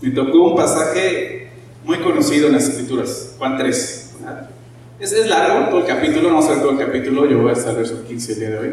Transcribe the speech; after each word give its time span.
me 0.00 0.10
tocó 0.10 0.50
un 0.50 0.56
pasaje 0.56 1.48
muy 1.84 1.98
conocido 1.98 2.48
en 2.48 2.54
las 2.54 2.68
Escrituras, 2.68 3.34
Juan 3.38 3.56
3. 3.56 4.04
Es, 5.00 5.26
largo 5.26 5.70
todo 5.70 5.80
el 5.80 5.86
capítulo, 5.86 6.22
no 6.22 6.34
vamos 6.34 6.46
a 6.46 6.54
ver 6.54 6.60
todo 6.60 6.72
el 6.72 6.78
capítulo, 6.78 7.26
yo 7.26 7.40
voy 7.40 7.52
hasta 7.52 7.70
el 7.70 7.76
verso 7.76 8.04
15 8.06 8.32
el 8.32 8.38
día 8.38 8.50
de 8.50 8.58
hoy, 8.58 8.70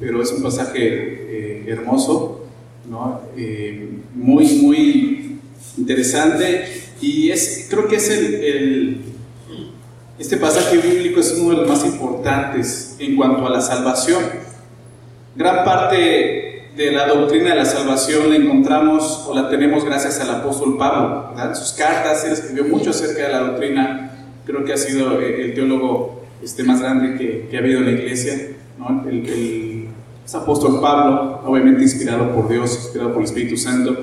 pero 0.00 0.20
es 0.20 0.32
un 0.32 0.42
pasaje 0.42 0.78
eh, 0.80 1.64
hermoso, 1.68 2.46
¿no? 2.88 3.20
Eh, 3.36 3.88
muy, 4.14 4.46
muy 4.56 5.38
interesante 5.76 6.64
y 7.00 7.30
es, 7.30 7.68
creo 7.70 7.86
que 7.86 7.96
es 7.96 8.10
el, 8.10 8.34
el, 8.34 9.00
este 10.18 10.36
pasaje 10.36 10.78
bíblico 10.78 11.20
es 11.20 11.32
uno 11.38 11.50
de 11.50 11.56
los 11.58 11.68
más 11.68 11.84
importantes 11.84 12.96
en 12.98 13.16
cuanto 13.16 13.46
a 13.46 13.50
la 13.50 13.60
salvación. 13.60 14.24
Gran 15.36 15.64
parte 15.64 16.47
de 16.78 16.92
la 16.92 17.08
doctrina 17.08 17.50
de 17.50 17.56
la 17.56 17.64
salvación 17.64 18.30
la 18.30 18.36
encontramos 18.36 19.24
o 19.26 19.34
la 19.34 19.50
tenemos 19.50 19.84
gracias 19.84 20.20
al 20.20 20.30
apóstol 20.30 20.78
Pablo. 20.78 21.34
En 21.36 21.56
sus 21.56 21.72
cartas, 21.72 22.24
él 22.24 22.32
escribió 22.34 22.66
mucho 22.66 22.90
acerca 22.90 23.26
de 23.26 23.32
la 23.32 23.40
doctrina. 23.40 24.12
Creo 24.46 24.64
que 24.64 24.74
ha 24.74 24.76
sido 24.76 25.20
eh, 25.20 25.42
el 25.42 25.54
teólogo 25.54 26.22
este, 26.40 26.62
más 26.62 26.80
grande 26.80 27.18
que, 27.18 27.56
ha 27.56 27.58
habido 27.58 27.80
en 27.80 27.86
la 27.86 27.90
iglesia. 27.90 28.34
El, 29.10 29.88
apóstol 30.32 30.80
Pablo, 30.80 31.40
obviamente 31.46 31.82
inspirado 31.82 32.32
por 32.32 32.48
Dios, 32.48 32.72
inspirado 32.76 33.12
por 33.12 33.22
el 33.22 33.24
Espíritu 33.24 33.56
Santo. 33.56 33.96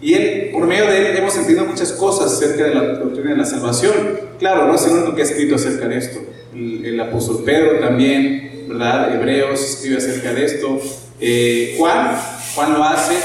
Y 0.00 0.14
él, 0.14 0.50
por 0.52 0.68
medio 0.68 0.86
de 0.86 1.10
él, 1.10 1.16
hemos 1.16 1.36
entendido 1.36 1.66
muchas 1.66 1.90
cosas 1.92 2.32
acerca 2.34 2.64
de 2.64 2.74
la 2.74 2.98
doctrina 2.98 3.30
de 3.30 3.38
la 3.38 3.44
salvación. 3.44 3.92
Claro, 4.38 4.68
no 4.68 4.74
es 4.76 4.86
el 4.86 4.92
único 4.92 5.16
que 5.16 5.22
ha 5.22 5.24
escrito 5.24 5.56
acerca 5.56 5.88
de 5.88 5.96
esto. 5.96 6.20
El, 6.54 6.84
el 6.84 7.00
apóstol 7.00 7.42
Pedro 7.44 7.80
también, 7.80 8.66
¿verdad? 8.68 9.12
Hebreos 9.16 9.60
escribe 9.60 9.96
acerca 9.96 10.32
de 10.32 10.44
esto. 10.44 10.80
Eh, 11.20 11.74
Juan, 11.76 12.18
Juan 12.54 12.72
lo 12.72 12.84
hace, 12.84 13.16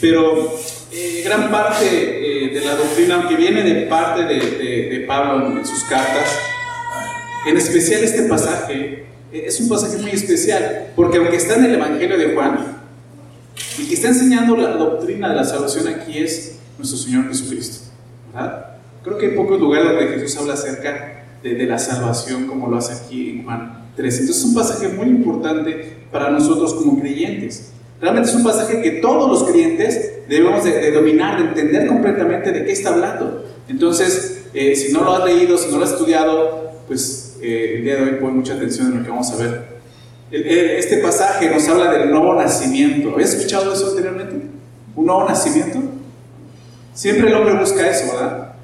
pero 0.00 0.58
eh, 0.90 1.22
gran 1.22 1.50
parte 1.50 1.84
eh, 1.84 2.54
de 2.54 2.60
la 2.60 2.74
doctrina, 2.74 3.16
aunque 3.16 3.36
viene 3.36 3.62
de 3.62 3.86
parte 3.86 4.24
de, 4.24 4.34
de, 4.34 4.88
de, 4.88 5.00
Pablo 5.06 5.58
en 5.58 5.66
sus 5.66 5.84
cartas, 5.84 6.38
en 7.46 7.56
especial 7.56 8.02
este 8.02 8.22
pasaje, 8.22 9.04
eh, 9.32 9.44
es 9.46 9.60
un 9.60 9.68
pasaje 9.68 9.98
muy 9.98 10.12
especial, 10.12 10.88
porque 10.96 11.18
aunque 11.18 11.36
está 11.36 11.56
en 11.56 11.66
el 11.66 11.74
Evangelio 11.74 12.16
de 12.16 12.34
Juan, 12.34 12.78
el 13.78 13.88
que 13.88 13.94
está 13.94 14.08
enseñando 14.08 14.56
la 14.56 14.70
doctrina 14.70 15.28
de 15.28 15.36
la 15.36 15.44
salvación 15.44 15.88
aquí 15.88 16.18
es 16.18 16.56
nuestro 16.78 16.98
Señor 16.98 17.28
Jesucristo. 17.28 17.90
¿verdad? 18.32 18.78
Creo 19.04 19.18
que 19.18 19.26
hay 19.26 19.36
pocos 19.36 19.60
lugares 19.60 19.92
donde 19.92 20.20
Jesús 20.20 20.36
habla 20.38 20.54
acerca 20.54 21.24
de, 21.42 21.54
de 21.54 21.66
la 21.66 21.78
salvación 21.78 22.46
como 22.46 22.68
lo 22.68 22.78
hace 22.78 22.94
aquí 22.94 23.30
en 23.30 23.44
Juan 23.44 23.90
3. 23.94 24.20
Entonces 24.20 24.36
es 24.38 24.44
un 24.44 24.54
pasaje 24.54 24.88
muy 24.88 25.06
importante 25.06 25.97
para 26.10 26.30
nosotros 26.30 26.74
como 26.74 27.00
creyentes. 27.00 27.72
Realmente 28.00 28.30
es 28.30 28.36
un 28.36 28.44
pasaje 28.44 28.80
que 28.80 28.92
todos 28.92 29.28
los 29.28 29.50
creyentes 29.50 30.20
debemos 30.28 30.62
de, 30.64 30.72
de 30.72 30.92
dominar, 30.92 31.38
de 31.38 31.48
entender 31.48 31.86
completamente 31.88 32.52
de 32.52 32.64
qué 32.64 32.72
está 32.72 32.90
hablando. 32.90 33.44
Entonces, 33.68 34.46
eh, 34.54 34.74
si 34.76 34.92
no 34.92 35.02
lo 35.02 35.14
has 35.14 35.24
leído, 35.24 35.58
si 35.58 35.70
no 35.70 35.78
lo 35.78 35.84
has 35.84 35.92
estudiado, 35.92 36.72
pues 36.86 37.36
eh, 37.42 37.74
el 37.76 37.84
día 37.84 37.96
de 37.96 38.02
hoy 38.02 38.10
pon 38.20 38.36
mucha 38.36 38.54
atención 38.54 38.88
en 38.88 38.98
lo 38.98 39.04
que 39.04 39.10
vamos 39.10 39.30
a 39.32 39.36
ver. 39.36 39.78
El, 40.30 40.46
el, 40.46 40.70
este 40.70 40.98
pasaje 40.98 41.50
nos 41.50 41.68
habla 41.68 41.90
del 41.92 42.10
nuevo 42.10 42.34
nacimiento. 42.34 43.10
¿Habías 43.14 43.34
escuchado 43.34 43.72
eso 43.72 43.90
anteriormente? 43.90 44.46
¿Un 44.94 45.06
nuevo 45.06 45.28
nacimiento? 45.28 45.78
Siempre 46.94 47.28
el 47.28 47.34
hombre 47.34 47.54
busca 47.54 47.88
eso, 47.88 48.12
¿verdad? 48.12 48.54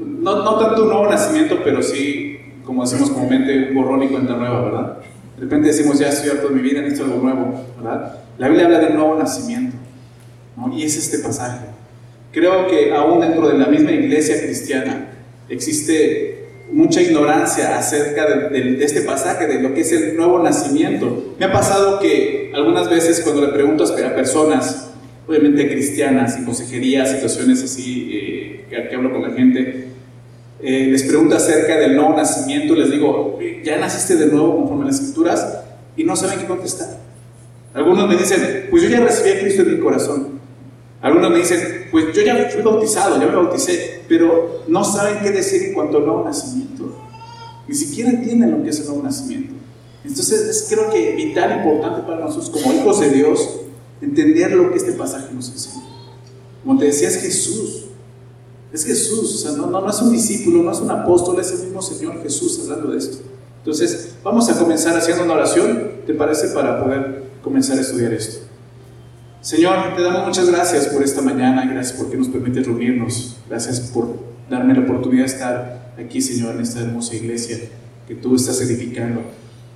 No, 0.00 0.42
no 0.42 0.58
tanto 0.58 0.82
un 0.82 0.88
nuevo 0.88 1.08
nacimiento, 1.08 1.60
pero 1.64 1.82
sí, 1.82 2.38
como 2.64 2.84
decimos 2.84 3.10
comúnmente, 3.10 3.68
un 3.68 3.74
borrón 3.74 4.02
y 4.02 4.08
cuenta 4.08 4.34
nueva, 4.34 4.62
¿verdad? 4.62 4.98
De 5.42 5.46
repente 5.46 5.66
decimos, 5.66 5.98
ya 5.98 6.08
estoy 6.08 6.30
harto 6.30 6.50
de 6.50 6.54
mi 6.54 6.62
vida, 6.62 6.80
necesito 6.82 7.02
algo 7.06 7.20
nuevo, 7.20 7.66
¿verdad? 7.76 8.14
La 8.38 8.46
Biblia 8.46 8.66
habla 8.66 8.78
del 8.78 8.94
nuevo 8.94 9.18
nacimiento, 9.18 9.76
¿no? 10.56 10.72
Y 10.72 10.84
es 10.84 10.96
este 10.96 11.18
pasaje. 11.18 11.66
Creo 12.30 12.68
que 12.68 12.94
aún 12.94 13.18
dentro 13.18 13.48
de 13.48 13.58
la 13.58 13.66
misma 13.66 13.90
iglesia 13.90 14.40
cristiana 14.40 15.08
existe 15.48 16.46
mucha 16.70 17.02
ignorancia 17.02 17.76
acerca 17.76 18.24
de, 18.24 18.50
de, 18.50 18.76
de, 18.76 18.84
este 18.84 19.00
pasaje, 19.00 19.48
de 19.48 19.60
lo 19.60 19.74
que 19.74 19.80
es 19.80 19.90
el 19.90 20.16
nuevo 20.16 20.38
nacimiento. 20.38 21.34
Me 21.40 21.46
ha 21.46 21.52
pasado 21.52 21.98
que 21.98 22.52
algunas 22.54 22.88
veces 22.88 23.20
cuando 23.22 23.42
le 23.44 23.48
pregunto 23.48 23.82
a 23.82 24.14
personas, 24.14 24.92
obviamente 25.26 25.68
cristianas, 25.68 26.36
en 26.36 26.44
consejería, 26.44 27.04
situaciones 27.04 27.64
así, 27.64 28.10
eh, 28.12 28.64
que, 28.70 28.88
que, 28.88 28.94
hablo 28.94 29.10
con 29.10 29.22
la 29.22 29.32
gente, 29.32 29.88
eh, 30.62 30.86
les 30.90 31.02
pregunto 31.02 31.34
acerca 31.34 31.76
del 31.76 31.96
nuevo 31.96 32.16
nacimiento, 32.16 32.74
les 32.74 32.90
digo, 32.90 33.38
¿ya 33.64 33.78
naciste 33.78 34.16
de 34.16 34.26
nuevo 34.26 34.56
conforme 34.56 34.84
a 34.84 34.86
las 34.86 35.00
escrituras? 35.00 35.58
Y 35.96 36.04
no 36.04 36.14
saben 36.14 36.38
qué 36.38 36.46
contestar. 36.46 36.98
Algunos 37.74 38.08
me 38.08 38.16
dicen, 38.16 38.68
pues 38.70 38.82
yo 38.82 38.88
ya 38.88 39.00
recibí 39.00 39.30
a 39.30 39.40
Cristo 39.40 39.62
en 39.62 39.74
mi 39.74 39.80
corazón. 39.80 40.40
Algunos 41.00 41.30
me 41.30 41.38
dicen, 41.38 41.88
pues 41.90 42.14
yo 42.14 42.22
ya 42.22 42.48
fui 42.50 42.62
bautizado, 42.62 43.18
ya 43.20 43.26
me 43.26 43.34
bauticé, 43.34 44.02
pero 44.08 44.62
no 44.68 44.84
saben 44.84 45.18
qué 45.22 45.32
decir 45.32 45.62
en 45.64 45.74
cuanto 45.74 45.98
al 45.98 46.06
nuevo 46.06 46.24
nacimiento. 46.24 46.96
Ni 47.66 47.74
siquiera 47.74 48.10
entienden 48.10 48.52
lo 48.52 48.62
que 48.62 48.70
es 48.70 48.78
el 48.80 48.86
nuevo 48.86 49.02
nacimiento. 49.02 49.54
Entonces 50.04 50.42
es 50.42 50.66
creo 50.68 50.90
que 50.90 51.16
vital, 51.16 51.58
importante 51.58 52.02
para 52.02 52.20
nosotros 52.20 52.50
como 52.50 52.72
hijos 52.72 53.00
de 53.00 53.10
Dios, 53.10 53.60
entender 54.00 54.52
lo 54.52 54.70
que 54.70 54.76
este 54.76 54.92
pasaje 54.92 55.32
nos 55.32 55.48
enseña. 55.50 55.84
Como 56.64 56.78
te 56.78 56.86
decía, 56.86 57.08
es 57.08 57.20
Jesús. 57.20 57.81
Es 58.72 58.84
Jesús, 58.84 59.34
o 59.34 59.38
sea, 59.38 59.52
no, 59.52 59.66
no, 59.66 59.80
no 59.80 59.90
es 59.90 60.00
un 60.00 60.12
discípulo, 60.12 60.62
no 60.62 60.72
es 60.72 60.78
un 60.80 60.90
apóstol, 60.90 61.38
es 61.38 61.52
el 61.52 61.64
mismo 61.64 61.82
Señor 61.82 62.22
Jesús 62.22 62.60
hablando 62.62 62.90
de 62.90 62.98
esto. 62.98 63.18
Entonces, 63.58 64.14
vamos 64.24 64.48
a 64.48 64.58
comenzar 64.58 64.96
haciendo 64.96 65.24
una 65.24 65.34
oración, 65.34 65.92
¿te 66.06 66.14
parece? 66.14 66.48
Para 66.48 66.82
poder 66.82 67.24
comenzar 67.42 67.78
a 67.78 67.82
estudiar 67.82 68.12
esto. 68.12 68.46
Señor, 69.40 69.94
te 69.96 70.02
damos 70.02 70.26
muchas 70.26 70.48
gracias 70.48 70.86
por 70.86 71.02
esta 71.02 71.20
mañana, 71.20 71.66
gracias 71.66 71.98
porque 71.98 72.16
nos 72.16 72.28
permites 72.28 72.66
reunirnos, 72.66 73.36
gracias 73.48 73.80
por 73.80 74.16
darme 74.48 74.74
la 74.74 74.80
oportunidad 74.80 75.26
de 75.26 75.32
estar 75.32 75.92
aquí, 75.98 76.20
Señor, 76.20 76.54
en 76.54 76.62
esta 76.62 76.80
hermosa 76.80 77.14
iglesia 77.14 77.58
que 78.08 78.14
tú 78.14 78.36
estás 78.36 78.60
edificando. 78.60 79.20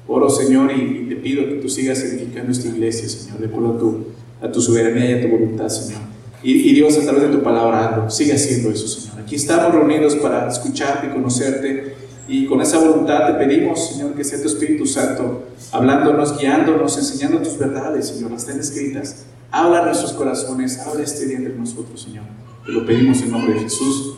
Oro, 0.09 0.31
Señor, 0.31 0.71
y, 0.73 1.09
te 1.09 1.17
pido 1.17 1.47
que 1.47 1.57
tú 1.57 1.69
sigas 1.69 2.01
edificando 2.01 2.53
esta 2.53 2.69
iglesia, 2.69 3.09
Señor, 3.09 3.39
de 3.39 3.47
acuerdo 3.47 3.75
a 3.75 3.79
tu, 3.79 4.05
a 4.41 4.53
tu 4.53 4.61
soberanía 4.61 5.11
y 5.11 5.15
a 5.15 5.23
tu 5.23 5.37
voluntad, 5.37 5.69
Señor. 5.69 6.16
Y, 6.47 6.71
y, 6.71 6.75
Dios, 6.75 6.97
a 6.97 7.03
través 7.03 7.23
de 7.23 7.29
tu 7.31 7.43
palabra, 7.43 7.89
hazlo, 7.89 8.09
sigue 8.09 8.33
haciendo 8.33 8.71
eso, 8.71 8.87
Señor. 8.87 9.19
Aquí 9.19 9.35
estamos 9.35 9.75
reunidos 9.75 10.15
para 10.15 10.49
escucharte 10.49 11.09
y 11.09 11.11
conocerte. 11.11 11.97
Y 12.29 12.47
con 12.47 12.61
esa 12.61 12.79
voluntad 12.79 13.27
te 13.27 13.33
pedimos, 13.35 13.89
Señor, 13.89 14.15
que 14.15 14.23
sea 14.23 14.41
tu 14.41 14.47
Espíritu 14.47 14.87
Santo 14.87 15.43
hablándonos, 15.73 16.39
guiándonos, 16.39 16.97
enseñando 16.99 17.39
tus 17.39 17.59
verdades, 17.59 18.07
Señor, 18.07 18.31
las 18.31 18.43
están 18.43 18.61
escritas. 18.61 19.27
Habla 19.51 19.81
en 19.81 19.85
nuestros 19.87 20.13
corazones, 20.13 20.79
habla 20.79 21.03
este 21.03 21.27
día 21.27 21.39
entre 21.39 21.53
nosotros, 21.53 22.01
Señor. 22.01 22.23
Te 22.65 22.71
lo 22.71 22.87
pedimos 22.87 23.21
en 23.23 23.33
nombre 23.33 23.55
de 23.55 23.61
Jesús. 23.63 24.15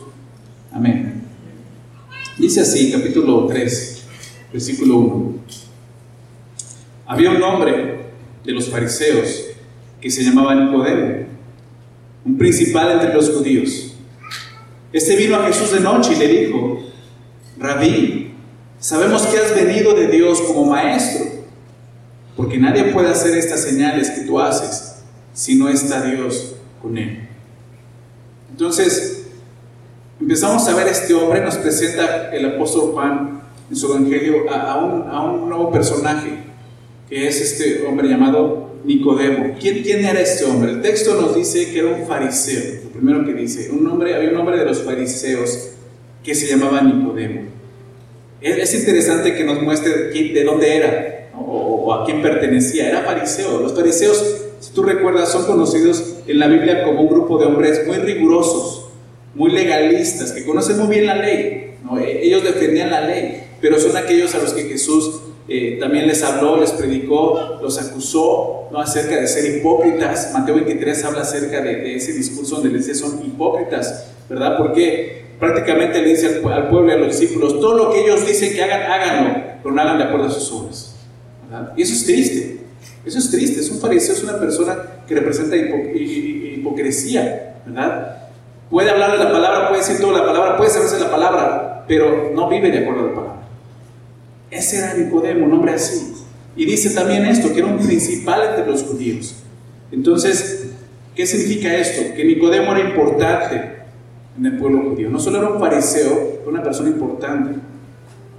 Amén. 0.71 1.23
Dice 2.37 2.61
así, 2.61 2.91
capítulo 2.91 3.47
3, 3.47 4.03
versículo 4.53 4.97
1. 4.97 5.33
Había 7.07 7.31
un 7.31 7.41
hombre 7.41 8.11
de 8.45 8.51
los 8.51 8.69
fariseos 8.69 9.45
que 9.99 10.11
se 10.11 10.23
llamaba 10.23 10.53
Nicodemo, 10.53 11.38
un 12.25 12.37
principal 12.37 12.91
entre 12.91 13.13
los 13.13 13.29
judíos. 13.29 13.93
Este 14.91 15.15
vino 15.15 15.35
a 15.35 15.45
Jesús 15.45 15.71
de 15.71 15.79
noche 15.79 16.13
y 16.13 16.15
le 16.15 16.27
dijo, 16.27 16.79
Rabí, 17.57 18.33
sabemos 18.79 19.27
que 19.27 19.37
has 19.37 19.53
venido 19.53 19.93
de 19.93 20.07
Dios 20.07 20.41
como 20.41 20.65
maestro, 20.65 21.25
porque 22.35 22.57
nadie 22.57 22.85
puede 22.85 23.09
hacer 23.09 23.37
estas 23.37 23.63
señales 23.63 24.09
que 24.09 24.21
tú 24.21 24.39
haces 24.39 25.03
si 25.33 25.55
no 25.55 25.69
está 25.69 26.01
Dios 26.01 26.55
con 26.81 26.97
él. 26.97 27.27
Entonces, 28.51 29.27
empezamos 30.19 30.67
a 30.67 30.75
ver 30.75 30.87
a 30.87 30.91
este 30.91 31.13
hombre, 31.13 31.41
nos 31.41 31.55
presenta 31.57 32.31
el 32.31 32.45
apóstol 32.45 32.91
Juan 32.93 33.41
en 33.69 33.75
su 33.75 33.91
evangelio 33.91 34.49
a, 34.51 34.83
un, 34.83 35.09
a 35.09 35.21
un, 35.23 35.49
nuevo 35.49 35.71
personaje, 35.71 36.43
que 37.07 37.27
es 37.27 37.39
este 37.39 37.85
hombre 37.85 38.07
llamado 38.07 38.68
Nicodemo. 38.83 39.55
¿Quién, 39.59 39.83
¿Quién, 39.83 40.05
era 40.05 40.19
este 40.19 40.45
hombre? 40.45 40.71
El 40.71 40.81
texto 40.81 41.19
nos 41.19 41.35
dice 41.35 41.71
que 41.71 41.79
era 41.79 41.89
un 41.89 42.07
fariseo, 42.07 42.81
lo 42.85 42.89
primero 42.89 43.25
que 43.25 43.33
dice, 43.33 43.69
un 43.71 43.85
hombre, 43.87 44.15
había 44.15 44.29
un 44.29 44.37
hombre 44.37 44.57
de 44.57 44.65
los 44.65 44.83
fariseos 44.83 45.69
que 46.23 46.35
se 46.35 46.47
llamaba 46.47 46.81
Nicodemo. 46.81 47.41
Es 48.41 48.73
interesante 48.73 49.35
que 49.35 49.43
nos 49.43 49.61
muestre 49.61 50.11
de 50.11 50.43
dónde 50.43 50.77
era 50.77 51.29
o, 51.37 51.93
a 51.93 52.05
quién 52.05 52.21
pertenecía. 52.21 52.87
Era 52.87 53.01
fariseo. 53.01 53.59
Los 53.59 53.73
fariseos 53.73 54.49
si 54.59 54.73
tú 54.73 54.83
recuerdas, 54.83 55.31
son 55.31 55.45
conocidos 55.45 56.15
en 56.27 56.39
la 56.39 56.47
Biblia 56.47 56.83
como 56.83 57.01
un 57.01 57.09
grupo 57.09 57.37
de 57.37 57.45
hombres 57.45 57.87
muy 57.87 57.97
rigurosos, 57.97 58.89
muy 59.33 59.51
legalistas, 59.51 60.33
que 60.33 60.45
conocen 60.45 60.77
muy 60.79 60.87
bien 60.87 61.05
la 61.05 61.15
ley. 61.15 61.75
¿no? 61.83 61.97
Ellos 61.97 62.43
defendían 62.43 62.91
la 62.91 63.01
ley, 63.01 63.43
pero 63.61 63.79
son 63.79 63.95
aquellos 63.95 64.35
a 64.35 64.39
los 64.39 64.53
que 64.53 64.63
Jesús 64.63 65.21
eh, 65.49 65.77
también 65.79 66.07
les 66.07 66.23
habló, 66.23 66.57
les 66.57 66.71
predicó, 66.71 67.59
los 67.61 67.79
acusó 67.79 68.67
¿no? 68.71 68.79
acerca 68.79 69.15
de 69.15 69.27
ser 69.27 69.57
hipócritas. 69.57 70.31
Mateo 70.33 70.55
23 70.55 71.03
habla 71.05 71.21
acerca 71.21 71.61
de, 71.61 71.95
ese 71.95 72.13
discurso 72.13 72.55
donde 72.55 72.69
les 72.69 72.87
dice 72.87 72.99
son 72.99 73.19
hipócritas, 73.25 74.11
¿verdad? 74.29 74.57
Porque 74.57 75.25
prácticamente 75.39 76.01
le 76.01 76.09
dice 76.09 76.41
al, 76.45 76.69
pueblo 76.69 76.89
y 76.89 76.91
a 76.93 76.97
los 76.97 77.19
discípulos, 77.19 77.59
todo 77.59 77.77
lo 77.77 77.91
que 77.91 78.03
ellos 78.05 78.27
dicen 78.27 78.53
que 78.53 78.61
hagan, 78.61 78.91
háganlo, 78.91 79.43
pero 79.63 79.73
no 79.73 79.81
hagan 79.81 79.97
de 79.97 80.03
acuerdo 80.03 80.27
a 80.27 80.31
sus 80.31 80.51
obras. 80.51 80.95
Y 81.75 81.81
eso 81.81 81.93
es 81.93 82.05
triste. 82.05 82.59
Eso 83.05 83.17
es 83.17 83.31
triste, 83.31 83.61
es 83.61 83.71
un 83.71 83.79
fariseo, 83.79 84.13
es 84.13 84.23
una 84.23 84.39
persona 84.39 84.77
que 85.07 85.15
representa 85.15 85.55
hipo 85.55 85.77
hipocresía, 85.95 87.55
¿verdad? 87.65 88.17
Puede 88.69 88.91
hablar 88.91 89.13
de 89.13 89.23
la 89.23 89.31
palabra, 89.31 89.69
puede 89.69 89.81
decir 89.81 89.99
toda 89.99 90.19
la 90.19 90.25
palabra, 90.25 90.57
puede 90.57 90.69
saberse 90.69 90.99
la 90.99 91.09
palabra, 91.09 91.85
pero 91.87 92.31
no 92.35 92.47
vive 92.49 92.69
de 92.69 92.79
acuerdo 92.79 93.01
a 93.01 93.07
la 93.07 93.15
palabra. 93.15 93.38
Ese 94.51 94.77
era 94.77 94.93
Nicodemo, 94.93 95.45
un 95.45 95.53
hombre 95.53 95.73
así. 95.73 96.13
Y 96.55 96.65
dice 96.65 96.89
también 96.91 97.25
esto, 97.25 97.53
que 97.53 97.59
era 97.59 97.67
un 97.67 97.79
principal 97.79 98.49
entre 98.49 98.65
los 98.65 98.83
judíos. 98.83 99.35
Entonces, 99.91 100.71
¿qué 101.15 101.25
significa 101.25 101.75
esto? 101.75 102.13
Que 102.15 102.25
Nicodemo 102.25 102.75
era 102.75 102.89
importante 102.89 103.79
en 104.37 104.45
el 104.45 104.57
pueblo 104.57 104.89
judío. 104.89 105.09
No 105.09 105.19
solo 105.19 105.39
era 105.39 105.49
un 105.49 105.59
fariseo, 105.59 106.39
era 106.41 106.49
una 106.49 106.63
persona 106.63 106.89
importante. 106.89 107.59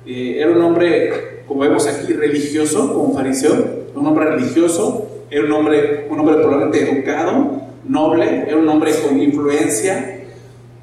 Eh, 0.07 0.37
era 0.39 0.51
un 0.51 0.61
hombre, 0.63 1.43
como 1.47 1.61
vemos 1.61 1.87
aquí, 1.87 2.13
religioso, 2.13 2.93
como 2.93 3.15
fariseo, 3.15 3.81
un 3.95 4.07
hombre 4.07 4.25
religioso, 4.27 5.25
era 5.31 5.45
un 5.45 5.53
hombre, 5.53 6.07
un 6.11 6.19
hombre 6.19 6.37
probablemente 6.37 6.91
educado, 6.91 7.63
noble, 7.85 8.45
era 8.47 8.57
un 8.57 8.69
hombre 8.69 8.93
con 9.07 9.21
influencia, 9.21 10.21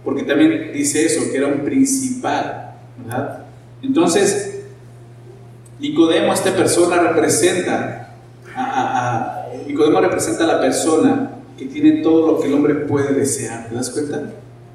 porque 0.04 0.24
también 0.24 0.72
dice 0.74 1.06
eso, 1.06 1.30
que 1.32 1.38
era 1.38 1.48
un 1.48 1.60
principal, 1.60 2.76
¿verdad? 2.98 3.46
Entonces, 3.82 4.57
Nicodemo, 5.80 6.34
esta 6.34 6.56
persona 6.56 7.00
representa 7.00 8.16
a, 8.56 9.48
Nicodemo 9.68 10.02
representa 10.02 10.44
a 10.44 10.48
la 10.48 10.62
persona 10.62 11.32
que 11.58 11.66
tiene 11.66 12.02
todo 12.02 12.28
lo 12.28 12.40
que 12.40 12.48
el 12.48 12.54
hombre 12.54 12.76
puede 12.76 13.14
desear, 13.14 13.70
¿te 13.70 13.76
das 13.76 13.90
cuenta? 13.90 14.32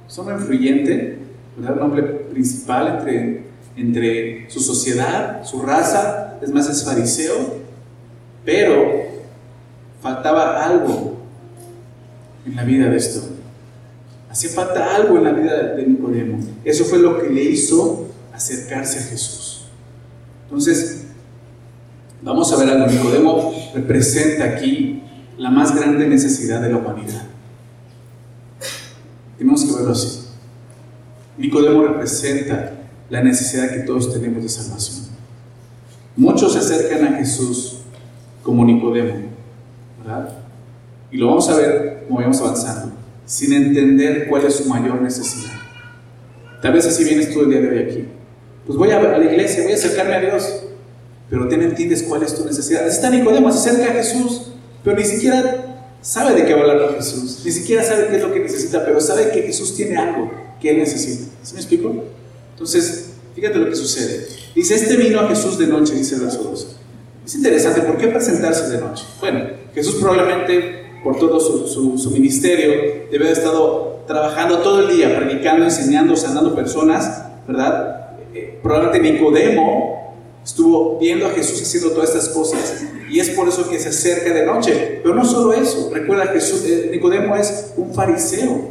Es 0.08 0.18
un 0.18 0.32
influyente, 0.32 1.18
¿verdad? 1.56 1.76
un 1.76 1.82
hombre 1.82 2.02
principal 2.02 2.98
entre, 2.98 3.44
entre 3.76 4.50
su 4.50 4.60
sociedad, 4.60 5.44
su 5.44 5.62
raza, 5.62 6.38
es 6.42 6.50
más, 6.50 6.68
es 6.68 6.84
fariseo, 6.84 7.34
pero 8.44 9.02
faltaba 10.00 10.64
algo 10.64 11.16
en 12.44 12.56
la 12.56 12.64
vida 12.64 12.88
de 12.88 12.96
esto. 12.96 13.28
Hacía 14.28 14.50
falta 14.50 14.96
algo 14.96 15.18
en 15.18 15.24
la 15.24 15.32
vida 15.32 15.74
de 15.74 15.86
Nicodemo. 15.86 16.38
Eso 16.64 16.84
fue 16.84 16.98
lo 16.98 17.22
que 17.22 17.28
le 17.28 17.44
hizo 17.44 18.08
acercarse 18.32 18.98
a 18.98 19.02
Jesús. 19.02 19.61
Entonces, 20.52 21.04
vamos 22.20 22.52
a 22.52 22.56
ver 22.56 22.68
algo. 22.68 22.86
Nicodemo 22.86 23.54
representa 23.74 24.44
aquí 24.44 25.02
la 25.38 25.48
más 25.48 25.74
grande 25.74 26.06
necesidad 26.06 26.60
de 26.60 26.68
la 26.68 26.76
humanidad. 26.76 27.22
Tenemos 29.38 29.64
que 29.64 29.72
verlo 29.72 29.92
así. 29.92 30.26
Nicodemo 31.38 31.84
representa 31.84 32.74
la 33.08 33.22
necesidad 33.22 33.70
que 33.70 33.78
todos 33.78 34.12
tenemos 34.12 34.42
de 34.42 34.50
salvación. 34.50 35.06
Muchos 36.16 36.52
se 36.52 36.58
acercan 36.58 37.14
a 37.14 37.16
Jesús 37.16 37.78
como 38.42 38.62
Nicodemo, 38.66 39.28
¿verdad? 40.04 40.36
Y 41.10 41.16
lo 41.16 41.28
vamos 41.28 41.48
a 41.48 41.56
ver 41.56 42.04
como 42.06 42.20
vamos 42.20 42.42
avanzando 42.42 42.92
sin 43.24 43.54
entender 43.54 44.28
cuál 44.28 44.44
es 44.44 44.56
su 44.56 44.68
mayor 44.68 45.00
necesidad. 45.00 45.54
Tal 46.60 46.74
vez 46.74 46.86
así 46.86 47.04
vienes 47.04 47.32
tú 47.32 47.40
el 47.40 47.48
día 47.48 47.60
de 47.62 47.68
hoy 47.70 47.78
aquí. 47.78 48.08
Pues 48.66 48.78
voy 48.78 48.90
a, 48.90 49.00
la 49.00 49.24
iglesia, 49.24 49.64
voy 49.64 49.72
a 49.72 49.76
acercarme 49.76 50.14
a 50.14 50.20
Dios, 50.20 50.44
pero 51.28 51.48
tú 51.48 51.56
no 51.56 51.62
entiendes 51.64 52.02
cuál 52.04 52.22
es 52.22 52.34
tu 52.34 52.44
necesidad. 52.44 52.86
Está 52.86 53.10
Nicodemo, 53.10 53.50
se 53.52 53.70
acerca 53.70 53.90
a 53.90 53.94
Jesús, 53.94 54.52
pero 54.84 54.96
ni 54.96 55.04
siquiera 55.04 55.86
sabe 56.00 56.34
de 56.34 56.46
qué 56.46 56.54
va 56.54 56.72
a 56.72 56.92
Jesús, 56.94 57.42
ni 57.44 57.50
siquiera 57.50 57.82
sabe 57.82 58.08
qué 58.08 58.16
es 58.16 58.22
lo 58.22 58.32
que 58.32 58.40
necesita, 58.40 58.84
pero 58.84 59.00
sabe 59.00 59.30
que 59.30 59.42
Jesús 59.42 59.74
tiene 59.74 59.96
algo 59.96 60.30
que 60.60 60.70
él 60.70 60.78
necesita. 60.78 61.24
¿Sí 61.42 61.54
me 61.54 61.60
explico? 61.60 61.92
Entonces, 62.52 63.10
fíjate 63.34 63.58
lo 63.58 63.68
que 63.68 63.76
sucede. 63.76 64.26
Dice, 64.54 64.74
este 64.74 64.96
vino 64.96 65.20
a 65.20 65.28
Jesús 65.28 65.58
de 65.58 65.66
noche, 65.66 65.94
dice 65.94 66.16
el 66.16 66.22
verso 66.22 66.42
2. 66.42 66.76
Es 67.24 67.34
interesante, 67.34 67.82
¿por 67.82 67.96
qué 67.96 68.08
presentarse 68.08 68.68
de 68.68 68.78
noche? 68.78 69.04
Bueno, 69.20 69.46
Jesús 69.74 69.96
probablemente 69.96 70.82
por 71.02 71.18
todo 71.18 71.40
su, 71.40 72.10
ministerio, 72.10 73.06
debe 73.10 73.24
haber 73.24 73.38
estado 73.38 74.04
trabajando 74.06 74.58
todo 74.58 74.88
el 74.88 74.96
día, 74.96 75.16
predicando, 75.16 75.64
enseñando, 75.64 76.16
sanando 76.16 76.54
personas, 76.54 77.24
¿verdad? 77.46 78.01
Eh, 78.34 78.58
probablemente 78.62 79.12
Nicodemo 79.12 80.14
estuvo 80.44 80.98
viendo 80.98 81.26
a 81.26 81.30
Jesús 81.30 81.62
haciendo 81.62 81.90
todas 81.90 82.10
estas 82.14 82.30
cosas 82.30 82.84
y 83.10 83.20
es 83.20 83.30
por 83.30 83.48
eso 83.48 83.68
que 83.68 83.78
se 83.78 83.90
acerca 83.90 84.32
de 84.32 84.46
noche. 84.46 85.00
Pero 85.02 85.14
no 85.14 85.24
solo 85.24 85.52
eso, 85.52 85.90
recuerda 85.92 86.26
Jesús, 86.28 86.64
eh, 86.66 86.88
Nicodemo 86.90 87.36
es 87.36 87.72
un 87.76 87.92
fariseo, 87.92 88.70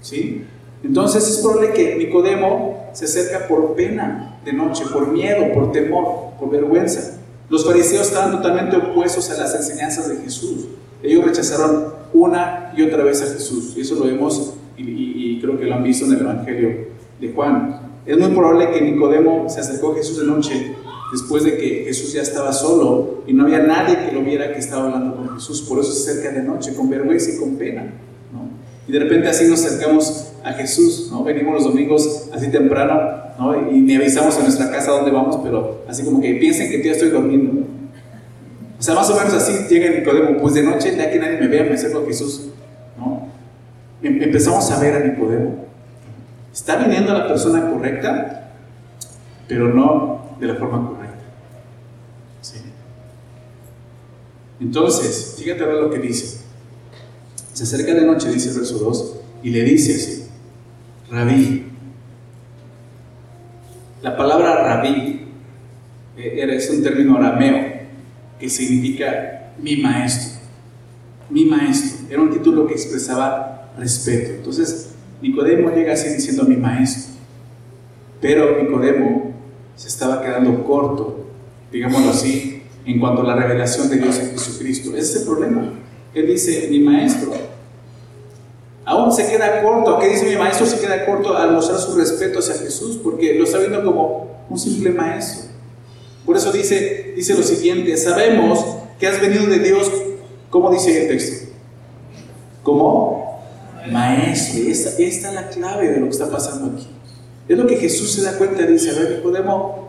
¿sí? 0.00 0.44
Entonces 0.82 1.28
es 1.28 1.38
probable 1.38 1.72
que 1.72 1.96
Nicodemo 1.96 2.90
se 2.92 3.06
acerca 3.06 3.48
por 3.48 3.74
pena 3.74 4.38
de 4.44 4.52
noche, 4.52 4.84
por 4.92 5.08
miedo, 5.08 5.52
por 5.52 5.72
temor, 5.72 6.34
por 6.38 6.50
vergüenza. 6.50 7.18
Los 7.48 7.64
fariseos 7.64 8.08
estaban 8.08 8.32
totalmente 8.32 8.76
opuestos 8.76 9.30
a 9.30 9.34
las 9.34 9.54
enseñanzas 9.54 10.08
de 10.08 10.16
Jesús. 10.16 10.66
Ellos 11.02 11.24
rechazaron 11.24 11.94
una 12.12 12.72
y 12.76 12.82
otra 12.82 13.04
vez 13.04 13.20
a 13.22 13.26
Jesús. 13.26 13.74
Y 13.76 13.82
eso 13.82 13.94
lo 13.96 14.04
vemos 14.04 14.54
y, 14.76 15.40
creo 15.40 15.58
que 15.58 15.66
lo 15.66 15.74
han 15.74 15.82
visto 15.82 16.06
en 16.06 16.12
el 16.12 16.20
Evangelio 16.20 16.88
de 17.20 17.32
Juan. 17.32 17.83
Es 18.06 18.18
muy 18.18 18.28
probable 18.28 18.70
que 18.70 18.80
Nicodemo 18.82 19.48
se 19.48 19.60
acercó 19.60 19.92
a 19.92 19.96
Jesús 19.96 20.20
de 20.20 20.26
noche 20.26 20.76
después 21.12 21.44
de 21.44 21.56
que 21.56 21.84
Jesús 21.86 22.12
ya 22.12 22.22
estaba 22.22 22.52
solo 22.52 23.22
y 23.26 23.32
no 23.32 23.44
había 23.44 23.60
nadie 23.60 23.98
que 24.06 24.12
lo 24.12 24.22
viera 24.22 24.52
que 24.52 24.58
estaba 24.58 24.86
hablando 24.86 25.16
con 25.16 25.34
Jesús. 25.34 25.62
Por 25.62 25.78
eso 25.80 25.92
se 25.92 26.10
acerca 26.10 26.32
de 26.32 26.42
noche, 26.42 26.74
con 26.74 26.90
vergüenza 26.90 27.30
y 27.30 27.38
con 27.38 27.56
pena. 27.56 27.92
Y 28.86 28.92
de 28.92 28.98
repente 28.98 29.28
así 29.28 29.46
nos 29.46 29.64
acercamos 29.64 30.32
a 30.44 30.52
Jesús, 30.52 31.08
¿no? 31.10 31.24
Venimos 31.24 31.54
los 31.54 31.64
domingos 31.64 32.28
así 32.34 32.48
temprano, 32.48 33.00
¿no? 33.38 33.70
Y 33.70 33.80
ni 33.80 33.94
avisamos 33.94 34.36
a 34.36 34.42
nuestra 34.42 34.70
casa 34.70 34.90
dónde 34.90 35.10
vamos, 35.10 35.38
pero 35.42 35.84
así 35.88 36.04
como 36.04 36.20
que 36.20 36.34
piensen 36.34 36.70
que 36.70 36.84
ya 36.84 36.92
estoy 36.92 37.08
durmiendo. 37.08 37.66
O 38.78 38.82
sea, 38.82 38.94
más 38.94 39.08
o 39.08 39.16
menos 39.16 39.32
así 39.32 39.52
llega 39.70 39.88
Nicodemo, 39.88 40.38
pues 40.42 40.52
de 40.52 40.62
noche, 40.62 40.94
ya 40.94 41.10
que 41.10 41.18
nadie 41.18 41.38
me 41.38 41.48
vea, 41.48 41.64
me 41.64 41.72
acerco 41.72 42.00
a 42.00 42.06
Jesús. 42.06 42.48
¿no? 42.98 43.28
Em, 44.02 44.22
empezamos 44.22 44.70
a 44.70 44.78
ver 44.78 44.94
a 44.94 45.00
Nicodemo. 45.00 45.64
Está 46.54 46.76
viniendo 46.76 47.12
la 47.12 47.26
persona 47.26 47.68
correcta, 47.68 48.52
pero 49.48 49.74
no 49.74 50.36
de 50.38 50.46
la 50.46 50.54
forma 50.54 50.88
correcta. 50.88 51.24
¿Sí? 52.40 52.58
Entonces, 54.60 55.34
fíjate 55.36 55.64
a 55.64 55.66
ver 55.66 55.82
lo 55.82 55.90
que 55.90 55.98
dice. 55.98 56.44
Se 57.52 57.64
acerca 57.64 57.92
de 57.92 58.06
noche, 58.06 58.30
dice 58.30 58.50
el 58.50 58.54
verso 58.54 58.78
2, 58.78 59.16
y 59.42 59.50
le 59.50 59.64
dice 59.64 59.96
así, 59.96 60.26
rabí. 61.10 61.72
La 64.00 64.16
palabra 64.16 64.62
rabí 64.62 65.26
eh, 66.16 66.46
es 66.54 66.70
un 66.70 66.84
término 66.84 67.16
arameo 67.16 67.80
que 68.38 68.48
significa 68.48 69.54
mi 69.58 69.78
maestro. 69.78 70.38
Mi 71.30 71.46
maestro. 71.46 72.06
Era 72.10 72.22
un 72.22 72.30
título 72.30 72.64
que 72.68 72.74
expresaba 72.74 73.72
respeto. 73.76 74.34
Entonces, 74.34 74.93
Nicodemo 75.24 75.70
llega 75.70 75.94
así 75.94 76.10
diciendo 76.10 76.44
mi 76.44 76.56
maestro. 76.56 77.14
Pero 78.20 78.62
Nicodemo 78.62 79.32
se 79.74 79.88
estaba 79.88 80.20
quedando 80.20 80.62
corto, 80.64 81.24
digámoslo 81.72 82.10
así, 82.10 82.62
en 82.84 83.00
cuanto 83.00 83.22
a 83.22 83.24
la 83.24 83.36
revelación 83.36 83.88
de 83.88 83.96
Dios 83.96 84.18
en 84.18 84.32
Jesucristo. 84.32 84.90
Ese 84.90 85.00
es 85.00 85.16
el 85.20 85.26
problema. 85.26 85.72
Él 86.12 86.26
dice, 86.26 86.68
mi 86.70 86.80
maestro. 86.80 87.32
Aún 88.84 89.10
se 89.12 89.26
queda 89.30 89.62
corto. 89.62 89.98
¿Qué 89.98 90.08
dice 90.08 90.26
mi 90.26 90.36
maestro? 90.36 90.66
Se 90.66 90.78
queda 90.78 91.06
corto 91.06 91.34
al 91.34 91.52
mostrar 91.52 91.78
su 91.78 91.96
respeto 91.96 92.40
hacia 92.40 92.56
Jesús, 92.56 93.00
porque 93.02 93.32
lo 93.32 93.44
está 93.44 93.58
viendo 93.58 93.82
como 93.82 94.44
un 94.50 94.58
simple 94.58 94.90
maestro. 94.90 95.48
Por 96.26 96.36
eso 96.36 96.52
dice, 96.52 97.14
dice 97.16 97.34
lo 97.34 97.42
siguiente, 97.42 97.96
sabemos 97.96 98.62
que 99.00 99.06
has 99.06 99.18
venido 99.22 99.46
de 99.46 99.58
Dios, 99.58 99.90
¿cómo 100.50 100.70
dice 100.70 101.02
el 101.02 101.08
texto? 101.08 101.50
Como 102.62 103.23
maestro. 103.90 104.62
Esta, 104.68 105.02
es 105.02 105.22
la 105.22 105.48
clave 105.48 105.90
de 105.90 106.00
lo 106.00 106.06
que 106.06 106.12
está 106.12 106.30
pasando 106.30 106.76
aquí. 106.76 106.88
Es 107.48 107.58
lo 107.58 107.66
que 107.66 107.76
Jesús 107.76 108.12
se 108.12 108.22
da 108.22 108.38
cuenta, 108.38 108.62
dice, 108.62 108.90
a 108.90 108.94
ver, 108.94 109.22
podemos, 109.22 109.86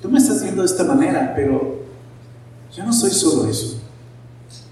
tú 0.00 0.08
me 0.08 0.18
estás 0.18 0.42
viendo 0.42 0.62
de 0.62 0.66
esta 0.66 0.84
manera, 0.84 1.32
pero 1.34 1.80
yo 2.74 2.84
no 2.84 2.92
soy 2.92 3.10
solo 3.10 3.48
eso. 3.48 3.80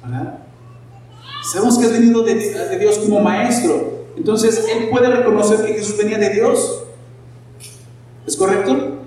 ¿Verdad? 0.05 0.39
Sabemos 1.53 1.79
que 1.79 1.87
has 1.87 1.93
venido 1.93 2.23
de, 2.23 2.79
Dios 2.79 2.99
como 2.99 3.21
maestro. 3.21 4.07
Entonces, 4.17 4.65
Él 4.75 4.89
puede 4.91 5.09
reconocer 5.09 5.65
que 5.65 5.75
Jesús 5.75 5.97
venía 5.97 6.19
de 6.19 6.31
Dios. 6.31 6.85
¿Es 8.27 8.37
correcto? 8.37 8.99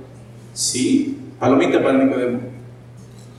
Sí 0.53 1.19
palomita 1.39 1.81
para 1.81 2.03
Nicodemo, 2.03 2.39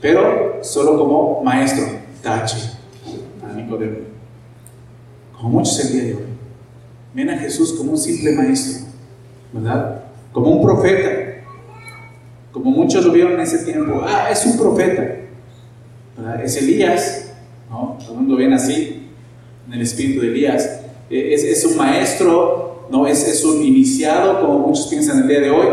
pero 0.01 0.59
solo 0.63 0.97
como 0.97 1.41
maestro, 1.43 1.85
tache 2.21 2.57
para 3.39 3.53
Nicodemo. 3.53 4.10
Como 5.41 5.57
muchos 5.57 5.79
el 5.85 5.91
día 5.91 6.03
de 6.03 6.13
hoy, 6.13 6.23
ven 7.15 7.29
a 7.31 7.37
Jesús 7.37 7.73
como 7.73 7.93
un 7.93 7.97
simple 7.97 8.31
maestro, 8.33 8.85
¿verdad? 9.51 10.03
Como 10.31 10.51
un 10.51 10.61
profeta, 10.61 11.09
como 12.51 12.69
muchos 12.69 13.03
lo 13.03 13.11
vieron 13.11 13.33
en 13.33 13.39
ese 13.39 13.65
tiempo, 13.65 14.01
ah, 14.05 14.29
es 14.31 14.45
un 14.45 14.55
profeta, 14.55 15.15
¿verdad? 16.15 16.43
Es 16.43 16.57
Elías, 16.57 17.31
¿no? 17.71 17.97
Todo 17.99 18.11
el 18.11 18.17
mundo 18.19 18.35
ven 18.35 18.53
así, 18.53 19.07
en 19.67 19.73
el 19.73 19.81
espíritu 19.81 20.21
de 20.21 20.27
Elías, 20.27 20.81
e, 21.09 21.33
es, 21.33 21.65
un 21.65 21.75
maestro, 21.75 22.85
¿no? 22.91 23.07
Es, 23.07 23.27
es 23.27 23.43
un 23.43 23.63
iniciado, 23.63 24.41
como 24.41 24.67
muchos 24.67 24.85
piensan 24.87 25.23
el 25.23 25.27
día 25.27 25.39
de 25.39 25.49
hoy, 25.49 25.67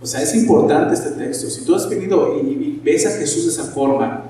o 0.00 0.06
sea, 0.06 0.20
es 0.20 0.34
importante 0.34 0.94
este 0.94 1.10
texto. 1.10 1.48
Si 1.48 1.64
tú 1.64 1.76
has 1.76 1.88
venido 1.88 2.40
y, 2.40 2.80
ves 2.82 3.06
a 3.06 3.10
Jesús 3.10 3.44
de 3.44 3.50
esa 3.50 3.72
forma, 3.72 4.24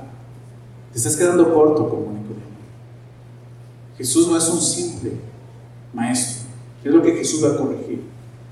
te 0.93 0.99
estás 0.99 1.17
quedando 1.17 1.53
corto 1.53 1.89
como 1.89 2.13
Nicodemo. 2.13 2.52
Jesús 4.03 4.27
no 4.27 4.37
es 4.37 4.49
un 4.49 4.61
simple, 4.61 5.13
maestro. 5.95 6.43
Es 6.83 6.93
lo 6.93 7.01
que 7.01 7.13
Jesús 7.13 7.45
va 7.45 7.55
a 7.55 7.57
corregir. 7.57 8.03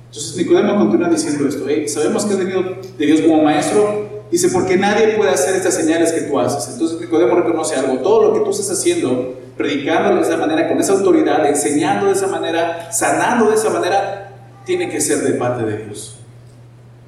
Entonces 0.07 0.37
Nicodemo 0.37 0.79
continúa 0.79 1.09
diciendo 1.09 1.49
esto. 1.49 1.67
sabemos 1.93 2.25
que 2.25 2.37
venido 2.37 2.63
de 2.97 3.05
Dios 3.05 3.21
como 3.23 3.43
maestro. 3.43 4.23
Dice, 4.31 4.49
porque 4.51 4.77
nadie 4.77 5.17
puede 5.17 5.33
hacer 5.33 5.57
estas 5.57 5.75
señales 5.75 6.13
que 6.13 6.21
tú 6.21 6.39
haces. 6.39 6.73
Entonces 6.73 7.01
Nicodemo 7.01 7.35
reconoce 7.35 7.75
algo. 7.75 7.99
Todo 7.99 8.29
lo 8.29 8.35
que 8.35 8.45
tú 8.45 8.51
estás 8.51 8.71
haciendo, 8.71 9.41
predicando 9.57 10.15
de 10.15 10.23
esa 10.23 10.37
manera, 10.37 10.69
con 10.69 10.79
esa 10.79 10.93
autoridad, 10.93 11.45
enseñando 11.45 12.07
de 12.07 12.13
esa 12.13 12.29
manera, 12.29 12.93
sanando 12.93 13.51
de 13.51 13.57
esa 13.57 13.71
manera, 13.71 14.33
tiene 14.65 14.89
que 14.89 15.01
ser 15.01 15.19
de 15.19 15.33
parte 15.33 15.65
de 15.65 15.85
Dios. 15.85 16.15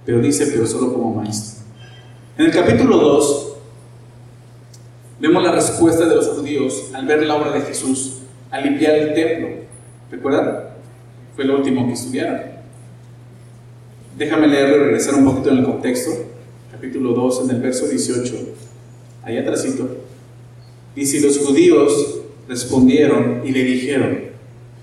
Pero 0.04 0.18
dice, 0.18 0.48
pero 0.48 0.66
solo 0.66 0.92
como 0.92 1.14
maestro. 1.14 1.62
En 2.36 2.46
el 2.46 2.52
capítulo 2.52 2.96
2, 2.96 3.52
vemos 5.20 5.44
la 5.44 5.52
respuesta 5.52 6.06
de 6.06 6.16
los 6.16 6.26
judíos 6.26 6.86
al 6.92 7.06
ver 7.06 7.22
la 7.22 7.36
obra 7.36 7.52
de 7.52 7.60
Jesús, 7.60 8.21
al 8.52 8.62
limpiar 8.62 8.94
el 8.94 9.14
templo. 9.14 9.48
¿Recuerdan? 10.10 10.58
Fue 11.34 11.44
lo 11.44 11.56
último 11.56 11.86
que 11.88 11.94
estudiaron. 11.94 12.52
Déjame 14.16 14.46
leerlo 14.46 14.76
y 14.76 14.78
regresar 14.80 15.14
un 15.14 15.24
poquito 15.24 15.50
en 15.50 15.58
el 15.58 15.64
contexto. 15.64 16.10
Capítulo 16.70 17.14
2, 17.14 17.48
en 17.48 17.56
el 17.56 17.62
verso 17.62 17.88
18. 17.88 18.34
Ahí 19.22 19.38
atrásito. 19.38 19.96
Y 20.94 21.06
si 21.06 21.20
los 21.20 21.38
judíos 21.38 22.20
respondieron 22.46 23.40
y 23.44 23.52
le 23.52 23.64
dijeron, 23.64 24.18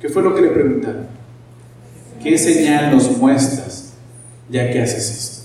¿qué 0.01 0.09
fue 0.09 0.23
lo 0.23 0.35
que 0.35 0.41
le 0.41 0.49
preguntaron? 0.49 1.07
¿Qué 2.23 2.37
señal 2.37 2.91
nos 2.91 3.15
muestras 3.17 3.93
ya 4.49 4.71
que 4.71 4.81
haces 4.81 5.09
esto? 5.11 5.39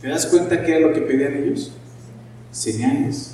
¿Te 0.00 0.08
das 0.08 0.26
cuenta 0.26 0.62
qué 0.62 0.76
era 0.76 0.86
lo 0.86 0.92
que 0.92 1.00
pedían 1.00 1.34
ellos? 1.42 1.72
Señales. 2.52 3.33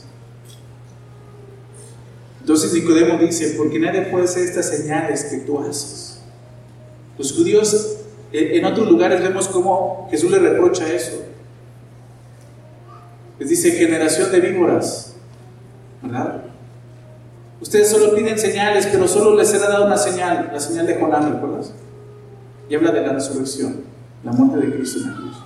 Entonces 2.40 2.72
Nicodemo 2.72 3.18
dice, 3.18 3.54
porque 3.56 3.78
nadie 3.78 4.02
puede 4.02 4.24
hacer 4.24 4.44
estas 4.44 4.68
señales 4.68 5.24
que 5.24 5.38
tú 5.38 5.60
haces. 5.60 6.20
Los 7.18 7.32
judíos, 7.32 7.98
en 8.32 8.64
otros 8.64 8.90
lugares 8.90 9.22
vemos 9.22 9.48
cómo 9.48 10.08
Jesús 10.10 10.30
le 10.30 10.38
reprocha 10.38 10.90
eso. 10.92 11.22
Les 13.38 13.48
dice, 13.48 13.72
generación 13.72 14.32
de 14.32 14.40
víboras, 14.40 15.14
¿verdad? 16.02 16.44
Ustedes 17.60 17.90
solo 17.90 18.14
piden 18.14 18.38
señales, 18.38 18.86
pero 18.90 19.06
solo 19.06 19.36
les 19.36 19.48
será 19.48 19.68
dado 19.68 19.86
una 19.86 19.98
señal, 19.98 20.50
la 20.52 20.60
señal 20.60 20.86
de 20.86 20.94
Jonás, 20.94 21.30
¿recuerdas? 21.30 21.74
Y 22.70 22.74
habla 22.74 22.90
de 22.92 23.02
la 23.02 23.12
resurrección, 23.12 23.82
la 24.24 24.32
muerte 24.32 24.66
de 24.66 24.74
Cristo 24.74 25.00
en 25.00 25.10
la 25.10 25.16
cruz. 25.16 25.36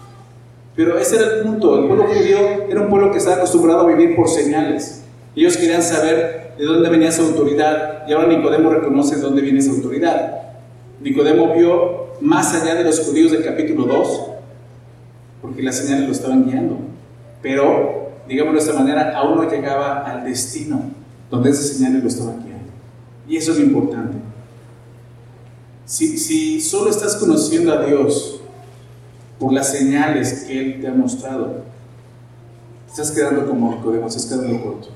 Pero 0.77 0.99
ese 0.99 1.17
era 1.17 1.27
el 1.37 1.43
punto, 1.43 1.81
el 1.81 1.87
pueblo 1.87 2.07
judío 2.07 2.69
era 2.69 2.81
un 2.83 2.89
pueblo 2.89 3.11
que 3.11 3.19
estaba 3.19 3.37
acostumbrado 3.37 3.81
a 3.81 3.87
vivir 3.87 4.15
por 4.15 4.29
señales. 4.29 5.04
Ellos 5.37 5.57
querían 5.57 5.83
saber 5.83 6.55
de 6.57 6.65
dónde 6.65 6.89
venía 6.89 7.09
esa 7.09 7.23
autoridad 7.23 8.07
y 8.07 8.13
ahora 8.13 8.29
Nicodemo 8.29 8.71
reconoce 8.71 9.17
de 9.17 9.23
dónde 9.23 9.43
viene 9.43 9.59
esa 9.59 9.73
autoridad. 9.73 10.43
Nicodemo 11.01 11.55
vio 11.55 12.05
más 12.21 12.55
allá 12.55 12.75
de 12.75 12.85
los 12.85 13.01
judíos 13.01 13.33
del 13.33 13.45
capítulo 13.45 13.85
2, 13.85 14.21
porque 15.43 15.63
las 15.63 15.77
señales 15.77 16.07
lo 16.07 16.13
estaban 16.13 16.47
guiando. 16.47 16.79
Pero, 17.43 18.11
digámoslo 18.29 18.61
de 18.61 18.67
esta 18.67 18.79
manera, 18.79 19.17
aún 19.17 19.37
no 19.37 19.51
llegaba 19.51 20.05
al 20.05 20.25
destino 20.25 20.83
donde 21.31 21.51
esas 21.51 21.69
señales 21.69 22.03
lo 22.03 22.09
estaban 22.09 22.37
guiando. 22.45 22.73
Y 23.29 23.37
eso 23.37 23.53
es 23.53 23.59
lo 23.59 23.65
importante. 23.65 24.17
Si, 25.85 26.17
si 26.17 26.61
solo 26.61 26.91
estás 26.91 27.17
conociendo 27.17 27.73
a 27.73 27.85
Dios 27.85 28.41
por 29.39 29.53
las 29.53 29.73
señales 29.73 30.45
que 30.45 30.59
Él 30.59 30.81
te 30.81 30.89
ha 30.89 30.95
mostrado, 30.95 31.65
estás 32.89 33.11
quedando 33.11 33.47
como 33.47 33.73
Nicodemo, 33.73 34.07
estás 34.07 34.27
quedando 34.27 34.63
corto. 34.63 34.89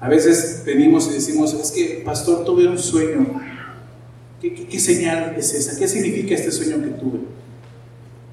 A 0.00 0.08
veces 0.08 0.62
venimos 0.66 1.08
y 1.08 1.14
decimos, 1.14 1.54
es 1.54 1.70
que, 1.70 2.02
pastor, 2.04 2.44
tuve 2.44 2.66
un 2.66 2.78
sueño. 2.78 3.40
¿Qué, 4.40 4.80
señal 4.80 5.36
es 5.36 5.54
esa? 5.54 5.78
¿Qué 5.78 5.86
significa 5.86 6.34
este 6.34 6.50
sueño 6.50 6.82
que 6.82 6.90
tuve? 6.90 7.20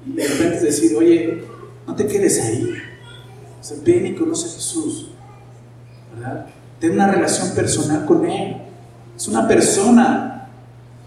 Y 0.04 0.12
de 0.14 0.26
repente 0.26 0.64
decir, 0.64 0.96
oye, 0.96 1.44
no 1.86 1.94
te 1.94 2.06
quedes 2.06 2.40
ahí. 2.40 2.72
O 3.60 3.84
ven 3.84 4.06
y 4.06 4.14
conoce 4.14 4.48
a 4.48 4.52
Jesús. 4.52 5.10
Ten 6.80 6.92
una 6.92 7.12
relación 7.12 7.54
personal 7.54 8.04
con 8.06 8.28
Él. 8.28 8.56
Es 9.16 9.28
una 9.28 9.46
persona. 9.46 10.48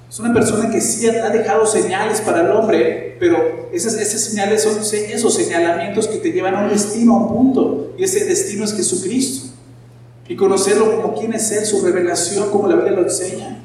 Es 0.09 0.19
una 0.19 0.33
persona 0.33 0.69
que 0.69 0.79
sí 0.79 1.09
ha 1.09 1.29
dejado 1.29 1.65
señales 1.65 2.21
para 2.21 2.41
el 2.41 2.51
hombre, 2.51 3.12
pero 3.24 3.70
esas, 3.72 3.94
señales 3.96 4.63
son 4.63 4.80
esos 4.82 5.34
señalamientos 5.34 6.10
que 6.10 6.18
te 6.18 6.34
llevan 6.34 6.56
a 6.56 6.63
un 6.65 6.70
destino, 6.70 7.15
a 7.15 7.20
un 7.20 7.27
punto. 7.30 7.94
Y 7.98 8.03
ese 8.03 8.25
destino 8.25 8.65
es 8.65 8.74
Jesucristo. 8.75 9.48
Y 10.27 10.36
conocerlo 10.36 11.01
como 11.01 11.18
quién 11.18 11.32
es 11.32 11.50
Él, 11.53 11.65
su 11.65 11.82
revelación, 11.86 12.50
como 12.51 12.68
la 12.68 12.75
Biblia 12.75 12.92
lo 12.92 13.03
enseña. 13.03 13.63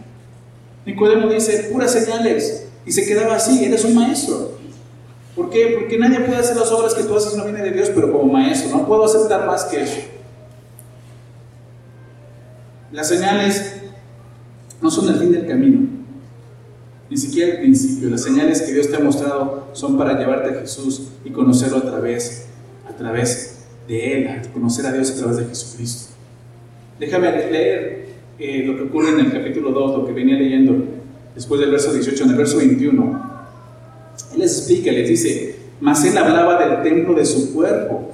Nicodemo 0.87 1.27
dice, 1.27 1.71
puras 1.73 1.91
señales. 1.91 2.67
Y 2.87 2.93
se 2.93 3.05
quedaba 3.05 3.35
así, 3.35 3.65
eres 3.65 3.85
un 3.85 3.97
maestro. 3.97 4.53
¿Por 5.35 5.51
qué? 5.51 5.75
Porque 5.77 5.99
nadie 5.99 6.21
puede 6.21 6.39
hacer 6.39 6.55
las 6.55 6.71
obras 6.71 6.95
que 6.95 7.03
tú 7.03 7.17
haces, 7.17 7.35
no 7.35 7.43
viene 7.43 7.61
de 7.61 7.73
Dios, 7.73 7.91
pero 7.93 8.13
como 8.13 8.33
maestro, 8.33 8.71
no 8.71 8.87
puedo 8.87 9.07
aceptar 9.07 9.45
más 9.45 9.65
que 9.65 9.83
eso. 9.83 9.99
Las 12.93 13.09
señales 13.09 13.73
no 14.81 14.89
son 14.89 15.09
el 15.09 15.19
fin 15.19 15.33
del 15.33 15.49
camino. 15.49 15.98
Ni 17.11 17.17
siquiera 17.17 17.53
el 17.55 17.59
principio. 17.61 18.11
Las 18.11 18.23
señales 18.23 18.63
que 18.63 18.73
Dios 18.73 18.91
te 18.91 18.97
ha 18.97 19.01
mostrado 19.01 19.69
son 19.73 19.97
para 19.97 20.19
llevarte 20.19 20.51
a 20.51 20.61
Jesús 20.61 21.09
y 21.25 21.31
conocerlo 21.31 21.79
a 21.79 21.83
través, 21.83 22.47
a 22.89 22.95
través 22.95 23.65
de 23.87 24.13
Él, 24.13 24.43
conocer 24.53 24.87
a 24.87 24.93
Dios 24.93 25.11
a 25.11 25.17
través 25.17 25.39
de 25.39 25.45
Jesucristo. 25.47 26.13
Déjame 27.01 27.31
leer 27.51 28.09
eh, 28.39 28.63
lo 28.67 28.77
que 28.77 28.83
ocurre 28.83 29.11
en 29.11 29.21
el 29.21 29.33
capítulo 29.33 29.71
2, 29.71 29.99
lo 29.99 30.07
que 30.07 30.13
venía 30.13 30.37
leyendo 30.37 30.85
después 31.35 31.61
del 31.61 31.71
verso 31.71 31.93
18, 31.93 32.25
en 32.25 32.31
el 32.31 32.37
verso 32.37 32.59
21. 32.59 33.29
Él 34.35 34.39
les 34.39 34.59
explica, 34.59 34.93
les 34.93 35.09
dice, 35.09 35.57
mas 35.81 36.05
Él 36.05 36.17
hablaba 36.19 36.59
del 36.59 36.83
templo 36.83 37.15
de 37.15 37.25
su 37.25 37.55
cuerpo. 37.55 38.13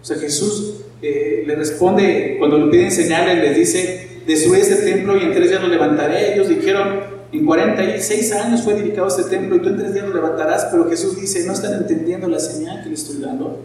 O 0.00 0.04
sea, 0.04 0.16
Jesús 0.16 0.76
eh, 1.02 1.42
le 1.46 1.54
responde, 1.56 2.36
cuando 2.38 2.58
le 2.58 2.70
piden 2.70 2.90
señales, 2.90 3.38
les 3.38 3.56
dice, 3.56 4.20
destruye 4.26 4.60
este 4.60 4.76
templo 4.76 5.16
y 5.16 5.24
en 5.24 5.34
tres 5.34 5.50
días 5.50 5.60
lo 5.60 5.68
levantaré. 5.68 6.34
Ellos 6.34 6.48
dijeron, 6.48 7.15
en 7.32 7.44
46 7.44 8.32
años 8.32 8.62
fue 8.62 8.74
dedicado 8.74 9.08
este 9.08 9.24
templo 9.24 9.56
y 9.56 9.60
tú 9.60 9.68
en 9.68 9.76
tres 9.78 9.94
días 9.94 10.06
lo 10.06 10.14
levantarás, 10.14 10.68
pero 10.70 10.88
Jesús 10.88 11.20
dice, 11.20 11.44
no 11.46 11.52
están 11.52 11.74
entendiendo 11.74 12.28
la 12.28 12.38
señal 12.38 12.82
que 12.82 12.88
le 12.88 12.94
estoy 12.94 13.18
dando. 13.18 13.60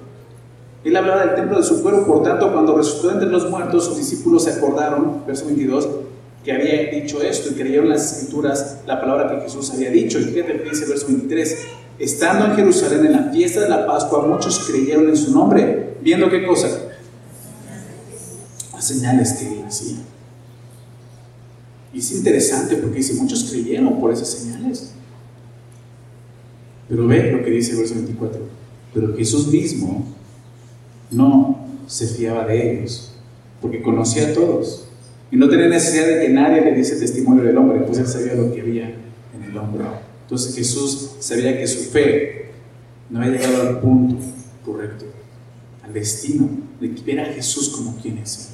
Él 0.84 0.96
hablaba 0.96 1.26
del 1.26 1.36
templo 1.36 1.58
de 1.58 1.64
su 1.64 1.84
cuerpo, 1.84 2.06
por 2.06 2.24
tanto, 2.24 2.52
cuando 2.52 2.76
resucitó 2.76 3.12
entre 3.12 3.30
los 3.30 3.50
muertos, 3.50 3.86
sus 3.86 3.98
discípulos 3.98 4.46
se 4.46 4.52
acordaron, 4.52 5.24
verso 5.28 5.46
22, 5.46 5.88
que 6.44 6.52
había 6.52 6.90
dicho 6.90 7.22
esto 7.22 7.50
y 7.52 7.54
creyeron 7.54 7.90
las 7.90 8.14
escrituras 8.14 8.80
la 8.88 9.00
palabra 9.00 9.30
que 9.30 9.42
Jesús 9.44 9.72
había 9.72 9.92
dicho. 9.92 10.20
Y 10.20 10.24
fíjate 10.24 10.64
que 10.64 10.70
dice 10.70 10.88
verso 10.88 11.06
23. 11.08 11.58
Estando 12.00 12.46
en 12.46 12.56
Jerusalén 12.56 13.06
en 13.06 13.12
la 13.12 13.24
fiesta 13.32 13.62
de 13.62 13.70
la 13.70 13.86
Pascua, 13.86 14.26
muchos 14.26 14.68
creyeron 14.68 15.08
en 15.08 15.16
su 15.16 15.32
nombre, 15.32 15.98
viendo 16.02 16.32
qué 16.32 16.48
cosa? 16.48 16.68
Las 18.74 18.88
señales 18.88 19.34
que 19.34 19.48
él 19.48 19.66
hacía. 19.68 19.98
Y 21.94 22.00
es 22.00 22.12
interesante 22.12 22.78
porque 22.78 22.98
dice, 22.98 23.14
muchos 23.16 23.44
creyeron 23.52 24.00
por 24.00 24.12
esas 24.12 24.30
señales. 24.30 24.92
Pero 26.88 27.08
ve 27.08 27.32
lo 27.32 27.44
que 27.44 27.52
dice 27.52 27.72
el 27.72 27.78
verso 27.78 27.96
24. 27.96 28.42
Pero 28.94 29.16
Jesús 29.16 29.48
mismo 29.48 30.06
no 31.10 31.66
se 31.88 32.08
fiaba 32.08 32.46
de 32.46 32.80
ellos, 32.80 33.12
porque 33.62 33.82
conocía 33.82 34.30
a 34.30 34.34
todos. 34.34 34.88
Y 35.32 35.38
no 35.38 35.50
tenía 35.50 35.68
necesidad 35.68 36.08
de 36.08 36.20
que 36.20 36.30
nadie 36.30 36.62
le 36.62 36.74
diese 36.74 36.98
testimonio 36.98 37.44
del 37.44 37.58
hombre, 37.58 37.80
pues 37.82 37.98
él 38.00 38.08
sabía 38.08 38.36
lo 38.36 38.54
que 38.54 38.62
había 38.62 38.90
en 38.90 39.44
el 39.50 39.58
hombre. 39.58 39.86
Entonces 40.24 40.56
Jesús 40.56 41.12
sabía 41.20 41.58
que 41.58 41.68
su 41.68 41.90
fe 41.90 42.52
no 43.10 43.22
había 43.22 43.38
llegado 43.38 43.62
al 43.62 43.80
punto 43.80 44.16
correcto, 44.66 45.06
al 45.84 45.94
destino 45.94 46.50
de 46.80 46.88
ver 47.06 47.20
a 47.20 47.26
Jesús 47.26 47.70
como 47.70 47.98
quien 47.98 48.18
es. 48.18 48.50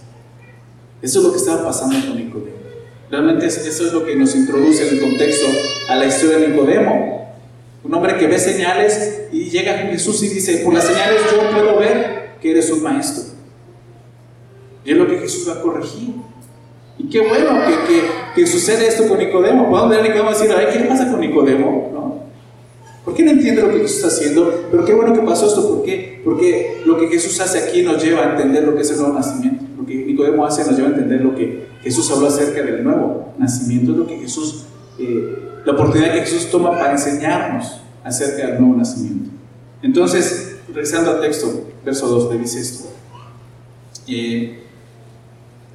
Eso 1.01 1.19
es 1.19 1.25
lo 1.25 1.31
que 1.31 1.37
estaba 1.37 1.63
pasando 1.63 1.95
con 2.07 2.17
Nicodemo. 2.17 2.56
Realmente 3.09 3.45
eso 3.45 3.61
es 3.67 3.93
lo 3.93 4.05
que 4.05 4.15
nos 4.15 4.35
introduce 4.35 4.87
en 4.87 4.95
el 4.95 5.01
contexto 5.01 5.47
a 5.87 5.95
la 5.95 6.05
historia 6.05 6.39
de 6.39 6.49
Nicodemo. 6.49 7.35
Un 7.83 7.93
hombre 7.93 8.17
que 8.17 8.27
ve 8.27 8.37
señales 8.37 9.21
y 9.31 9.49
llega 9.49 9.73
a 9.73 9.77
Jesús 9.77 10.21
y 10.23 10.27
dice, 10.27 10.57
por 10.57 10.73
las 10.73 10.83
señales 10.83 11.21
yo 11.31 11.49
puedo 11.51 11.79
ver 11.79 12.31
que 12.41 12.51
eres 12.51 12.69
un 12.69 12.83
maestro. 12.83 13.23
Y 14.83 14.91
es 14.91 14.97
lo 14.97 15.07
que 15.07 15.19
Jesús 15.19 15.47
va 15.47 15.53
a 15.53 15.61
corregir. 15.61 16.15
Y 16.97 17.09
qué 17.09 17.19
bueno 17.19 17.51
que, 17.87 18.41
que, 18.41 18.47
sucede 18.47 18.87
esto 18.87 19.07
con 19.07 19.19
Nicodemo. 19.19 19.69
Podemos 19.69 19.89
ver 19.89 19.99
a 19.99 20.03
Nicodemo 20.03 20.29
decir, 20.31 20.49
ay, 20.57 20.67
¿qué 20.73 20.79
pasa 20.85 21.09
con 21.09 21.21
Nicodemo? 21.21 21.91
¿No? 21.93 22.23
¿Por 23.05 23.13
qué 23.13 23.23
no 23.23 23.31
entiende 23.31 23.61
lo 23.61 23.69
que 23.69 23.79
Jesús 23.79 23.97
está 23.97 24.07
haciendo? 24.07 24.67
Pero 24.69 24.83
qué 24.83 24.93
bueno 24.93 25.13
que 25.13 25.21
pasó 25.21 25.47
esto. 25.47 25.75
¿Por 25.75 25.85
qué? 25.85 26.21
Porque 26.25 26.81
lo 26.85 26.97
que 26.97 27.07
Jesús 27.07 27.39
hace 27.39 27.59
aquí 27.59 27.83
nos 27.83 28.03
lleva 28.03 28.23
a 28.23 28.31
entender 28.31 28.63
lo 28.63 28.75
que 28.75 28.81
es 28.81 28.91
el 28.91 28.97
nuevo 28.97 29.13
nacimiento. 29.13 29.63
Lo 29.79 29.85
que 29.85 29.95
Nicodemo 29.95 30.45
hace 30.45 30.65
nos 30.65 30.75
lleva 30.75 30.89
a 30.89 30.91
entender 30.91 31.21
lo 31.21 31.35
que 31.35 31.67
Jesús 31.87 32.11
habló 32.11 32.27
acerca 32.27 32.61
del 32.63 32.83
nuevo 32.83 33.33
nacimiento, 33.37 33.93
es 33.93 33.97
lo 33.97 34.05
que 34.05 34.17
Jesús, 34.17 34.65
eh, 34.99 35.61
la 35.63 35.71
oportunidad 35.71 36.11
que 36.11 36.19
Jesús 36.19 36.51
toma 36.51 36.71
para 36.71 36.91
enseñarnos 36.91 37.79
acerca 38.03 38.45
del 38.45 38.59
nuevo 38.59 38.75
nacimiento. 38.75 39.29
Entonces, 39.81 40.57
regresando 40.67 41.11
al 41.11 41.21
texto, 41.21 41.69
verso 41.85 42.07
2, 42.09 42.33
le 42.33 42.39
dice 42.39 42.59
esto. 42.59 42.89
Eh, 44.05 44.63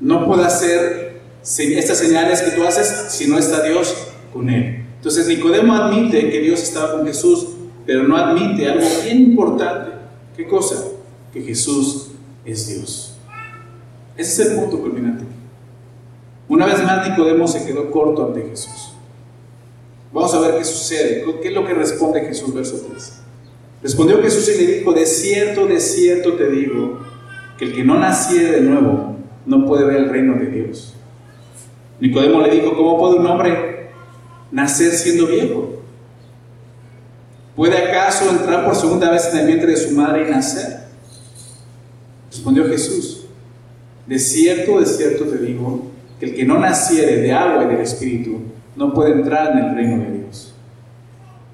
no 0.01 0.27
puede 0.27 0.45
hacer 0.45 1.23
estas 1.43 1.97
señales 1.97 2.43
que 2.43 2.51
tú 2.51 2.63
haces 2.63 3.07
si 3.09 3.27
no 3.27 3.39
está 3.39 3.63
Dios 3.63 4.09
con 4.35 4.51
él. 4.51 4.85
Entonces 4.97 5.27
Nicodemo 5.29 5.75
admite 5.75 6.29
que 6.29 6.41
Dios 6.41 6.63
estaba 6.63 6.93
con 6.93 7.07
Jesús, 7.07 7.47
pero 7.87 8.03
no 8.07 8.19
admite 8.19 8.69
algo 8.69 8.87
bien 9.03 9.19
importante. 9.19 9.93
¿Qué 10.37 10.47
cosa? 10.47 10.77
Que 11.33 11.41
Jesús 11.41 12.09
es 12.45 12.69
Dios. 12.69 13.15
Ese 14.15 14.43
es 14.43 14.51
el 14.51 14.57
punto 14.59 14.79
culminante. 14.79 15.32
Una 16.53 16.67
vez 16.67 16.85
más 16.85 17.09
Nicodemo 17.09 17.49
se 17.49 17.65
quedó 17.65 17.91
corto 17.91 18.27
ante 18.27 18.43
Jesús. 18.43 18.93
Vamos 20.13 20.35
a 20.35 20.41
ver 20.41 20.59
qué 20.59 20.65
sucede. 20.67 21.25
¿Qué 21.41 21.49
es 21.49 21.55
lo 21.55 21.67
que 21.67 21.73
responde 21.73 22.21
Jesús, 22.21 22.53
verso 22.53 22.79
3? 22.91 23.21
Respondió 23.83 24.21
Jesús 24.21 24.51
y 24.55 24.63
le 24.63 24.73
dijo, 24.75 24.93
de 24.93 25.07
cierto, 25.07 25.67
de 25.67 25.81
cierto 25.81 26.35
te 26.35 26.51
digo, 26.51 27.01
que 27.57 27.65
el 27.65 27.75
que 27.75 27.83
no 27.83 27.99
naciere 27.99 28.51
de 28.51 28.61
nuevo 28.61 29.17
no 29.47 29.65
puede 29.65 29.87
ver 29.87 29.97
el 29.97 30.11
reino 30.11 30.35
de 30.35 30.47
Dios. 30.49 30.93
Nicodemo 32.01 32.43
le 32.43 32.51
dijo, 32.51 32.77
¿cómo 32.77 32.99
puede 32.99 33.15
un 33.15 33.27
hombre 33.29 33.89
nacer 34.51 34.93
siendo 34.93 35.29
viejo? 35.29 35.81
¿Puede 37.57 37.79
acaso 37.79 38.29
entrar 38.29 38.67
por 38.67 38.77
segunda 38.77 39.11
vez 39.11 39.27
en 39.33 39.39
el 39.39 39.47
vientre 39.47 39.71
de 39.71 39.79
su 39.79 39.93
madre 39.93 40.29
y 40.29 40.31
nacer? 40.31 40.81
Respondió 42.31 42.69
Jesús, 42.69 43.25
de 44.07 44.19
cierto, 44.19 44.81
de 44.81 44.85
cierto 44.85 45.25
te 45.25 45.39
digo, 45.39 45.92
que 46.23 46.29
el 46.29 46.37
que 46.37 46.45
no 46.45 46.57
naciere 46.61 47.17
de 47.17 47.33
agua 47.33 47.65
y 47.65 47.67
del 47.67 47.81
Espíritu 47.81 48.43
no 48.77 48.95
puede 48.95 49.11
entrar 49.11 49.51
en 49.51 49.59
el 49.59 49.75
reino 49.75 50.05
de 50.05 50.19
Dios. 50.19 50.55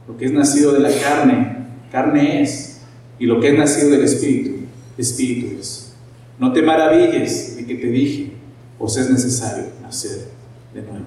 Lo 0.06 0.18
que 0.18 0.26
es 0.26 0.32
nacido 0.32 0.74
de 0.74 0.80
la 0.80 0.90
carne, 0.90 1.68
carne 1.90 2.42
es, 2.42 2.82
y 3.18 3.24
lo 3.24 3.40
que 3.40 3.48
es 3.48 3.58
nacido 3.58 3.88
del 3.88 4.04
Espíritu, 4.04 4.66
Espíritu 4.98 5.58
es. 5.58 5.94
No 6.38 6.52
te 6.52 6.60
maravilles 6.60 7.56
de 7.56 7.64
que 7.64 7.76
te 7.76 7.86
dije, 7.86 8.34
os 8.78 8.94
es 8.98 9.08
necesario 9.08 9.68
nacer 9.80 10.28
de 10.74 10.82
nuevo. 10.82 11.06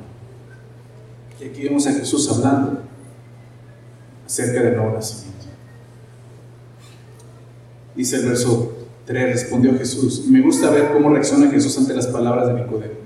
Y 1.39 1.43
aquí 1.43 1.61
vemos 1.61 1.85
a 1.85 1.93
Jesús 1.93 2.31
hablando 2.31 2.81
acerca 4.25 4.63
del 4.63 4.75
nuevo 4.75 4.93
nacimiento. 4.95 5.45
Dice 7.95 8.15
el 8.15 8.25
verso 8.25 8.87
3, 9.05 9.33
respondió 9.33 9.77
Jesús. 9.77 10.23
Y 10.25 10.31
me 10.31 10.41
gusta 10.41 10.71
ver 10.71 10.93
cómo 10.93 11.11
reacciona 11.11 11.51
Jesús 11.51 11.77
ante 11.77 11.93
las 11.93 12.07
palabras 12.07 12.47
de 12.47 12.55
Nicodemo. 12.55 13.00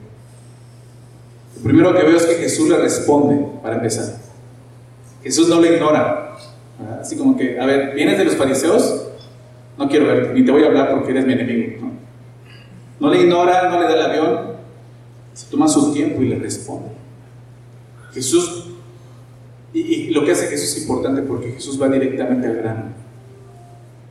Primero 1.66 1.96
que 1.96 2.04
veo 2.04 2.16
es 2.16 2.28
que 2.28 2.36
Jesús 2.36 2.70
le 2.70 2.78
responde, 2.78 3.44
para 3.64 3.78
empezar. 3.78 4.18
Jesús 5.24 5.50
no 5.50 5.60
le 5.60 5.74
ignora. 5.74 6.38
Así 7.02 7.18
como 7.18 7.36
que, 7.36 7.60
a 7.60 7.66
ver, 7.66 7.96
¿vienes 7.96 8.20
de 8.20 8.26
los 8.26 8.36
fariseos? 8.36 9.08
No 9.76 9.90
quiero 9.90 10.06
verte, 10.06 10.36
ni 10.36 10.46
te 10.46 10.52
voy 10.52 10.62
a 10.62 10.68
hablar 10.68 10.92
porque 10.92 11.10
eres 11.10 11.26
mi 11.26 11.34
enemigo. 11.34 11.82
No, 11.82 11.92
no 13.00 13.12
le 13.12 13.24
ignora, 13.24 13.68
no 13.72 13.80
le 13.80 13.88
da 13.88 13.94
el 13.96 14.02
avión, 14.12 14.40
se 15.34 15.50
toma 15.50 15.68
su 15.68 15.92
tiempo 15.92 16.22
y 16.22 16.28
le 16.28 16.38
responde. 16.38 16.90
Jesús, 18.14 18.70
y, 19.74 20.12
lo 20.12 20.24
que 20.24 20.34
hace 20.34 20.46
Jesús 20.46 20.78
es 20.78 20.84
importante 20.84 21.24
porque 21.24 21.54
Jesús 21.54 21.82
va 21.82 21.90
directamente 21.90 22.46
al 22.46 22.58
grano. 22.58 22.84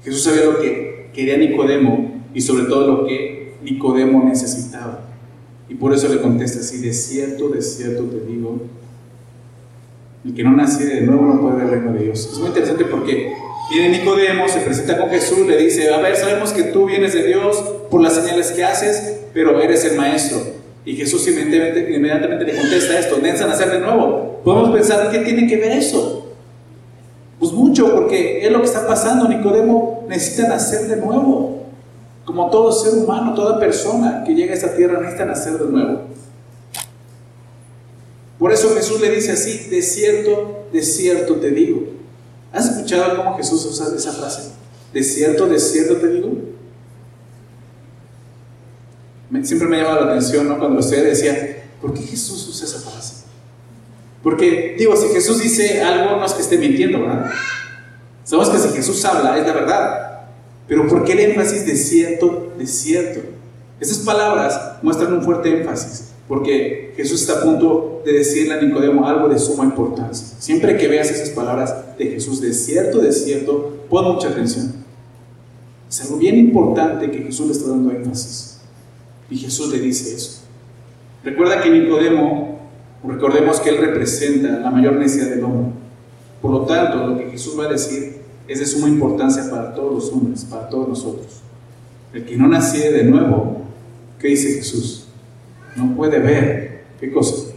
Jesús 0.03 0.25
sabía 0.25 0.47
lo 0.47 0.59
que 0.59 1.11
quería 1.15 1.37
Nicodemo 1.37 2.21
y 2.35 2.41
sobre 2.41 2.65
todo 2.65 2.85
lo 2.89 3.07
que 3.07 3.55
Nicodemo 3.63 4.25
necesitaba. 4.25 5.14
Y 5.69 5.75
por 5.75 5.95
eso 5.95 6.09
le 6.09 6.21
contesta 6.21 6.61
así, 6.61 6.79
de 6.79 6.93
cierto, 6.93 7.49
de 7.49 7.63
cierto 7.63 8.05
te 8.05 8.21
digo, 8.21 8.61
el 10.25 10.35
que 10.35 10.43
no 10.43 10.53
nace 10.53 10.85
de 10.85 11.01
nuevo 11.03 11.27
no 11.27 11.41
puede 11.41 11.57
ver 11.57 11.65
el 11.65 11.71
reino 11.71 11.93
de 11.93 12.05
Dios. 12.05 12.29
Es 12.33 12.39
muy 12.39 12.49
interesante 12.49 12.85
porque 12.85 13.33
viene 13.71 13.99
Nicodemo, 13.99 14.49
se 14.49 14.61
presenta 14.61 14.99
con 14.99 15.11
Jesús, 15.11 15.47
le 15.47 15.57
dice, 15.57 15.93
a 15.93 15.99
ver, 16.01 16.17
sabemos 16.17 16.53
que 16.53 16.65
tú 16.65 16.87
vienes 16.87 17.13
de 17.13 17.27
Dios 17.27 17.57
por 17.91 18.01
las 18.01 18.15
señales 18.15 18.53
que 18.53 18.65
haces, 18.65 19.21
pero 19.33 19.61
eres 19.61 19.85
el 19.85 19.97
maestro. 19.97 20.39
Y 20.87 20.97
Jesús 20.97 21.27
inmediatamente, 21.29 21.95
inmediatamente 21.95 22.45
le 22.45 22.57
contesta 22.57 22.99
esto, 22.99 23.19
necesitan 23.19 23.51
nacer 23.51 23.71
de 23.71 23.81
nuevo. 23.81 24.41
Podemos 24.45 24.71
pensar, 24.71 25.11
¿qué 25.11 25.21
tiene 25.21 25.47
que 25.47 25.57
ver 25.57 25.73
eso? 25.73 26.35
Pues 27.39 27.53
mucho, 27.53 27.95
porque 27.95 28.45
es 28.45 28.53
lo 28.53 28.61
que 28.61 28.67
está 28.67 28.87
pasando. 28.87 29.29
Nicodemo 29.29 30.07
necesita 30.09 30.49
nacer 30.49 30.89
de 30.89 30.97
nuevo. 30.97 31.64
Como 32.25 32.51
todo 32.51 32.73
ser 32.73 32.95
humano, 32.95 33.35
toda 33.35 33.59
persona 33.61 34.25
que 34.25 34.35
llega 34.35 34.53
a 34.53 34.57
esta 34.57 34.75
tierra 34.75 34.99
necesita 35.01 35.27
nacer 35.27 35.59
de 35.59 35.71
nuevo. 35.71 36.03
Por 38.39 38.53
eso 38.53 38.75
Jesús 38.75 39.01
le 39.01 39.11
dice 39.11 39.33
así, 39.33 39.69
de 39.69 39.83
cierto, 39.83 40.67
de 40.73 40.83
cierto 40.83 41.37
te 41.37 41.51
digo. 41.51 41.83
¿Has 42.53 42.69
escuchado 42.71 43.17
cómo 43.17 43.37
Jesús 43.37 43.65
usa 43.67 43.95
esa 43.95 44.13
frase? 44.13 44.53
De 44.93 45.03
cierto, 45.03 45.47
de 45.47 45.59
cierto 45.59 45.97
te 45.97 46.09
digo 46.09 46.55
siempre 49.43 49.67
me 49.67 49.79
llama 49.79 50.01
la 50.01 50.13
atención 50.13 50.49
¿no? 50.49 50.59
cuando 50.59 50.79
usted 50.79 51.05
decía, 51.05 51.65
¿por 51.81 51.93
qué 51.95 52.03
Jesús 52.03 52.47
usa 52.49 52.67
esa 52.67 52.79
frase? 52.79 53.25
Porque, 54.23 54.77
digo, 54.79 54.97
si 54.97 55.09
Jesús 55.09 55.43
dice 55.43 55.83
algo, 55.83 56.17
no 56.17 56.25
es 56.25 56.33
que 56.33 56.43
esté 56.43 56.57
mintiendo, 56.57 57.01
¿verdad? 57.01 57.31
Sabemos 58.23 58.51
que 58.51 58.59
si 58.59 58.75
Jesús 58.75 59.05
habla, 59.05 59.37
es 59.39 59.47
la 59.47 59.53
verdad. 59.53 60.04
Pero 60.67 60.89
¿por 60.89 61.05
qué 61.05 61.13
el 61.13 61.21
énfasis 61.21 61.67
de 61.67 61.77
cierto, 61.77 62.53
de 62.59 62.67
cierto? 62.67 63.21
Esas 63.81 63.99
palabras 63.99 64.79
muestran 64.83 65.13
un 65.13 65.23
fuerte 65.23 65.61
énfasis, 65.61 66.13
porque 66.27 66.95
Jesús 66.97 67.21
está 67.21 67.41
a 67.41 67.43
punto 67.43 68.03
de 68.05 68.13
decirle 68.13 68.55
a 68.55 68.63
Nicodemo 68.63 69.07
algo 69.07 69.29
de 69.29 69.39
suma 69.39 69.65
importancia. 69.65 70.27
Siempre 70.39 70.77
que 70.77 70.89
veas 70.89 71.11
esas 71.11 71.31
palabras 71.31 71.97
de 71.99 72.07
Jesús, 72.07 72.41
de 72.41 72.53
cierto, 72.55 72.99
de 72.99 73.13
cierto, 73.13 73.85
pon 73.91 74.15
mucha 74.15 74.29
atención. 74.29 74.73
Es 75.89 76.01
algo 76.03 76.17
bien 76.17 76.37
importante 76.37 77.11
que 77.11 77.19
Jesús 77.19 77.47
le 77.47 77.53
está 77.53 77.71
dando 77.71 77.91
énfasis. 77.93 78.59
Y 79.31 79.37
Jesús 79.37 79.71
le 79.71 79.79
dice 79.79 80.15
eso. 80.15 80.41
Recuerda 81.23 81.61
que 81.61 81.71
Nicodemo, 81.71 82.59
recordemos 83.07 83.61
que 83.61 83.71
él 83.71 83.79
representa 83.79 84.61
la 84.61 84.71
mayor 84.71 84.95
necesidad 84.95 85.31
del 85.31 85.45
hombre. 85.45 85.73
Por 86.41 86.51
lo 86.51 86.61
tanto, 86.63 87.07
lo 87.07 87.19
que 87.19 87.31
Jesús 87.31 87.59
va 87.59 87.65
a 87.65 87.69
decir 87.69 88.24
es 88.47 88.59
de 88.59 88.67
suma 88.67 88.89
importancia 88.89 89.49
para 89.51 89.75
todos 89.75 89.95
los 89.95 90.13
hombres, 90.13 90.45
para 90.45 90.69
todos 90.69 90.89
nosotros. 90.89 91.41
El 92.13 92.25
que 92.25 92.37
no 92.37 92.47
naciere 92.47 92.93
de 92.93 93.05
nuevo, 93.05 93.63
¿qué 94.19 94.29
dice 94.29 94.55
Jesús? 94.55 95.07
No 95.77 95.97
puede 95.97 96.19
ver, 96.19 96.85
¿qué 97.01 97.11
cosa? 97.11 97.53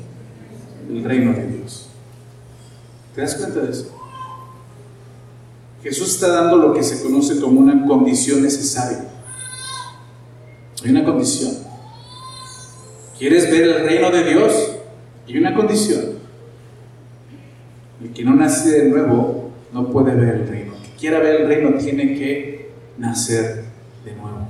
El 0.89 1.03
reino 1.03 1.33
de 1.33 1.47
Dios. 1.47 1.89
¿Te 3.13 3.21
das 3.21 3.35
cuenta 3.35 3.61
de 3.61 3.71
eso? 3.71 3.91
Jesús 5.83 6.15
está 6.15 6.29
dando 6.29 6.57
lo 6.57 6.73
que 6.73 6.83
se 6.83 7.03
conoce 7.03 7.39
como 7.39 7.59
una 7.59 7.85
condición 7.85 8.41
necesaria. 8.41 9.05
Hay 10.83 10.91
una 10.91 11.03
condición. 11.03 11.53
¿Quieres 13.17 13.49
ver 13.49 13.63
el 13.63 13.85
reino 13.85 14.11
de 14.11 14.23
Dios? 14.23 14.53
Hay 15.27 15.37
una 15.37 15.55
condición. 15.55 16.17
El 18.01 18.13
que 18.13 18.23
no 18.23 18.35
nace 18.35 18.69
de 18.69 18.89
nuevo 18.89 19.49
no 19.73 19.89
puede 19.91 20.13
ver 20.15 20.35
el 20.35 20.47
reino. 20.47 20.76
Quiera 20.99 21.19
ver 21.19 21.41
el 21.41 21.47
reino 21.47 21.77
tiene 21.77 22.15
que 22.15 22.69
nacer 22.97 23.65
de 24.03 24.13
nuevo. 24.13 24.47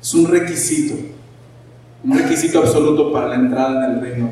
Es 0.00 0.14
un 0.14 0.26
requisito, 0.26 0.94
un 2.04 2.18
requisito 2.18 2.58
absoluto 2.58 3.12
para 3.12 3.28
la 3.28 3.34
entrada 3.36 3.86
en 3.86 3.94
el 3.94 4.00
reino 4.00 4.30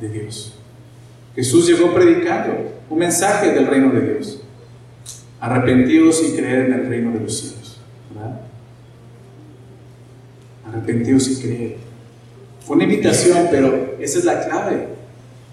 de 0.00 0.08
Dios. 0.08 0.54
Jesús 1.34 1.66
llegó 1.66 1.94
predicando 1.94 2.72
un 2.90 2.98
mensaje 2.98 3.52
del 3.52 3.66
reino 3.66 3.92
de 3.92 4.00
Dios. 4.00 4.42
Arrepentidos 5.40 6.22
y 6.22 6.36
creer 6.36 6.66
en 6.66 6.72
el 6.72 6.86
reino 6.88 7.12
de 7.12 7.20
los 7.20 7.38
cielos. 7.38 7.80
¿verdad? 8.14 8.40
arrepentidos 10.74 11.28
y 11.28 11.36
creer. 11.36 11.76
Fue 12.60 12.76
una 12.76 12.84
invitación, 12.84 13.48
pero 13.50 13.96
esa 14.00 14.18
es 14.18 14.24
la 14.24 14.44
clave. 14.44 14.88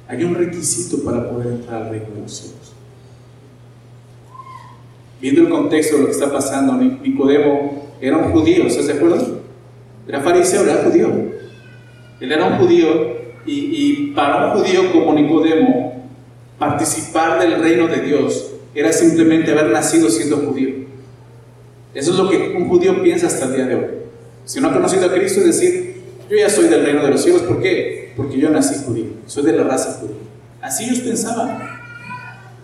Hay 0.08 0.24
un 0.24 0.36
requisito 0.36 1.04
para 1.04 1.30
poder 1.30 1.48
entrar 1.48 1.84
al 1.84 1.90
reino 1.90 2.08
de 2.16 2.22
los 2.22 2.34
cielos. 2.34 2.74
Viendo 5.22 5.42
el 5.42 5.50
contexto 5.50 5.96
de 5.96 6.02
lo 6.02 6.08
que 6.08 6.14
está 6.14 6.32
pasando, 6.32 6.74
Nicodemo 6.74 7.96
era 8.02 8.18
un 8.18 8.32
judío, 8.32 8.66
¿estás 8.66 8.88
de 8.88 8.94
acuerdo? 8.94 9.42
Era 10.08 10.20
fariseo, 10.22 10.64
era 10.64 10.84
judío. 10.84 11.10
Él 12.20 12.32
era 12.32 12.46
un 12.46 12.58
judío 12.58 12.88
y, 13.46 14.12
para 14.16 14.48
un 14.48 14.60
judío 14.60 14.92
como 14.92 15.14
Nicodemo, 15.14 16.10
participar 16.58 17.40
del 17.40 17.62
reino 17.62 17.88
de 17.88 18.02
Dios 18.02 18.52
era 18.74 18.92
simplemente 18.92 19.52
haber 19.52 19.70
nacido 19.70 20.10
siendo 20.10 20.38
judío. 20.38 20.70
Eso 21.94 22.12
es 22.12 22.18
lo 22.18 22.30
que 22.30 22.54
un 22.56 22.68
judío 22.70 23.04
piensa 23.04 23.28
hasta 23.28 23.46
el 23.46 23.56
día 23.56 23.66
de 23.66 23.76
hoy. 23.76 23.86
Si 24.46 24.60
no 24.60 24.70
ha 24.70 24.74
conocido 24.74 25.06
a 25.06 25.14
Cristo, 25.14 25.42
es 25.42 25.48
decir, 25.48 26.02
yo 26.30 26.38
ya 26.38 26.50
soy 26.50 26.68
del 26.68 26.84
reino 26.84 27.04
de 27.04 27.12
los 27.12 27.22
cielos. 27.22 27.42
¿Por 27.44 27.62
qué? 27.62 28.14
Porque 28.16 28.40
yo 28.40 28.50
nací 28.50 28.84
judío, 28.86 29.06
soy 29.28 29.44
de 29.44 29.52
la 29.52 29.64
raza 29.64 30.00
judía. 30.00 30.16
Así 30.62 30.86
ellos 30.86 31.00
pensaban. 31.00 31.81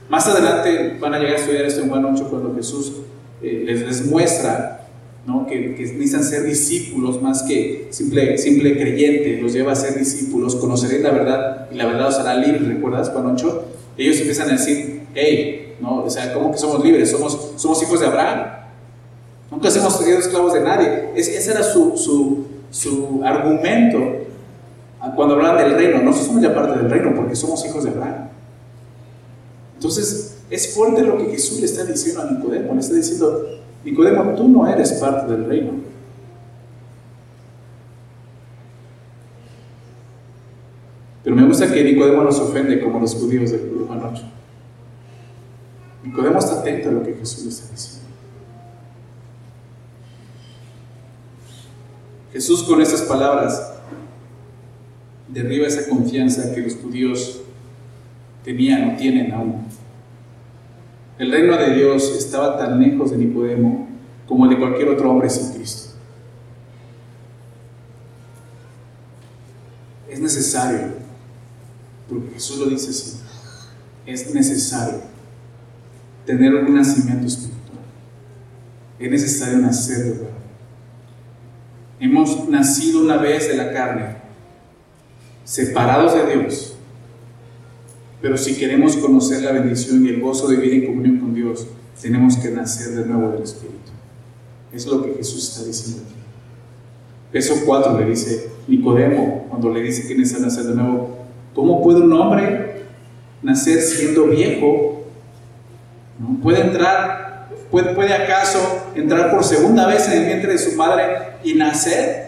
Más 0.10 0.26
adelante 0.28 0.98
van 1.00 1.14
a 1.14 1.20
llegar 1.20 1.36
a 1.36 1.40
estudiar 1.40 1.66
esto 1.66 1.82
en 1.82 1.90
Juan 1.90 2.06
8 2.06 2.28
cuando 2.30 2.56
Jesús 2.56 2.94
eh, 3.42 3.64
les, 3.66 4.06
muestra 4.06 4.88
¿no? 5.26 5.46
que, 5.46 5.76
que, 5.76 5.84
necesitan 5.84 6.24
ser 6.24 6.44
discípulos 6.44 7.22
más 7.22 7.44
que 7.44 7.88
simple, 7.90 8.38
simple 8.38 8.78
creyente, 8.78 9.40
los 9.42 9.52
lleva 9.54 9.74
a 9.74 9.76
ser 9.76 9.98
discípulos, 9.98 10.56
conoceréis 10.56 11.04
la 11.04 11.12
verdad 11.12 11.68
y 11.72 11.76
la 11.76 11.86
verdad 11.86 12.08
os 12.08 12.16
hará 12.20 12.36
libres, 12.36 12.66
¿recuerdas 12.68 13.10
Juan 13.10 13.28
8? 13.28 13.66
Ellos 13.98 14.18
empiezan 14.18 14.50
a 14.50 14.54
decir, 14.54 15.02
hey, 15.14 15.76
¿no? 15.82 16.04
o 16.04 16.10
sea, 16.10 16.34
¿cómo 16.34 16.52
que 16.52 16.58
somos 16.58 16.84
libres? 16.84 17.12
Somos, 17.12 17.54
somos 17.58 17.82
hijos 17.84 18.00
de 18.00 18.06
Abraham. 18.06 18.48
Nunca 19.52 19.70
hemos 19.70 19.98
sido 19.98 20.20
esclavos 20.20 20.54
de 20.54 20.62
nadie. 20.62 21.12
ese 21.16 21.52
era 21.52 21.64
su, 21.64 21.98
su, 21.98 22.46
su 22.70 23.22
argumento 23.24 23.98
Cuando 25.16 25.36
hablan 25.36 25.58
del 25.58 25.76
reino, 25.76 26.00
nosotros 26.00 26.28
somos 26.28 26.44
ya 26.44 26.54
parte 26.54 26.78
del 26.80 26.90
reino 26.90 27.14
porque 27.16 27.36
somos 27.36 27.66
hijos 27.66 27.84
de 27.84 27.92
Abraham. 27.92 28.27
Entonces, 29.78 30.38
es 30.50 30.74
fuerte 30.74 31.04
lo 31.04 31.20
que 31.20 31.26
Jesús 31.26 31.60
le 31.60 31.68
está 31.68 31.86
diciendo 31.86 32.22
a 32.24 32.32
Nicodemo. 32.32 32.74
Le 32.74 32.80
está 32.80 32.96
diciendo, 32.96 33.60
Nicodemo, 33.86 34.34
tú 34.34 34.48
no 34.48 34.68
eres 34.68 34.94
parte 34.94 35.32
del 35.32 35.46
reino. 35.46 35.74
Pero 41.24 41.36
me 41.36 41.46
gusta 41.46 41.72
que 41.72 41.84
Nicodemo 41.84 42.24
nos 42.24 42.40
ofende 42.40 42.82
como 42.82 43.00
los 43.00 43.14
judíos 43.14 43.52
del 43.52 43.70
Juan 43.86 44.02
8. 44.04 44.24
Nicodemo 46.06 46.40
está 46.40 46.62
atento 46.62 46.90
a 46.90 46.94
lo 46.94 47.04
que 47.04 47.14
Jesús 47.14 47.44
le 47.44 47.50
está 47.50 47.72
diciendo. 47.72 48.10
Jesús 52.34 52.64
con 52.64 52.82
estas 52.82 53.02
palabras 53.04 53.74
derriba 55.28 55.68
esa 55.68 55.88
confianza 55.88 56.56
que 56.56 56.62
los 56.62 56.76
judíos 56.76 57.42
tenían 58.48 58.92
o 58.92 58.96
tienen 58.96 59.34
aún. 59.34 59.66
El 61.20 61.32
reino 61.32 61.58
de 61.58 61.76
Dios 61.76 62.16
estaba 62.18 62.58
tan 62.58 62.80
lejos 62.80 63.12
de 63.12 63.18
Nicodemo 63.18 63.90
como 64.26 64.46
el 64.46 64.52
de 64.52 64.58
cualquier 64.58 64.88
otro 64.88 65.12
hombre 65.12 65.30
sin 65.30 65.52
Cristo. 65.52 65.90
Es 70.10 70.22
necesario, 70.22 70.94
porque 72.08 72.36
Jesús 72.36 72.60
lo 72.60 72.68
dice 72.68 72.92
así, 72.92 73.20
es 74.06 74.34
necesario 74.34 75.02
tener 76.26 76.56
un 76.56 76.74
nacimiento 76.74 77.28
espiritual. 77.28 77.84
Es 78.98 79.12
necesario 79.12 79.58
nacer 79.58 79.98
de 79.98 80.10
nuevo. 80.16 80.38
Hemos 82.00 82.48
nacido 82.48 83.02
una 83.02 83.18
vez 83.18 83.50
de 83.50 83.58
la 83.58 83.74
carne, 83.74 84.16
separados 85.44 86.14
de 86.14 86.34
Dios. 86.34 86.77
Pero 88.22 88.38
si 88.38 88.56
queremos 88.56 88.98
conocer 88.98 89.44
la 89.44 89.52
bendición 89.52 90.06
y 90.06 90.10
el 90.10 90.22
gozo 90.22 90.48
de 90.48 90.58
vivir 90.58 90.84
en 90.84 90.86
comunión 90.88 91.20
con 91.20 91.34
Dios, 91.34 91.68
tenemos 92.02 92.38
que 92.38 92.50
nacer 92.50 92.96
de 92.96 93.06
nuevo 93.06 93.32
del 93.32 93.44
Espíritu. 93.44 93.92
Es 94.74 94.86
lo 94.86 95.04
que 95.04 95.14
Jesús 95.14 95.50
está 95.50 95.66
diciendo 95.66 96.04
aquí. 96.06 96.16
Verso 97.32 97.56
4 97.66 98.00
le 98.00 98.10
dice 98.10 98.50
Nicodemo, 98.68 99.46
cuando 99.50 99.72
le 99.72 99.82
dice 99.82 100.08
que 100.08 100.16
necesita 100.16 100.46
nacer 100.46 100.64
de 100.64 100.76
nuevo, 100.76 101.18
¿cómo 101.54 101.82
puede 101.84 102.02
un 102.02 102.14
hombre 102.14 102.84
nacer 103.42 103.82
siendo 103.82 104.28
viejo? 104.28 105.04
¿No? 106.20 106.40
¿Puede 106.42 106.62
entrar 106.62 107.28
¿Puede, 107.72 108.14
acaso 108.14 108.60
entrar 108.96 109.30
por 109.30 109.44
segunda 109.44 109.88
vez 109.88 110.08
en 110.08 110.20
el 110.20 110.26
vientre 110.26 110.54
de 110.54 110.58
su 110.58 110.76
madre 110.78 111.04
y 111.44 111.54
nacer? 111.54 112.27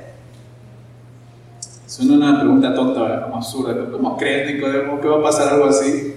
Suena 2.00 2.30
una 2.30 2.40
pregunta 2.40 2.74
tonta, 2.74 3.24
como 3.24 3.36
absurda. 3.36 3.92
¿Cómo 3.92 4.16
crees, 4.16 4.54
Nicodemo, 4.54 5.02
que 5.02 5.08
va 5.10 5.20
a 5.20 5.22
pasar 5.24 5.54
algo 5.54 5.66
así? 5.66 6.14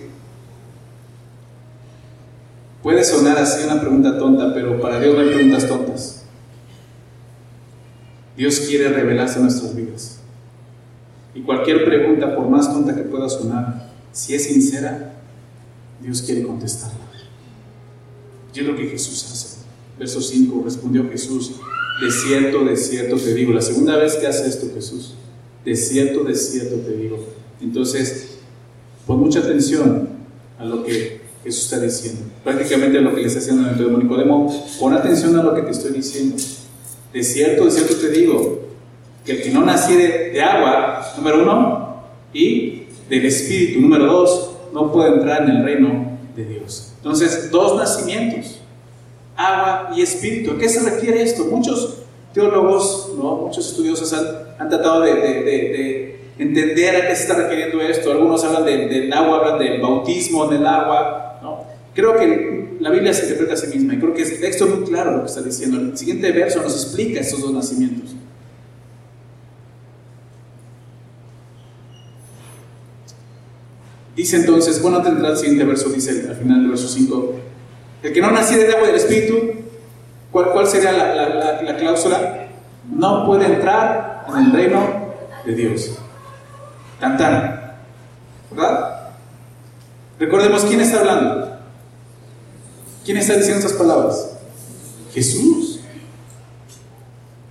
Puede 2.85 3.03
sonar 3.03 3.37
así 3.38 3.64
una 3.64 3.81
pregunta 3.81 4.16
tonta, 4.16 4.55
pero 4.55 4.81
para 4.81 5.01
Dios 5.01 5.16
no 5.16 5.23
hay 5.23 5.31
preguntas 5.31 5.66
tontas. 5.66 6.25
Dios 8.37 8.61
quiere 8.61 8.90
revelarse 8.90 9.38
en 9.38 9.42
nuestras 9.42 9.75
vidas. 9.75 10.21
Y 11.35 11.42
cualquier 11.42 11.85
pregunta, 11.85 12.37
por 12.37 12.49
más 12.49 12.73
tonta 12.73 12.95
que 12.95 13.03
pueda 13.03 13.29
sonar, 13.29 13.90
si 14.12 14.37
es 14.37 14.45
sincera, 14.45 15.14
Dios 16.01 16.23
quiere 16.23 16.45
contestarla. 16.45 16.97
Y 18.55 18.61
es 18.61 18.66
lo 18.66 18.77
que 18.77 18.87
Jesús 18.87 19.25
hace. 19.25 19.59
Verso 19.99 20.21
5, 20.21 20.62
respondió 20.64 21.11
Jesús, 21.11 21.57
de 22.01 22.11
cierto, 22.12 22.64
de 22.64 22.77
cierto 22.77 23.16
te 23.16 23.35
digo. 23.35 23.53
La 23.53 23.62
segunda 23.62 23.97
vez 23.97 24.14
que 24.14 24.29
hace 24.29 24.47
esto 24.47 24.68
Jesús, 24.73 25.16
de 25.64 25.77
cierto, 25.77 26.25
de 26.25 26.35
cierto 26.35 26.77
te 26.77 26.96
digo. 26.96 27.18
Entonces, 27.61 28.38
pon 29.07 29.20
mucha 29.20 29.40
atención 29.40 30.09
a 30.59 30.64
lo 30.64 30.85
que 30.85 31.20
Jesús 31.44 31.64
está 31.64 31.81
diciendo. 31.81 32.22
Prácticamente 32.44 33.01
lo 33.01 33.14
que 33.14 33.22
le 33.22 33.27
está 33.27 33.40
haciendo 33.40 33.68
a 33.68 33.98
Nicodemo, 33.98 34.64
pon 34.79 34.94
atención 34.94 35.37
a 35.38 35.42
lo 35.42 35.55
que 35.55 35.62
te 35.62 35.70
estoy 35.70 35.92
diciendo. 35.92 36.37
De 37.12 37.22
cierto, 37.22 37.64
de 37.64 37.70
cierto 37.70 37.94
te 37.96 38.09
digo, 38.11 38.62
que 39.25 39.33
el 39.33 39.42
que 39.42 39.51
no 39.51 39.64
naciere 39.64 40.31
de 40.31 40.40
agua, 40.40 41.14
número 41.16 41.42
uno, 41.42 42.03
y 42.33 42.85
del 43.09 43.27
Espíritu, 43.27 43.81
número 43.81 44.07
dos, 44.07 44.51
no 44.72 44.90
puede 44.90 45.14
entrar 45.14 45.42
en 45.42 45.57
el 45.57 45.64
reino 45.64 46.18
de 46.35 46.44
Dios. 46.44 46.92
Entonces, 46.96 47.51
dos 47.51 47.77
nacimientos, 47.77 48.61
agua 49.37 49.90
y 49.96 50.03
espíritu. 50.03 50.53
¿A 50.53 50.59
qué 50.59 50.68
se 50.68 50.81
refiere 50.88 51.22
esto? 51.22 51.44
Muchos 51.44 52.02
teólogos, 52.33 53.12
¿no? 53.16 53.37
muchos 53.37 53.68
estudiosos 53.68 54.12
han, 54.12 54.68
tratado 54.68 55.03
de, 55.03 56.21
entender 56.38 56.97
a 56.97 57.09
qué 57.09 57.14
se 57.14 57.23
está 57.23 57.35
refiriendo 57.35 57.81
esto. 57.81 58.11
Algunos 58.11 58.42
hablan 58.45 58.64
del 58.64 59.12
agua, 59.12 59.38
hablan 59.38 59.59
del 59.59 59.81
bautismo 59.81 60.51
en 60.51 60.59
el 60.59 60.66
agua. 60.66 61.38
¿no? 61.42 61.64
Creo 61.95 62.16
que 62.16 62.77
la 62.81 62.90
Biblia 62.90 63.12
se 63.12 63.23
interpreta 63.23 63.55
a 63.55 63.57
sí 63.57 63.66
misma 63.68 63.95
y 63.95 63.99
creo 63.99 64.14
que 64.14 64.23
el 64.23 64.40
texto 64.40 64.64
es 64.64 64.75
muy 64.77 64.88
claro 64.88 65.12
lo 65.12 65.21
que 65.23 65.29
está 65.29 65.42
diciendo. 65.42 65.79
El 65.79 65.97
siguiente 65.97 66.33
verso 66.33 66.62
nos 66.62 66.75
explica 66.75 67.21
estos 67.21 67.40
dos 67.42 67.53
nacimientos. 67.53 68.16
Dice 74.16 74.37
entonces, 74.37 74.81
bueno, 74.83 75.01
tendrá 75.03 75.31
el 75.31 75.37
siguiente 75.37 75.64
verso, 75.64 75.88
dice 75.88 76.27
al 76.29 76.37
final 76.37 76.61
del 76.61 76.68
verso 76.68 76.87
5, 76.87 77.35
el 78.03 78.12
que 78.12 78.21
no 78.21 78.31
naciera 78.31 78.64
de 78.64 78.73
agua 78.75 78.88
del 78.88 78.97
Espíritu, 78.97 79.62
¿cuál, 80.33 80.66
sería 80.66 80.92
la, 80.92 81.77
cláusula? 81.77 82.49
No 82.90 83.27
puede 83.27 83.47
entrar 83.47 84.27
en 84.29 84.47
el 84.47 84.53
reino 84.53 84.81
de 85.45 85.55
Dios. 85.55 85.92
Cantar. 86.99 87.77
¿Verdad? 88.51 89.11
Recordemos 90.18 90.64
quién 90.64 90.81
está 90.81 91.01
hablando. 91.01 91.59
¿Quién 93.05 93.18
está 93.18 93.35
diciendo 93.35 93.59
estas 93.59 93.79
palabras? 93.79 94.38
Jesús. 95.12 95.81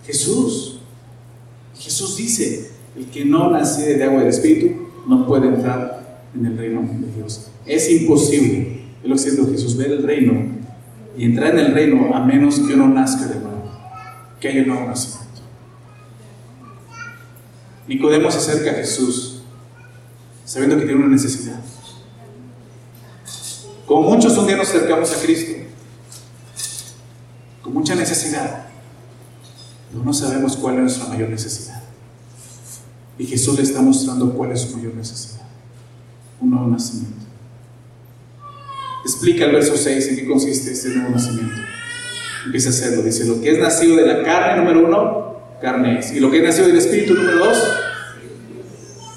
Jesús. 0.05 0.79
Jesús 1.77 2.17
dice, 2.17 2.71
el 2.95 3.05
que 3.07 3.25
no 3.25 3.49
naciera 3.49 3.97
de 3.97 4.03
agua 4.03 4.19
del 4.19 4.29
Espíritu 4.29 4.87
no 5.07 5.25
puede 5.25 5.47
entrar 5.47 6.01
en 6.35 6.45
el 6.45 6.57
reino 6.57 6.81
de 6.81 7.11
Dios. 7.15 7.47
Es 7.65 7.89
imposible, 7.89 8.81
es 9.03 9.09
lo 9.37 9.45
que 9.45 9.51
Jesús, 9.53 9.77
ver 9.77 9.91
el 9.91 10.03
reino 10.03 10.60
y 11.17 11.25
entrar 11.25 11.51
en 11.51 11.59
el 11.59 11.73
reino 11.73 12.15
a 12.15 12.25
menos 12.25 12.59
que 12.59 12.73
uno 12.73 12.87
nazca 12.87 13.25
de 13.25 13.35
nuevo, 13.35 13.71
que 14.39 14.47
haya 14.47 14.61
un 14.61 14.67
nuevo 14.69 14.87
nacimiento. 14.87 15.41
Nicodemo 17.87 18.31
se 18.31 18.37
acerca 18.37 18.71
a 18.71 18.75
Jesús 18.75 19.41
sabiendo 20.45 20.77
que 20.77 20.85
tiene 20.85 20.99
una 20.99 21.09
necesidad. 21.09 21.59
Como 23.85 24.09
muchos 24.09 24.37
un 24.37 24.47
día 24.47 24.57
nos 24.57 24.69
acercamos 24.69 25.11
a 25.11 25.21
Cristo, 25.21 25.51
con 27.61 27.73
mucha 27.73 27.95
necesidad, 27.95 28.67
pero 29.91 30.03
no 30.03 30.13
sabemos 30.13 30.55
cuál 30.55 30.75
es 30.75 30.81
nuestra 30.81 31.07
mayor 31.07 31.29
necesidad. 31.29 31.81
Y 33.17 33.25
Jesús 33.25 33.57
le 33.57 33.63
está 33.63 33.81
mostrando 33.81 34.33
cuál 34.33 34.51
es 34.51 34.61
su 34.61 34.77
mayor 34.77 34.93
necesidad 34.95 35.41
un 36.41 36.49
nuevo 36.49 36.67
nacimiento. 36.67 37.25
Explica 39.03 39.45
el 39.45 39.51
verso 39.51 39.75
6 39.75 40.09
en 40.09 40.15
qué 40.15 40.25
consiste 40.25 40.71
este 40.71 40.89
nuevo 40.89 41.09
nacimiento. 41.09 41.55
Empieza 42.45 42.69
a 42.69 42.71
hacerlo. 42.71 43.03
Dice, 43.03 43.25
lo 43.25 43.41
que 43.41 43.51
es 43.51 43.59
nacido 43.59 43.95
de 43.95 44.05
la 44.05 44.23
carne, 44.23 44.63
número 44.63 44.85
uno, 44.85 45.37
carne 45.61 45.99
es. 45.99 46.11
Y 46.11 46.19
lo 46.19 46.29
que 46.29 46.37
es 46.37 46.43
nacido 46.43 46.67
del 46.67 46.77
espíritu, 46.77 47.13
número 47.13 47.45
dos. 47.45 47.57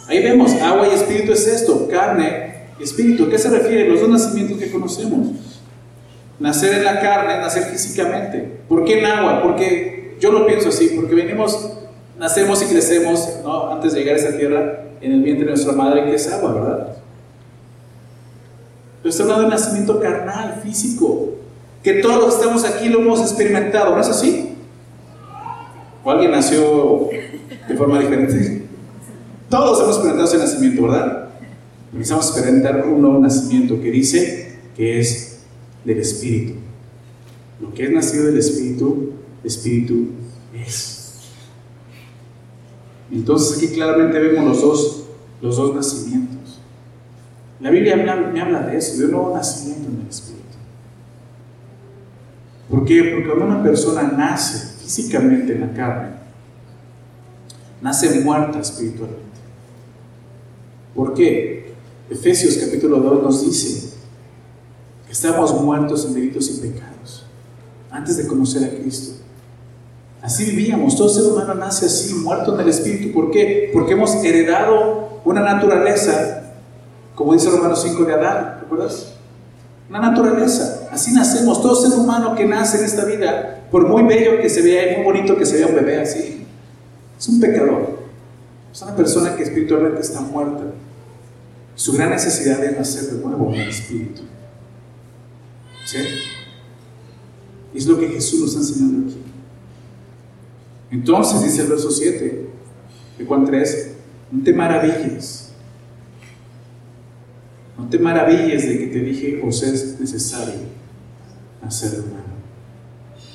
Ahí 0.08 0.22
vemos, 0.22 0.52
agua 0.54 0.88
y 0.88 0.94
espíritu 0.94 1.32
es 1.32 1.46
esto, 1.46 1.88
carne 1.88 2.54
y 2.78 2.84
espíritu. 2.84 3.24
¿A 3.24 3.30
qué 3.30 3.38
se 3.38 3.50
refiere? 3.50 3.88
Los 3.88 4.00
dos 4.00 4.08
nacimientos 4.08 4.58
que 4.58 4.70
conocemos. 4.70 5.28
Nacer 6.38 6.74
en 6.74 6.84
la 6.84 7.00
carne, 7.00 7.38
nacer 7.38 7.64
físicamente. 7.64 8.58
¿Por 8.68 8.84
qué 8.84 8.98
en 8.98 9.06
agua? 9.06 9.42
Porque 9.42 10.16
yo 10.20 10.32
lo 10.32 10.46
pienso 10.46 10.68
así, 10.70 10.92
porque 10.96 11.14
venimos, 11.14 11.70
nacemos 12.18 12.62
y 12.62 12.66
crecemos, 12.66 13.28
¿no? 13.42 13.72
Antes 13.72 13.92
de 13.92 14.00
llegar 14.00 14.16
a 14.16 14.18
esa 14.18 14.36
tierra, 14.36 14.84
en 15.00 15.12
el 15.12 15.22
vientre 15.22 15.44
de 15.44 15.52
nuestra 15.52 15.72
madre, 15.72 16.04
que 16.04 16.14
es 16.14 16.32
agua, 16.32 16.52
¿verdad? 16.52 17.03
Está 19.04 19.24
hablando 19.24 19.44
de 19.44 19.50
nacimiento 19.50 20.00
carnal, 20.00 20.60
físico, 20.62 21.34
que 21.82 21.94
todos 21.94 22.16
los 22.16 22.34
que 22.34 22.40
estamos 22.40 22.64
aquí 22.64 22.88
lo 22.88 23.00
hemos 23.00 23.20
experimentado, 23.20 23.94
¿no 23.94 24.00
es 24.00 24.08
así? 24.08 24.54
¿O 26.02 26.10
alguien 26.10 26.30
nació 26.30 27.10
de 27.68 27.76
forma 27.76 28.00
diferente? 28.00 28.62
Todos 29.50 29.78
hemos 29.80 29.96
experimentado 29.96 30.28
ese 30.28 30.38
nacimiento, 30.38 30.82
¿verdad? 30.84 31.28
Empezamos 31.92 32.24
a 32.24 32.28
experimentar 32.30 32.86
un 32.86 33.02
nuevo 33.02 33.18
nacimiento 33.18 33.80
que 33.80 33.90
dice 33.90 34.58
que 34.74 35.00
es 35.00 35.40
del 35.84 35.98
Espíritu. 35.98 36.54
Lo 37.60 37.72
que 37.74 37.84
es 37.84 37.90
nacido 37.90 38.24
del 38.24 38.38
Espíritu, 38.38 39.12
Espíritu 39.44 40.08
es. 40.54 41.20
Entonces 43.12 43.58
aquí 43.58 43.68
claramente 43.68 44.18
vemos 44.18 44.44
los 44.44 44.62
dos, 44.62 45.04
los 45.42 45.56
dos 45.56 45.74
nacimientos. 45.74 46.33
La 47.64 47.70
Biblia 47.70 47.96
me 47.96 48.40
habla 48.42 48.60
de 48.66 48.76
eso, 48.76 48.98
de 48.98 49.06
un 49.06 49.12
nuevo 49.12 49.34
nacimiento 49.34 49.88
en 49.88 50.02
el 50.02 50.08
Espíritu. 50.10 50.44
¿Por 52.68 52.84
qué? 52.84 53.04
Porque 53.04 53.26
cuando 53.26 53.46
una 53.46 53.62
persona 53.62 54.02
nace 54.02 54.82
físicamente 54.82 55.54
en 55.54 55.62
la 55.62 55.72
carne, 55.72 56.10
nace 57.80 58.20
muerta 58.20 58.60
espiritualmente. 58.60 59.22
¿Por 60.94 61.14
qué? 61.14 61.72
Efesios 62.10 62.58
capítulo 62.58 62.98
2 62.98 63.22
nos 63.22 63.46
dice 63.46 63.94
que 65.06 65.12
estamos 65.12 65.58
muertos 65.58 66.04
en 66.04 66.12
delitos 66.12 66.50
y 66.50 66.60
pecados 66.60 67.24
antes 67.90 68.18
de 68.18 68.26
conocer 68.26 68.62
a 68.62 68.78
Cristo. 68.78 69.22
Así 70.20 70.50
vivíamos, 70.50 70.98
todo 70.98 71.08
ser 71.08 71.32
humano 71.32 71.54
nace 71.54 71.86
así, 71.86 72.12
muerto 72.12 72.54
en 72.54 72.60
el 72.60 72.68
espíritu. 72.68 73.14
¿Por 73.14 73.30
qué? 73.30 73.70
Porque 73.72 73.94
hemos 73.94 74.16
heredado 74.22 75.22
una 75.24 75.40
naturaleza, 75.40 76.43
como 77.14 77.32
dice 77.32 77.50
Romanos 77.50 77.82
5 77.82 78.04
de 78.04 78.14
Adán, 78.14 78.58
¿recuerdas? 78.62 79.12
Una 79.88 80.00
naturaleza, 80.00 80.88
así 80.90 81.12
nacemos. 81.12 81.60
Todo 81.62 81.74
ser 81.74 81.98
humano 81.98 82.34
que 82.34 82.46
nace 82.46 82.78
en 82.78 82.84
esta 82.84 83.04
vida, 83.04 83.66
por 83.70 83.86
muy 83.86 84.02
bello 84.02 84.40
que 84.40 84.48
se 84.48 84.62
vea 84.62 84.92
y 84.92 84.96
muy 84.96 85.04
bonito 85.04 85.36
que 85.36 85.46
se 85.46 85.56
vea 85.56 85.66
un 85.66 85.74
bebé 85.74 86.00
así, 86.00 86.46
es 87.18 87.28
un 87.28 87.40
pecador. 87.40 87.98
Es 88.72 88.82
una 88.82 88.96
persona 88.96 89.36
que 89.36 89.44
espiritualmente 89.44 90.00
está 90.00 90.20
muerta. 90.20 90.64
Su 91.76 91.92
gran 91.92 92.10
necesidad 92.10 92.62
es 92.64 92.76
nacer 92.76 93.04
de 93.04 93.24
nuevo 93.24 93.52
en 93.52 93.60
el 93.60 93.68
espíritu. 93.68 94.22
¿Sí? 95.86 95.98
es 97.74 97.86
lo 97.86 97.98
que 97.98 98.08
Jesús 98.08 98.40
nos 98.40 98.48
está 98.50 98.60
enseñando 98.60 99.10
aquí. 99.10 99.20
Entonces, 100.90 101.42
dice 101.42 101.62
el 101.62 101.68
verso 101.68 101.90
7 101.90 102.46
de 103.18 103.24
Juan 103.24 103.44
3, 103.44 103.90
no 104.30 104.44
te 104.44 104.52
maravilles. 104.52 105.43
No 107.78 107.88
te 107.88 107.98
maravilles 107.98 108.68
de 108.68 108.78
que 108.78 108.86
te 108.86 109.00
dije, 109.00 109.40
José 109.42 109.74
es 109.74 109.98
necesario 110.00 110.54
hacer 111.62 111.94
hermano. 111.94 112.34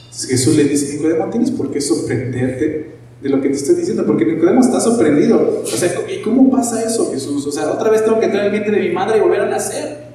Entonces 0.06 0.30
Jesús 0.30 0.56
le 0.56 0.64
dice, 0.66 0.94
Nicodemo, 0.94 1.30
tienes 1.30 1.52
por 1.52 1.72
qué 1.72 1.82
sorprenderte 1.82 2.92
de 3.22 3.30
lo 3.30 3.42
que 3.42 3.50
te 3.50 3.56
estoy 3.56 3.76
diciendo, 3.76 4.06
porque 4.06 4.26
Nicodemo 4.26 4.62
está 4.62 4.80
sorprendido. 4.80 5.62
O 5.64 5.68
sea, 5.68 5.90
¿y 6.10 6.22
cómo 6.22 6.50
pasa 6.50 6.82
eso, 6.84 7.12
Jesús? 7.12 7.46
O 7.46 7.52
sea, 7.52 7.72
otra 7.72 7.90
vez 7.90 8.04
tengo 8.04 8.20
que 8.20 8.26
entrar 8.26 8.46
en 8.46 8.54
el 8.54 8.60
vientre 8.60 8.82
de 8.82 8.88
mi 8.88 8.94
madre 8.94 9.18
y 9.18 9.22
volver 9.22 9.42
a 9.42 9.50
nacer. 9.50 10.10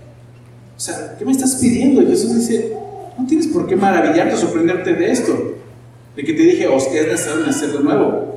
O 0.76 0.80
sea, 0.80 1.16
¿qué 1.18 1.24
me 1.24 1.32
estás 1.32 1.56
pidiendo? 1.56 2.02
Y 2.02 2.06
Jesús 2.06 2.34
dice, 2.34 2.72
no 3.18 3.26
tienes 3.26 3.46
por 3.48 3.66
qué 3.66 3.76
maravillarte 3.76 4.36
sorprenderte 4.36 4.94
de 4.94 5.10
esto 5.10 5.54
de 6.16 6.24
que 6.24 6.32
te 6.32 6.42
dije, 6.42 6.68
os 6.68 6.86
es 6.86 7.06
necesario 7.06 7.44
nacer 7.44 7.72
de 7.72 7.80
nuevo. 7.80 8.33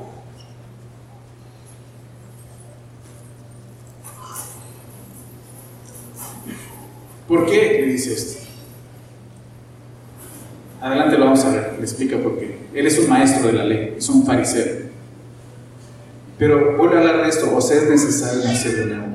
¿Por 7.28 7.46
qué 7.46 7.82
le 7.82 7.92
dice 7.92 8.14
esto? 8.14 8.40
Adelante 10.80 11.18
lo 11.18 11.26
vamos 11.26 11.44
a 11.44 11.50
ver, 11.50 11.74
le 11.78 11.84
explica 11.84 12.18
por 12.18 12.38
qué. 12.38 12.58
Él 12.74 12.86
es 12.86 12.98
un 12.98 13.08
maestro 13.08 13.46
de 13.48 13.52
la 13.52 13.64
ley, 13.64 13.94
es 13.98 14.08
un 14.08 14.24
fariseo. 14.24 14.88
Pero 16.38 16.76
vuelve 16.76 16.96
a 16.96 17.00
hablar 17.00 17.22
de 17.22 17.28
esto, 17.28 17.54
os 17.54 17.70
es 17.70 17.88
necesario 17.88 18.42
nacer 18.44 18.76
de 18.76 18.86
nuevo. 18.86 19.06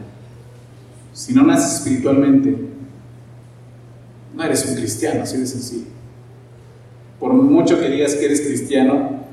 Si 1.14 1.34
no 1.34 1.44
naces 1.44 1.80
espiritualmente, 1.80 2.56
no 4.36 4.44
eres 4.44 4.66
un 4.66 4.76
cristiano, 4.76 5.24
así 5.24 5.38
de 5.38 5.48
sencillo 5.48 5.94
por 7.24 7.32
mucho 7.32 7.80
que 7.80 7.88
digas 7.88 8.16
que 8.16 8.26
eres 8.26 8.42
cristiano, 8.42 9.24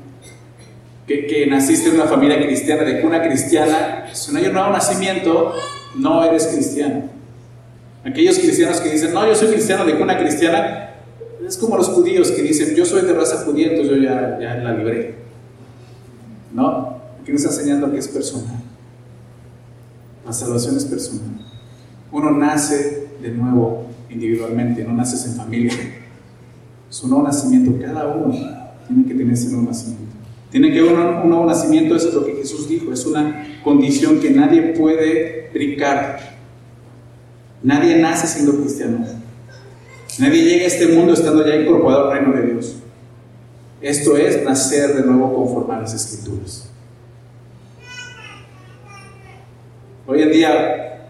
que, 1.05 1.45
naciste 1.49 1.89
en 1.89 1.95
una 1.95 2.05
familia 2.05 2.41
cristiana, 2.41 2.83
de 2.83 3.01
cuna 3.01 3.21
cristiana, 3.21 4.05
si 4.13 4.31
no 4.31 4.39
hay 4.39 4.45
un 4.45 4.53
nuevo 4.53 4.69
nacimiento, 4.69 5.53
no 5.95 6.23
eres 6.23 6.47
cristiano. 6.47 7.09
Aquellos 8.03 8.39
cristianos 8.39 8.79
que 8.79 8.91
dicen, 8.91 9.13
no, 9.13 9.27
yo 9.27 9.35
soy 9.35 9.49
cristiano 9.49 9.85
de 9.85 9.97
cuna 9.97 10.17
cristiana, 10.17 10.95
es 11.47 11.57
como 11.57 11.77
los 11.77 11.89
judíos 11.89 12.31
que 12.31 12.41
dicen, 12.41 12.75
yo 12.75 12.85
soy 12.85 13.03
de 13.03 13.13
raza 13.13 13.43
judía, 13.45 13.67
entonces 13.67 13.95
yo 13.95 14.01
ya, 14.01 14.37
ya 14.39 14.55
la 14.55 14.73
libré. 14.73 15.15
¿No? 16.53 17.01
Aquí 17.21 17.31
nos 17.31 17.43
está 17.43 17.55
enseñando 17.55 17.91
que 17.91 17.99
es 17.99 18.07
personal. 18.07 18.55
La 20.25 20.33
salvación 20.33 20.77
es 20.77 20.85
personal. 20.85 21.45
Uno 22.11 22.31
nace 22.31 23.07
de 23.21 23.31
nuevo 23.31 23.85
individualmente, 24.09 24.83
no 24.83 24.93
naces 24.93 25.25
en 25.25 25.35
familia 25.35 25.73
su 26.91 27.07
nuevo 27.07 27.23
nacimiento. 27.23 27.73
Cada 27.83 28.07
uno 28.07 28.33
tiene 28.87 29.05
que 29.07 29.15
tener 29.15 29.33
ese 29.33 29.49
nuevo 29.49 29.67
nacimiento. 29.67 30.15
Tiene 30.51 30.71
que 30.71 30.79
haber 30.79 30.93
un, 30.93 31.29
nuevo 31.29 31.45
nacimiento, 31.45 31.95
eso 31.95 32.09
es 32.09 32.13
lo 32.13 32.25
que 32.25 32.33
Jesús 32.33 32.67
dijo, 32.67 32.91
es 32.91 33.05
una 33.05 33.61
condición 33.63 34.19
que 34.19 34.29
nadie 34.29 34.73
puede 34.73 35.49
brincar. 35.53 36.40
Nadie 37.63 37.99
nace 37.99 38.27
siendo 38.27 38.59
cristiano. 38.59 39.05
Nadie 40.19 40.43
llega 40.43 40.63
a 40.63 40.67
este 40.67 40.87
mundo 40.87 41.13
estando 41.13 41.45
ya 41.45 41.55
incorporado 41.55 42.09
al 42.09 42.17
reino 42.17 42.35
de 42.35 42.53
Dios. 42.53 42.77
Esto 43.81 44.17
es 44.17 44.43
nacer 44.43 44.95
de 44.95 45.03
nuevo 45.03 45.33
conforme 45.33 45.75
a 45.75 45.79
las 45.81 45.93
escrituras. 45.93 46.69
Hoy 50.05 50.21
en 50.21 50.31
día, 50.31 51.07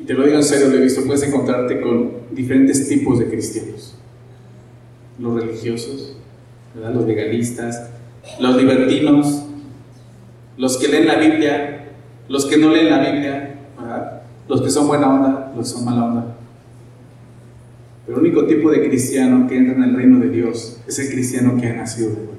y 0.00 0.04
te 0.04 0.14
lo 0.14 0.24
digo 0.24 0.36
en 0.36 0.44
serio, 0.44 0.68
lo 0.68 0.78
he 0.78 0.80
visto, 0.80 1.04
puedes 1.04 1.22
encontrarte 1.22 1.80
con 1.80 2.12
diferentes 2.30 2.88
tipos 2.88 3.18
de 3.18 3.28
cristianos. 3.28 3.96
Los 5.18 5.40
religiosos, 5.40 6.16
los 6.74 7.06
legalistas, 7.06 7.90
los 8.40 8.56
libertinos, 8.56 9.44
los 10.56 10.78
que 10.78 10.88
leen 10.88 11.06
la 11.06 11.16
Biblia, 11.16 11.86
los 12.28 12.46
que 12.46 12.56
no 12.56 12.70
leen 12.70 12.90
la 12.90 12.98
Biblia, 12.98 13.51
los 14.48 14.62
que 14.62 14.70
son 14.70 14.86
buena 14.86 15.12
onda, 15.12 15.52
los 15.56 15.68
que 15.68 15.74
son 15.76 15.84
mala 15.84 16.04
onda. 16.04 16.36
Pero 18.06 18.18
el 18.18 18.26
único 18.26 18.46
tipo 18.46 18.70
de 18.70 18.88
cristiano 18.88 19.46
que 19.46 19.56
entra 19.56 19.74
en 19.74 19.82
el 19.84 19.94
reino 19.94 20.18
de 20.18 20.28
Dios 20.28 20.78
es 20.86 20.98
el 20.98 21.10
cristiano 21.10 21.60
que 21.60 21.68
ha 21.68 21.74
nacido 21.74 22.10
de 22.10 22.16
nuevo. 22.16 22.32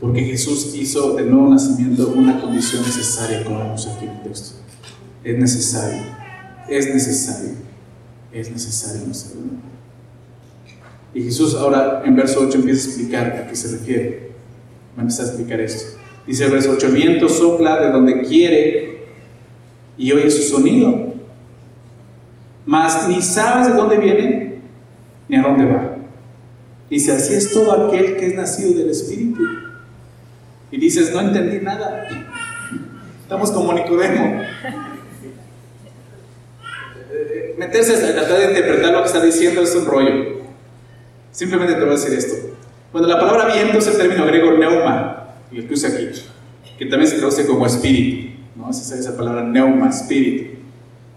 Porque 0.00 0.22
Jesús 0.22 0.74
hizo 0.74 1.14
del 1.14 1.30
nuevo 1.30 1.48
nacimiento 1.48 2.12
una 2.14 2.40
condición 2.40 2.82
necesaria, 2.82 3.42
como 3.42 3.58
vemos 3.58 3.86
aquí 3.86 4.04
en 4.04 4.10
el 4.12 4.22
texto. 4.22 4.56
Es 5.24 5.38
necesario 5.38 6.24
es 6.68 6.92
necesario, 6.92 7.50
es 8.32 8.50
necesario 8.50 9.02
Y 11.12 11.22
Jesús 11.22 11.54
ahora 11.54 12.02
en 12.04 12.16
verso 12.16 12.40
8 12.40 12.58
empieza 12.58 12.86
a 12.86 12.90
explicar 12.90 13.26
a 13.26 13.46
qué 13.46 13.56
se 13.56 13.76
refiere. 13.76 14.30
Va 14.96 14.98
a 14.98 15.02
empezar 15.02 15.26
a 15.26 15.28
explicar 15.28 15.60
esto. 15.60 15.98
Dice 16.26 16.46
el 16.46 16.52
verso 16.52 16.72
8, 16.72 16.86
el 16.86 16.94
viento 16.94 17.28
sopla 17.28 17.80
de 17.80 17.90
donde 17.90 18.22
quiere 18.22 18.93
y 19.96 20.12
oye 20.12 20.30
su 20.30 20.42
sonido, 20.42 21.14
mas 22.66 23.08
ni 23.08 23.20
sabes 23.22 23.68
de 23.68 23.74
dónde 23.74 23.98
viene 23.98 24.58
ni 25.28 25.36
a 25.36 25.42
dónde 25.42 25.64
va. 25.66 25.96
Dice, 26.90 27.12
así 27.12 27.34
es 27.34 27.52
todo 27.52 27.86
aquel 27.86 28.16
que 28.16 28.26
es 28.26 28.34
nacido 28.34 28.78
del 28.78 28.90
Espíritu. 28.90 29.42
Y 30.70 30.78
dices, 30.78 31.12
no 31.12 31.20
entendí 31.20 31.60
nada. 31.60 32.06
Estamos 33.22 33.50
como 33.50 33.72
Nicodemo 33.72 34.42
meterse 37.58 37.94
a 37.94 38.14
tratar 38.14 38.38
de 38.38 38.44
interpretar 38.46 38.92
lo 38.92 39.00
que 39.00 39.06
está 39.06 39.20
diciendo 39.20 39.62
es 39.62 39.74
un 39.74 39.86
rollo. 39.86 40.40
Simplemente 41.30 41.74
te 41.74 41.80
voy 41.80 41.90
a 41.90 41.92
decir 41.92 42.12
esto. 42.14 42.54
Cuando 42.92 43.08
la 43.08 43.18
palabra 43.18 43.52
viento 43.52 43.78
es 43.78 43.86
el 43.88 43.96
término 43.96 44.26
griego 44.26 44.52
neuma, 44.52 45.34
y 45.50 45.58
el 45.58 45.66
que 45.66 45.74
usa 45.74 45.90
aquí, 45.90 46.08
que 46.78 46.86
también 46.86 47.10
se 47.10 47.18
traduce 47.18 47.46
como 47.46 47.66
espíritu, 47.66 48.33
¿no? 48.56 48.70
Esa, 48.70 48.98
esa 48.98 49.16
palabra 49.16 49.44
neuma, 49.44 49.90
espíritu. 49.90 50.58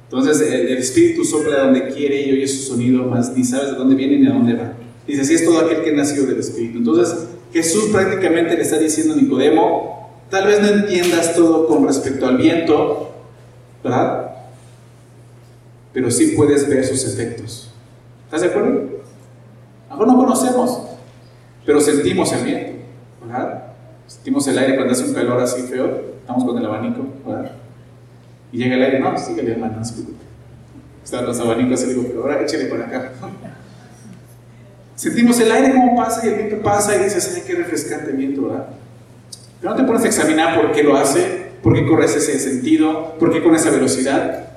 Entonces 0.06 0.42
el, 0.42 0.78
espíritu 0.78 1.26
sopla 1.26 1.64
donde 1.64 1.90
quiere 1.90 2.22
y 2.22 2.32
oye 2.32 2.48
su 2.48 2.64
sonido, 2.64 3.04
más 3.04 3.36
ni 3.36 3.44
sabes 3.44 3.72
de 3.72 3.78
dónde 3.78 3.96
viene 3.96 4.20
ni 4.20 4.28
a 4.28 4.34
dónde 4.34 4.54
va. 4.54 4.74
Dice, 5.06 5.22
así 5.22 5.36
es 5.36 5.46
todo 5.46 5.60
aquel 5.60 5.84
que 5.84 5.92
ha 5.92 5.94
nacido 5.94 6.26
del 6.26 6.40
espíritu. 6.40 6.78
Entonces 6.78 7.28
Jesús 7.54 7.90
prácticamente 7.92 8.56
le 8.56 8.62
está 8.62 8.78
diciendo 8.78 9.14
a 9.14 9.18
Nicodemo, 9.18 10.12
tal 10.30 10.48
vez 10.48 10.62
no 10.62 10.68
entiendas 10.68 11.36
todo 11.36 11.68
con 11.68 11.86
respecto 11.86 12.26
al 12.26 12.38
viento, 12.38 13.12
¿verdad? 13.84 14.28
pero 15.98 16.12
sí 16.12 16.28
puedes 16.38 16.70
ver 16.70 16.86
sus 16.86 17.04
efectos. 17.06 17.72
¿Estás 18.26 18.42
de 18.42 18.48
acuerdo? 18.50 18.88
Ahora 19.90 20.06
no 20.06 20.16
conocemos, 20.16 20.80
pero 21.66 21.82
sentimos 21.82 22.32
el 22.34 22.46
viento, 22.46 22.72
¿verdad? 23.26 23.64
Sentimos 24.06 24.48
el 24.48 24.60
aire 24.60 24.76
cuando 24.76 24.94
hace 24.94 25.06
un 25.06 25.16
calor 25.16 25.42
así 25.42 25.64
feo, 25.64 26.17
estamos 26.28 26.44
con 26.44 26.58
el 26.58 26.66
abanico, 26.66 27.06
¿verdad? 27.26 27.52
Y 28.52 28.58
llega 28.58 28.76
el 28.76 28.84
aire, 28.84 29.00
no, 29.00 29.18
síguele 29.18 29.54
hermano, 29.54 29.78
no 29.78 29.86
se 29.86 29.94
Están 31.02 31.26
los 31.26 31.40
abanicos 31.40 31.82
y 31.84 31.86
digo, 31.86 32.04
pero 32.06 32.24
ahora 32.24 32.42
échale 32.42 32.66
para 32.66 32.86
acá. 32.86 33.14
Sentimos 34.94 35.40
el 35.40 35.50
aire 35.50 35.72
como 35.72 35.96
pasa 35.96 36.26
y 36.26 36.30
el 36.30 36.36
viento 36.36 36.62
pasa 36.62 36.98
y 36.98 37.04
dices, 37.06 37.32
ay, 37.34 37.44
qué 37.48 37.56
refrescante 37.56 38.12
viento, 38.12 38.42
¿verdad? 38.42 38.68
Pero 39.62 39.72
no 39.72 39.78
te 39.78 39.84
pones 39.86 40.04
a 40.04 40.08
examinar 40.08 40.60
por 40.60 40.74
qué 40.74 40.84
lo 40.84 40.98
hace, 40.98 41.52
por 41.64 41.74
qué 41.74 41.88
corre 41.88 42.06
ese 42.06 42.20
sentido, 42.40 43.16
por 43.18 43.32
qué 43.32 43.42
con 43.42 43.56
esa 43.56 43.70
velocidad. 43.70 44.48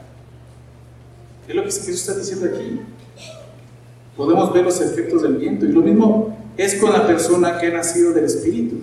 Es 1.46 1.54
lo 1.54 1.62
que 1.62 1.70
Jesús 1.70 1.88
está 1.88 2.16
diciendo 2.16 2.46
aquí. 2.46 2.80
Podemos 4.16 4.52
ver 4.52 4.64
los 4.64 4.80
efectos 4.80 5.22
del 5.22 5.36
viento. 5.36 5.66
Y 5.66 5.68
lo 5.70 5.82
mismo 5.82 6.36
es 6.56 6.74
con 6.74 6.92
la 6.92 7.06
persona 7.06 7.58
que 7.58 7.68
ha 7.68 7.74
nacido 7.74 8.12
del 8.12 8.24
Espíritu. 8.24 8.82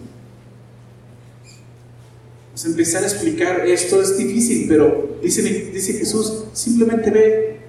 Pues 2.58 2.66
empezar 2.66 3.04
a 3.04 3.06
explicar 3.06 3.68
esto 3.68 4.02
es 4.02 4.18
difícil, 4.18 4.66
pero 4.68 5.20
dice, 5.22 5.44
dice 5.44 5.94
Jesús, 5.94 6.46
simplemente 6.54 7.12
ve 7.12 7.60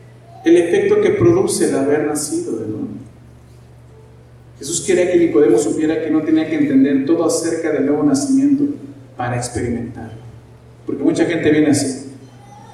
el 0.46 0.56
efecto 0.56 1.02
que 1.02 1.10
produce 1.10 1.68
el 1.68 1.76
haber 1.76 2.06
nacido 2.06 2.52
de 2.52 2.68
nuevo. 2.68 2.88
Jesús 4.58 4.80
quería 4.80 5.12
que 5.12 5.18
Nicodemo 5.18 5.58
supiera 5.58 6.02
que 6.02 6.08
no 6.08 6.22
tenía 6.22 6.48
que 6.48 6.54
entender 6.54 7.04
todo 7.04 7.26
acerca 7.26 7.70
del 7.70 7.84
nuevo 7.84 8.02
nacimiento 8.02 8.64
para 9.14 9.36
experimentarlo. 9.36 10.22
Porque 10.86 11.02
mucha 11.02 11.26
gente 11.26 11.50
viene 11.50 11.72
así. 11.72 12.06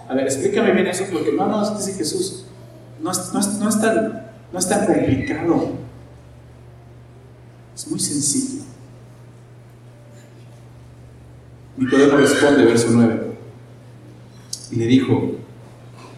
A 0.09 0.15
ver, 0.15 0.27
explícame 0.27 0.71
bien 0.71 0.87
eso, 0.87 1.07
porque 1.13 1.33
no, 1.33 1.49
no, 1.49 1.77
dice 1.77 1.95
Jesús, 1.95 2.47
no 3.03 3.11
no 3.13 3.41
no 3.59 3.69
es 3.69 3.81
tan, 3.81 4.27
no 4.53 4.59
es 4.61 4.69
tan 4.69 4.87
complicado. 4.87 5.73
Es 7.75 7.89
muy 7.89 7.99
sencillo. 7.99 8.64
Nicodemo 11.77 12.17
responde, 12.17 12.65
verso 12.65 12.89
9, 12.93 13.21
y 14.71 14.77
le 14.77 14.87
dijo, 14.87 15.33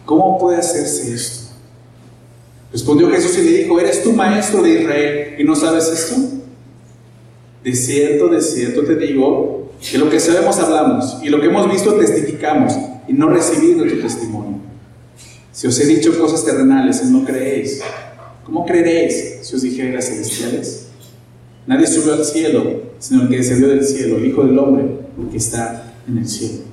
¿cómo 0.05 0.37
puede 0.37 0.57
hacerse 0.57 1.13
esto? 1.13 1.47
Respondió 2.71 3.09
Jesús 3.09 3.37
y 3.39 3.43
le 3.43 3.57
dijo, 3.59 3.79
¿eres 3.79 4.03
tú 4.03 4.13
maestro 4.13 4.61
de 4.61 4.81
Israel 4.81 5.35
y 5.39 5.43
no 5.43 5.55
sabes 5.55 5.87
esto? 5.87 6.15
De 7.63 7.73
cierto, 7.73 8.27
de 8.27 8.41
cierto 8.41 8.83
te 8.83 8.95
digo, 8.95 9.71
que 9.89 9.97
lo 9.97 10.09
que 10.09 10.19
sabemos 10.19 10.59
hablamos 10.59 11.19
y 11.23 11.29
lo 11.29 11.39
que 11.39 11.47
hemos 11.47 11.71
visto 11.71 11.93
testificamos 11.93 12.73
y 13.07 13.13
no 13.13 13.29
recibido 13.29 13.85
tu 13.85 13.99
testimonio. 13.99 14.59
Si 15.51 15.65
os 15.65 15.79
he 15.79 15.85
dicho 15.85 16.17
cosas 16.19 16.45
terrenales 16.45 17.01
y 17.03 17.07
no 17.11 17.25
creéis, 17.25 17.81
¿cómo 18.43 18.65
creeréis 18.65 19.39
si 19.41 19.55
os 19.55 19.61
dijera 19.61 19.95
las 19.95 20.05
celestiales? 20.05 20.87
Nadie 21.65 21.87
subió 21.87 22.13
al 22.13 22.25
cielo, 22.25 22.81
sino 22.99 23.23
el 23.23 23.29
que 23.29 23.37
descendió 23.37 23.67
del 23.69 23.83
cielo, 23.83 24.17
el 24.17 24.25
Hijo 24.25 24.43
del 24.43 24.57
Hombre, 24.59 24.85
que 25.25 25.37
está 25.37 25.93
en 26.07 26.17
el 26.19 26.27
cielo. 26.27 26.63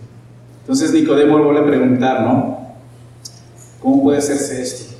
Entonces 0.60 0.92
Nicodemo 0.92 1.42
vuelve 1.42 1.60
a 1.60 1.66
preguntar, 1.66 2.22
¿no? 2.22 2.58
¿Cómo 3.80 4.02
puede 4.02 4.18
hacerse 4.18 4.62
esto? 4.62 4.94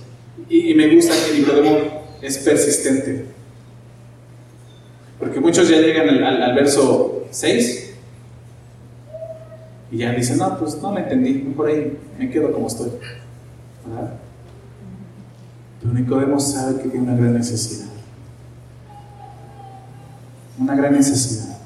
Y, 0.49 0.75
me 0.75 0.95
gusta 0.95 1.15
que 1.27 1.39
Nicodemo 1.39 1.79
es 2.21 2.39
persistente. 2.39 3.27
Porque 5.19 5.41
muchos 5.41 5.69
ya 5.69 5.79
llegan 5.79 6.09
al, 6.23 6.55
verso 6.55 7.27
6 7.31 7.95
y 9.91 9.99
ya 9.99 10.13
dicen, 10.13 10.39
no, 10.39 10.59
pues 10.59 10.77
no 10.83 10.93
lo 10.93 10.99
entendí, 10.99 11.33
por 11.57 11.69
ahí 11.69 11.97
me 12.19 12.29
quedo 12.29 12.53
como 12.53 12.67
estoy. 12.67 12.91
Pero 15.81 15.95
Nicodemo 15.95 16.39
sabe 16.41 16.83
que 16.83 16.89
tiene 16.89 17.07
una 17.07 17.17
gran 17.17 17.35
necesidad. 17.35 17.89
Una 20.59 20.75
gran 20.75 20.93
necesidad. 20.93 21.59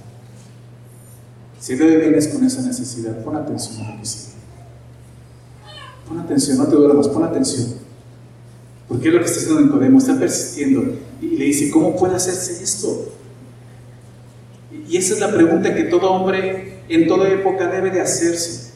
Si 1.60 1.74
de 1.74 1.96
vienes 1.96 2.28
con 2.28 2.44
esa 2.44 2.62
necesidad, 2.62 3.22
pon 3.24 3.36
atención 3.36 3.84
a 3.84 3.94
lo 3.94 4.00
que 4.00 4.06
sigue. 4.06 4.34
Pon 6.08 6.20
atención, 6.20 6.58
no 6.58 6.66
te 6.66 6.76
duermas, 6.76 7.08
pon 7.08 7.24
atención. 7.24 7.74
Porque 8.88 9.08
es 9.08 9.14
lo 9.14 9.20
que 9.20 9.26
está 9.26 9.40
haciendo 9.40 9.60
Nicodemo, 9.60 9.98
está 9.98 10.18
persistiendo. 10.18 10.96
Y 11.20 11.36
le 11.36 11.44
dice, 11.46 11.70
¿cómo 11.70 11.96
puede 11.96 12.16
hacerse 12.16 12.62
esto? 12.62 13.12
Y 14.88 14.96
esa 14.96 15.14
es 15.14 15.20
la 15.20 15.32
pregunta 15.32 15.74
que 15.74 15.84
todo 15.84 16.10
hombre 16.10 16.82
en 16.88 17.06
toda 17.06 17.28
época 17.28 17.66
debe 17.66 17.90
de 17.90 18.00
hacerse. 18.00 18.72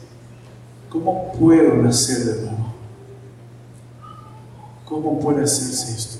¿Cómo 0.89 1.31
puedo 1.31 1.75
nacer 1.77 2.19
de 2.19 2.41
nuevo? 2.41 2.73
¿Cómo 4.85 5.19
puede 5.19 5.43
hacerse 5.43 5.95
esto? 5.95 6.19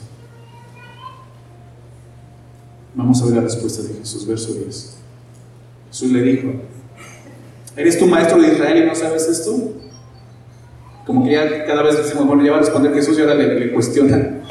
Vamos 2.95 3.21
a 3.21 3.26
ver 3.26 3.36
la 3.36 3.41
respuesta 3.41 3.84
de 3.84 3.93
Jesús, 3.95 4.26
verso 4.26 4.54
10. 4.54 5.03
Jesús 5.94 6.12
le 6.12 6.24
dijo, 6.24 6.52
¿eres 7.78 8.00
tu 8.00 8.08
maestro 8.08 8.42
de 8.42 8.48
Israel 8.48 8.84
y 8.84 8.88
no 8.88 8.96
sabes 8.96 9.28
esto? 9.28 9.76
Como 11.06 11.24
que 11.24 11.34
ya 11.34 11.66
cada 11.66 11.84
vez 11.84 11.98
decimos, 11.98 12.26
bueno, 12.26 12.44
ya 12.44 12.50
va 12.50 12.58
a 12.58 12.62
responder 12.62 12.96
Jesús 12.96 13.16
y 13.16 13.22
ahora 13.22 13.36
le, 13.36 13.60
le 13.60 13.72
cuestiona. 13.72 14.42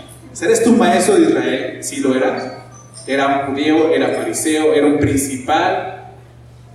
¿Eres 0.40 0.62
tu 0.62 0.70
maestro 0.70 1.16
de 1.16 1.22
Israel? 1.22 1.78
Sí 1.82 1.96
lo 1.96 2.14
era. 2.14 2.68
Era 3.08 3.40
un 3.40 3.54
judío, 3.54 3.92
era 3.92 4.10
fariseo, 4.10 4.72
era 4.72 4.86
un 4.86 4.98
principal. 4.98 6.12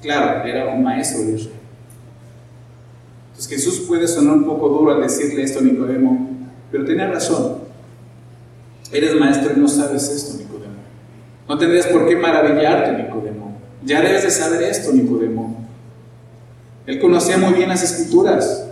Claro, 0.02 0.46
era 0.46 0.66
un 0.68 0.84
maestro 0.84 1.22
de 1.22 1.36
Israel. 1.36 1.60
Entonces 3.30 3.50
Jesús 3.50 3.86
puede 3.88 4.06
sonar 4.06 4.36
un 4.36 4.44
poco 4.44 4.68
duro 4.68 4.96
al 4.96 5.02
decirle 5.02 5.44
esto 5.44 5.60
a 5.60 5.62
Nicodemo, 5.62 6.30
pero 6.74 6.84
tenía 6.84 7.08
razón. 7.08 7.60
Eres 8.92 9.16
maestro 9.16 9.54
y 9.56 9.60
no 9.62 9.70
sabes 9.70 10.10
esto, 10.10 10.38
Nicodemo. 10.38 10.74
No 11.48 11.58
tendrías 11.58 11.88
por 11.88 12.06
qué 12.06 12.18
maravillarte, 12.18 13.02
Nicodemo. 13.02 13.47
Ya 13.84 14.02
debes 14.02 14.24
de 14.24 14.32
saber 14.32 14.64
esto, 14.64 14.92
Nicodemo. 14.92 15.68
Él 16.86 17.00
conocía 17.00 17.38
muy 17.38 17.54
bien 17.54 17.70
las 17.70 17.84
escrituras. 17.84 18.66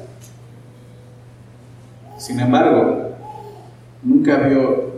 Sin 2.18 2.40
embargo, 2.40 3.12
nunca 4.02 4.38
vio 4.38 4.96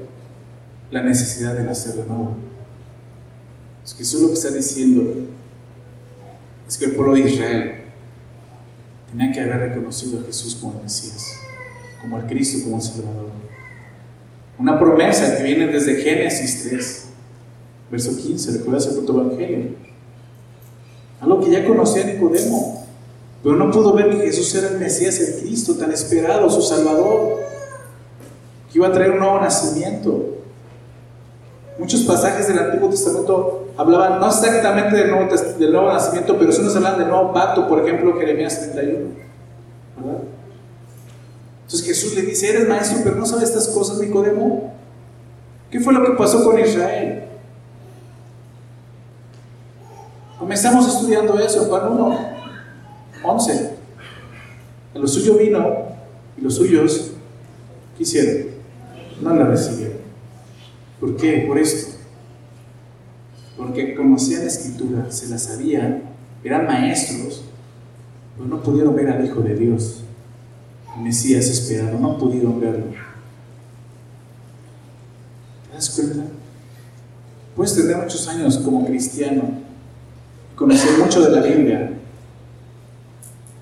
la 0.91 1.01
necesidad 1.01 1.55
de 1.55 1.63
nacer 1.63 1.95
de 1.95 2.05
nuevo. 2.05 2.35
Es 3.83 3.93
que 3.93 4.03
eso 4.03 4.19
lo 4.19 4.27
que 4.27 4.33
está 4.33 4.49
diciendo 4.51 5.27
es 6.67 6.77
que 6.77 6.85
el 6.85 6.91
pueblo 6.91 7.13
de 7.13 7.21
Israel 7.21 7.75
tenía 9.09 9.31
que 9.31 9.39
haber 9.39 9.69
reconocido 9.69 10.19
a 10.19 10.23
Jesús 10.25 10.55
como 10.55 10.77
el 10.77 10.83
Mesías, 10.83 11.39
como 12.01 12.17
el 12.17 12.25
Cristo, 12.25 12.63
como 12.63 12.77
el 12.77 12.81
Salvador. 12.81 13.31
Una 14.59 14.77
promesa 14.79 15.37
que 15.37 15.43
viene 15.43 15.67
desde 15.67 16.01
Génesis 16.01 16.67
3, 16.69 17.05
verso 17.91 18.17
15, 18.17 18.51
recuerda 18.59 18.89
el 18.89 19.09
evangelio. 19.09 19.86
Algo 21.21 21.41
que 21.41 21.51
ya 21.51 21.65
conocía 21.65 22.05
Nicodemo, 22.05 22.85
pero 23.43 23.55
no 23.55 23.71
pudo 23.71 23.93
ver 23.93 24.09
que 24.09 24.25
Jesús 24.27 24.53
era 24.55 24.69
el 24.69 24.77
Mesías, 24.77 25.19
el 25.19 25.41
Cristo 25.41 25.75
tan 25.75 25.91
esperado, 25.91 26.49
su 26.49 26.61
Salvador, 26.61 27.39
que 28.71 28.77
iba 28.77 28.87
a 28.87 28.91
traer 28.91 29.11
un 29.11 29.19
nuevo 29.19 29.39
nacimiento. 29.39 30.35
Muchos 31.79 32.01
pasajes 32.01 32.47
del 32.47 32.59
Antiguo 32.59 32.89
Testamento 32.89 33.67
hablaban 33.77 34.19
no 34.19 34.27
exactamente 34.27 34.95
del 34.95 35.11
nuevo, 35.71 35.93
nacimiento, 35.93 36.37
pero 36.37 36.51
sí 36.51 36.61
nos 36.61 36.75
hablan 36.75 36.97
del 36.97 37.07
nuevo 37.07 37.33
pacto, 37.33 37.67
por 37.67 37.79
ejemplo, 37.79 38.17
Jeremías 38.17 38.59
31. 38.73 39.09
¿verdad? 39.97 40.21
Entonces 41.63 41.85
Jesús 41.85 42.15
le 42.15 42.21
dice, 42.21 42.49
eres 42.49 42.67
maestro, 42.67 42.99
pero 43.03 43.15
no 43.15 43.25
sabes 43.25 43.49
estas 43.49 43.67
cosas, 43.67 43.99
Nicodemo. 43.99 44.73
¿Qué 45.69 45.79
fue 45.79 45.93
lo 45.93 46.03
que 46.03 46.11
pasó 46.11 46.43
con 46.43 46.57
Israel? 46.57 47.26
Comenzamos 50.47 50.87
estudiando 50.87 51.37
eso, 51.37 51.65
Juan 51.65 51.91
1, 51.91 52.19
11. 53.21 53.71
A 54.95 54.97
lo 54.97 55.05
suyo 55.05 55.37
vino 55.37 55.59
y 56.37 56.41
los 56.41 56.55
suyos 56.55 57.11
quisieron, 57.97 58.51
no 59.21 59.35
la 59.35 59.43
recibieron. 59.43 59.97
¿Por 61.01 61.17
qué? 61.17 61.43
Por 61.45 61.57
esto. 61.57 61.97
Porque 63.57 63.93
conocían 63.93 64.39
la 64.39 64.47
escritura, 64.47 65.11
se 65.11 65.27
la 65.27 65.37
sabían, 65.37 66.03
eran 66.45 66.65
maestros, 66.65 67.43
pero 68.37 68.47
no 68.47 68.63
pudieron 68.63 68.95
ver 68.95 69.09
al 69.09 69.25
Hijo 69.25 69.41
de 69.41 69.53
Dios, 69.53 70.03
el 70.95 71.03
Mesías 71.03 71.47
esperado, 71.47 71.99
no 71.99 72.17
pudieron 72.17 72.57
verlo. 72.61 72.85
¿Te 75.67 75.75
das 75.75 75.89
cuenta? 75.89 76.23
Puedes 77.53 77.75
tener 77.75 77.97
muchos 77.97 78.25
años 78.29 78.57
como 78.59 78.85
cristiano, 78.85 79.66
conocer 80.57 80.97
mucho 80.97 81.21
de 81.21 81.31
la 81.31 81.47
Biblia, 81.47 81.91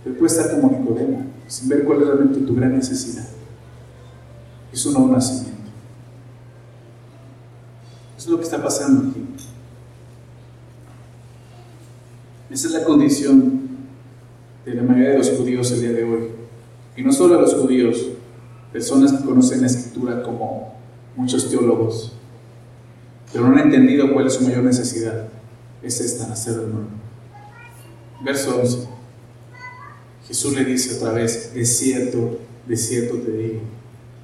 pero 0.03 0.17
puedes 0.17 0.37
estar 0.37 0.59
como 0.59 0.71
Nicodemo, 0.71 1.25
sin 1.45 1.67
ver 1.67 1.83
cuál 1.83 2.01
es 2.01 2.07
realmente 2.07 2.39
tu 2.39 2.55
gran 2.55 2.73
necesidad. 2.73 3.27
Es 4.71 4.85
un 4.85 4.93
nuevo 4.93 5.11
nacimiento. 5.11 5.51
Eso 8.17 8.27
es 8.27 8.27
lo 8.27 8.37
que 8.37 8.43
está 8.43 8.63
pasando 8.63 9.09
aquí. 9.09 9.25
Esa 12.49 12.67
es 12.67 12.73
la 12.73 12.85
condición 12.85 13.61
de 14.63 14.73
la 14.73 14.83
mayoría 14.83 15.09
de 15.09 15.17
los 15.17 15.31
judíos 15.31 15.69
el 15.71 15.81
día 15.81 15.91
de 15.91 16.03
hoy. 16.05 16.29
Y 16.95 17.03
no 17.03 17.11
solo 17.11 17.35
de 17.35 17.41
los 17.41 17.55
judíos, 17.55 18.07
personas 18.71 19.11
que 19.11 19.25
conocen 19.25 19.59
la 19.59 19.67
escritura 19.67 20.23
como 20.23 20.75
muchos 21.17 21.49
teólogos, 21.49 22.13
pero 23.33 23.49
no 23.49 23.57
han 23.57 23.63
entendido 23.63 24.13
cuál 24.13 24.27
es 24.27 24.35
su 24.35 24.45
mayor 24.45 24.63
necesidad. 24.63 25.34
Es 25.85 26.01
esta, 26.01 26.27
nacer 26.27 26.55
de. 26.55 26.73
Verso 28.23 28.59
11. 28.59 28.87
Jesús 30.27 30.53
le 30.55 30.65
dice 30.65 30.95
otra 30.95 31.11
vez, 31.11 31.53
de 31.53 31.63
cierto, 31.63 32.39
de 32.65 32.75
cierto 32.75 33.17
te 33.17 33.31
digo. 33.31 33.61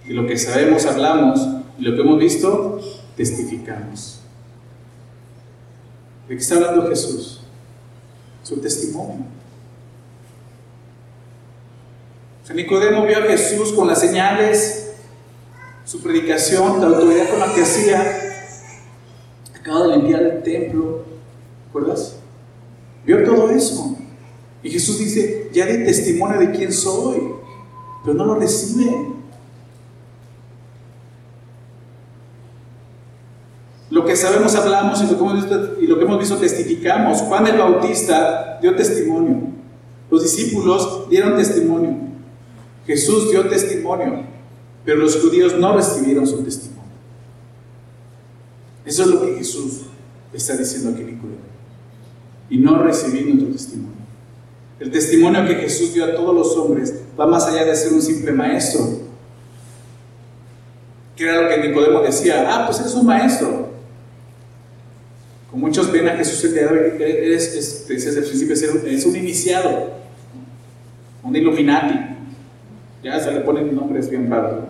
Y 0.08 0.14
lo 0.14 0.26
que 0.26 0.40
sabemos 0.40 0.88
hablamos, 0.88 1.40
y 1.78 1.84
lo 1.84 1.96
que 1.96 2.02
hemos 2.02 2.18
visto, 2.18 2.82
testificamos. 3.16 4.22
¿De 6.28 6.36
qué 6.36 6.42
está 6.42 6.56
hablando 6.56 6.90
Jesús? 6.90 7.42
Su 8.42 8.60
testimonio. 8.60 9.26
O 12.50 12.54
Nicodemo 12.54 13.06
vio 13.06 13.20
a 13.20 13.22
Jesús 13.22 13.72
con 13.72 13.88
las 13.88 14.00
señales, 14.00 14.94
su 15.86 16.02
predicación, 16.02 16.82
la 16.82 16.88
autoridad 16.88 17.30
con 17.30 17.40
la 17.40 17.54
que 17.54 17.62
hacía. 17.62 18.04
Acaba 19.56 19.88
de 19.88 19.98
limpiar 19.98 20.24
el 20.24 20.42
templo, 20.42 21.11
¿recuerdas? 21.74 22.18
Vio 23.06 23.24
todo 23.24 23.50
eso. 23.50 23.96
Y 24.64 24.70
Jesús 24.70 25.00
dice, 25.00 25.50
ya 25.54 25.66
di 25.66 25.84
testimonio 25.86 26.40
de 26.40 26.52
quién 26.52 26.72
soy, 26.72 27.34
pero 28.04 28.16
no 28.16 28.26
lo 28.26 28.36
recibe. 28.36 29.08
Lo 33.90 34.06
que 34.06 34.16
sabemos 34.16 34.56
hablamos 34.56 35.02
y 35.02 35.08
lo 35.88 35.98
que 35.98 36.06
hemos 36.06 36.20
visto, 36.20 36.38
testificamos. 36.38 37.20
Juan 37.24 37.48
el 37.48 37.58
Bautista 37.58 38.60
dio 38.62 38.76
testimonio. 38.76 39.50
Los 40.10 40.24
discípulos 40.24 41.10
dieron 41.10 41.36
testimonio. 41.36 41.98
Jesús 42.86 43.32
dio 43.32 43.48
testimonio, 43.48 44.24
pero 44.86 44.98
los 44.98 45.22
judíos 45.22 45.58
no 45.58 45.76
recibieron 45.76 46.26
su 46.26 46.44
testimonio. 46.44 46.82
Eso 48.86 49.04
es 49.04 49.08
lo 49.10 49.22
que 49.22 49.36
Jesús 49.36 49.82
está 50.34 50.56
diciendo 50.58 50.90
aquí, 50.92 51.04
Nicodemo. 51.04 51.51
Y 52.52 52.58
no 52.58 52.84
recibí 52.84 53.24
nuestro 53.24 53.54
testimonio. 53.54 54.02
El 54.78 54.92
testimonio 54.92 55.48
que 55.48 55.56
Jesús 55.56 55.94
dio 55.94 56.04
a 56.04 56.14
todos 56.14 56.36
los 56.36 56.58
hombres 56.58 56.94
va 57.18 57.26
más 57.26 57.46
allá 57.48 57.64
de 57.64 57.76
ser 57.76 57.94
un 57.94 58.02
simple 58.02 58.34
maestro. 58.34 59.00
Que 61.16 61.24
era 61.24 61.44
lo 61.44 61.50
que 61.50 61.70
Nicodemo 61.70 62.02
decía, 62.02 62.46
ah, 62.50 62.66
pues 62.66 62.82
eres 62.82 62.94
un 62.94 63.06
maestro. 63.06 63.70
Como 65.50 65.68
muchos 65.68 65.90
ven 65.92 66.08
Jesús 66.18 66.44
el 66.44 66.54
día 66.54 66.68
de 66.68 66.68
hoy, 66.68 67.02
eres, 67.02 67.88
desde 67.88 68.20
el 68.20 68.26
principio, 68.26 68.54
es 68.54 69.06
un 69.06 69.16
iniciado, 69.16 69.92
un 71.24 71.36
Illuminati. 71.36 72.18
Ya 73.02 73.18
se 73.20 73.32
le 73.32 73.42
ponen 73.42 73.74
nombres 73.74 74.10
bien 74.10 74.30
raros. 74.30 74.66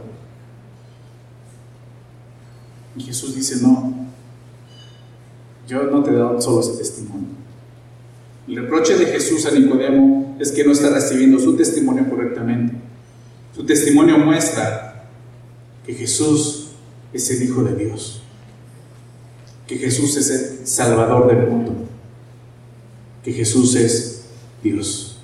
Y 2.96 3.02
Jesús 3.02 3.36
dice, 3.36 3.58
no, 3.62 3.92
yo 5.68 5.84
no 5.84 6.04
te 6.04 6.12
he 6.12 6.16
dado 6.16 6.40
solo 6.40 6.60
ese 6.60 6.78
testimonio. 6.78 7.41
El 8.48 8.56
reproche 8.56 8.98
de 8.98 9.06
Jesús 9.06 9.46
a 9.46 9.52
Nicodemo 9.52 10.38
es 10.39 10.52
que 10.52 10.64
no 10.64 10.72
está 10.72 10.89
recibiendo 10.89 11.39
su 11.39 11.56
testimonio 11.56 12.10
correctamente. 12.10 12.74
Su 13.56 13.66
testimonio 13.66 14.18
muestra 14.18 15.10
que 15.86 15.94
Jesús 15.94 16.70
es 17.14 17.30
el 17.32 17.44
Hijo 17.44 17.64
de 17.64 17.76
Dios, 17.76 18.22
que 19.68 19.78
Jesús 19.78 20.18
es 20.18 20.30
el 20.30 20.68
Salvador 20.68 21.28
del 21.28 21.48
mundo, 21.48 21.74
que 23.24 23.32
Jesús 23.34 23.76
es 23.76 24.26
Dios. 24.64 25.20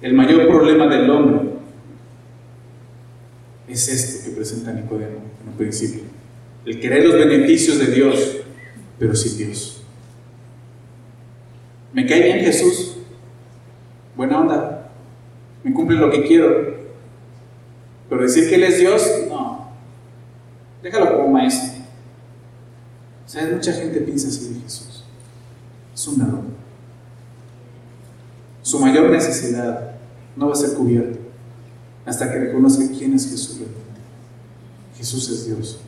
El 0.00 0.14
mayor 0.14 0.46
problema 0.46 0.86
del 0.86 1.10
hombre 1.10 1.50
es 3.68 3.88
este 3.88 4.24
que 4.24 4.36
presenta 4.36 4.72
Nicodemo 4.72 5.22
en 5.42 5.48
un 5.48 5.56
principio. 5.56 6.02
El 6.64 6.80
querer 6.80 7.04
los 7.04 7.14
beneficios 7.14 7.78
de 7.78 7.86
Dios, 7.86 8.36
pero 8.98 9.14
sin 9.14 9.36
Dios. 9.36 9.82
Me 11.96 12.04
cae 12.04 12.24
bien 12.24 12.40
Jesús, 12.40 12.98
buena 14.14 14.38
onda, 14.38 14.90
me 15.64 15.72
cumple 15.72 15.96
lo 15.96 16.10
que 16.10 16.24
quiero, 16.24 16.76
pero 18.10 18.20
decir 18.20 18.50
que 18.50 18.56
Él 18.56 18.64
es 18.64 18.78
Dios, 18.78 19.02
no, 19.30 19.70
déjalo 20.82 21.16
como 21.16 21.28
maestro. 21.28 21.82
¿Sabes? 23.24 23.54
Mucha 23.54 23.72
gente 23.72 24.02
piensa 24.02 24.28
así 24.28 24.52
de 24.52 24.60
Jesús. 24.60 25.04
Es 25.94 26.06
un 26.06 26.20
error. 26.20 26.42
Su 28.60 28.78
mayor 28.78 29.08
necesidad 29.08 29.92
no 30.36 30.48
va 30.48 30.52
a 30.52 30.56
ser 30.56 30.76
cubierta 30.76 31.18
hasta 32.04 32.30
que 32.30 32.40
reconozca 32.40 32.84
quién 32.90 33.14
es 33.14 33.30
Jesús 33.30 33.54
realmente. 33.54 34.02
Jesús 34.98 35.30
es 35.30 35.46
Dios. 35.46 35.80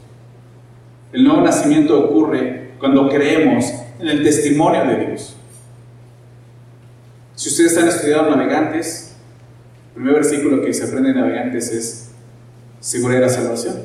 El 1.13 1.23
nuevo 1.23 1.43
nacimiento 1.43 2.03
ocurre 2.03 2.71
cuando 2.79 3.11
creemos 3.11 3.67
en 4.01 4.09
el 4.09 4.23
testimonio 4.23 4.87
de 4.87 5.07
Dios. 5.07 5.35
Si 7.49 7.55
ustedes 7.55 7.73
están 7.73 7.89
estudiando 7.89 8.37
navegantes, 8.37 9.13
el 9.89 10.03
primer 10.03 10.17
versículo 10.17 10.63
que 10.63 10.75
se 10.75 10.85
aprende 10.85 11.09
en 11.09 11.17
navegantes 11.17 11.73
es 11.73 12.09
seguridad 12.79 13.21
de 13.21 13.27
la 13.27 13.33
salvación. 13.33 13.77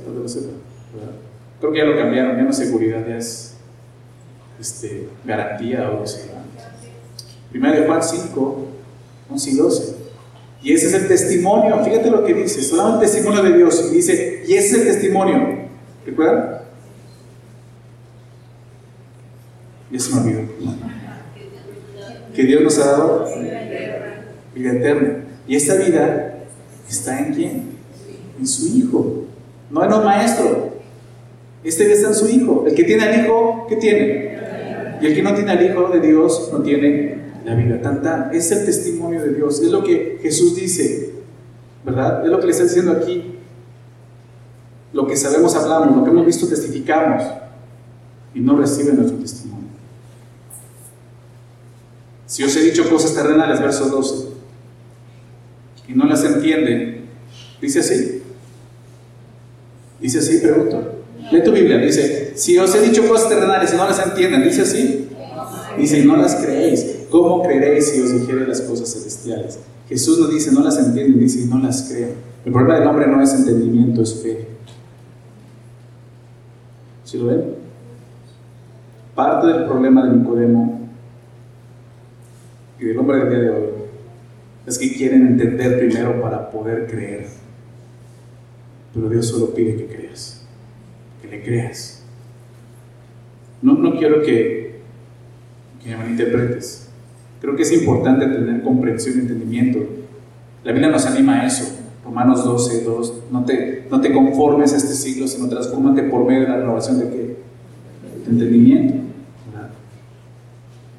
Creo 1.61 1.72
que 1.72 1.78
ya 1.78 1.86
lo 1.86 1.95
cambiaron, 1.95 2.36
ya 2.36 2.43
no 2.43 2.51
seguridad, 2.51 3.07
ya 3.07 3.16
es 3.16 3.53
este, 4.59 5.07
garantía 5.24 5.84
o 5.84 5.91
algo 5.91 6.03
así. 6.03 6.24
Primero 7.51 7.80
de 7.80 7.88
Juan 7.88 8.03
5, 8.03 8.68
11 9.30 9.49
y 9.49 9.55
12. 9.55 9.95
Y 10.61 10.74
ese 10.74 10.88
es 10.88 10.93
el 10.95 11.07
testimonio, 11.07 11.82
fíjate 11.86 12.11
lo 12.11 12.26
que 12.26 12.34
dice, 12.34 12.61
solamente 12.61 13.05
el 13.05 13.11
testimonio 13.14 13.43
de 13.43 13.57
Dios. 13.59 13.88
Y 13.89 13.95
dice, 13.95 14.43
y 14.45 14.55
ese 14.55 14.68
es 14.68 14.74
el 14.74 14.88
testimonio. 14.88 15.70
¿Recuerdan? 16.05 16.64
Ya 19.89 19.99
se 20.01 20.14
me 20.14 20.20
olvidó. 20.20 20.41
Que 22.34 22.43
Dios 22.43 22.61
nos 22.61 22.79
ha 22.79 22.86
dado 22.91 23.25
vida 24.55 24.71
eterna. 24.71 25.23
Y 25.47 25.55
esta 25.55 25.75
vida 25.75 26.36
está 26.89 27.19
en 27.19 27.34
quién? 27.34 27.63
En 28.39 28.47
su 28.47 28.67
Hijo. 28.77 29.25
No 29.69 29.84
en 29.84 29.93
un 29.93 30.03
maestro. 30.03 30.73
Este 31.63 31.91
está 31.91 32.09
en 32.09 32.15
su 32.15 32.27
Hijo. 32.27 32.65
El 32.67 32.75
que 32.75 32.84
tiene 32.84 33.03
al 33.03 33.23
Hijo, 33.23 33.65
¿qué 33.69 33.75
tiene? 33.77 34.38
Y 35.01 35.05
el 35.05 35.15
que 35.15 35.23
no 35.23 35.34
tiene 35.34 35.51
al 35.51 35.65
Hijo 35.65 35.89
de 35.89 35.99
Dios 35.99 36.49
no 36.51 36.61
tiene 36.61 37.17
la 37.45 37.55
vida. 37.55 37.81
Tan, 37.81 38.29
Es 38.34 38.51
el 38.51 38.65
testimonio 38.65 39.21
de 39.21 39.34
Dios. 39.34 39.61
Es 39.61 39.71
lo 39.71 39.84
que 39.84 40.19
Jesús 40.21 40.55
dice. 40.55 41.11
¿Verdad? 41.86 42.23
Es 42.23 42.31
lo 42.31 42.39
que 42.39 42.45
le 42.45 42.51
está 42.51 42.63
diciendo 42.63 42.91
aquí. 42.93 43.36
Lo 44.93 45.07
que 45.07 45.17
sabemos 45.17 45.55
hablamos, 45.55 45.97
lo 45.97 46.03
que 46.03 46.11
hemos 46.11 46.25
visto 46.25 46.47
testificamos. 46.47 47.23
Y 48.34 48.39
no 48.39 48.57
reciben 48.57 48.95
nuestro 48.95 49.17
testimonio. 49.17 49.62
Si 52.34 52.43
os 52.43 52.55
he 52.55 52.61
dicho 52.61 52.89
cosas 52.89 53.13
terrenales, 53.13 53.61
verso 53.61 53.89
12, 53.89 54.29
y 55.88 55.93
no 55.93 56.05
las 56.05 56.23
entienden, 56.23 57.05
dice 57.61 57.81
así. 57.81 58.23
Dice 60.01 60.17
así, 60.17 60.39
pregunto. 60.39 61.03
Lee 61.31 61.43
tu 61.43 61.51
Biblia, 61.51 61.77
dice, 61.77 62.34
si 62.36 62.57
os 62.57 62.73
he 62.73 62.81
dicho 62.81 63.07
cosas 63.07 63.29
terrenales 63.29 63.71
y 63.71 63.77
no 63.77 63.86
las 63.86 64.03
entienden, 64.03 64.41
dice 64.41 64.63
así. 64.63 65.09
Dice, 65.77 65.99
y 65.99 66.05
no 66.07 66.17
las 66.17 66.34
creéis. 66.34 67.05
¿Cómo 67.11 67.43
creeréis 67.43 67.89
si 67.89 68.01
os 68.01 68.11
dijere 68.11 68.47
las 68.47 68.61
cosas 68.61 68.91
celestiales? 68.91 69.59
Jesús 69.88 70.17
no 70.17 70.25
dice, 70.25 70.51
no 70.51 70.63
las 70.63 70.79
entienden, 70.79 71.19
dice, 71.19 71.45
no 71.45 71.59
las 71.59 71.84
creen. 71.84 72.15
El 72.43 72.51
problema 72.51 72.79
del 72.79 72.88
hombre 72.88 73.05
no 73.05 73.21
es 73.21 73.31
entendimiento, 73.31 74.01
es 74.01 74.23
fe. 74.23 74.47
¿Sí 77.03 77.19
lo 77.19 77.27
ven? 77.27 77.43
Parte 79.13 79.45
del 79.45 79.65
problema 79.65 80.03
de 80.07 80.17
Nicodemo 80.17 80.82
y 82.91 82.97
hombre 82.97 83.17
del 83.19 83.29
día 83.29 83.39
de 83.39 83.49
hoy 83.49 83.69
es 84.65 84.77
que 84.77 84.93
quieren 84.93 85.27
entender 85.27 85.79
primero 85.79 86.21
para 86.21 86.49
poder 86.49 86.88
creer. 86.88 87.27
Pero 88.93 89.09
Dios 89.09 89.27
solo 89.27 89.53
pide 89.53 89.75
que 89.75 89.88
creas, 89.88 90.45
que 91.21 91.27
le 91.27 91.43
creas. 91.43 92.03
No, 93.61 93.73
no 93.73 93.97
quiero 93.97 94.21
que, 94.21 94.79
que 95.81 95.89
me 95.89 95.97
malinterpretes. 95.97 96.89
Creo 97.41 97.55
que 97.55 97.63
es 97.63 97.71
importante 97.73 98.25
tener 98.27 98.61
comprensión 98.61 99.17
y 99.17 99.21
entendimiento. 99.21 99.79
La 100.63 100.71
Biblia 100.71 100.89
nos 100.89 101.05
anima 101.05 101.41
a 101.41 101.47
eso. 101.47 101.79
Romanos 102.05 102.45
12, 102.45 102.84
2. 102.84 103.13
No 103.31 103.43
te, 103.45 103.86
no 103.89 103.99
te 103.99 104.13
conformes 104.13 104.73
a 104.73 104.77
este 104.77 104.93
siglo, 104.93 105.27
sino 105.27 105.49
transfórmate 105.49 106.03
por 106.03 106.25
medio 106.25 106.41
de 106.41 106.49
la 106.49 106.57
renovación 106.57 106.99
de 106.99 107.09
qué? 107.09 107.38
Entendimiento. 108.29 109.03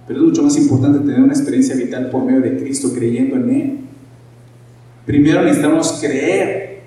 Pero 0.07 0.21
es 0.21 0.27
mucho 0.27 0.43
más 0.43 0.57
importante 0.57 0.99
tener 0.99 1.21
una 1.21 1.33
experiencia 1.33 1.75
vital 1.75 2.11
por 2.11 2.25
medio 2.25 2.41
de 2.41 2.57
Cristo, 2.59 2.93
creyendo 2.95 3.37
en 3.37 3.51
Él. 3.51 3.79
Primero 5.07 5.43
necesitamos 5.43 5.99
creer 6.01 6.81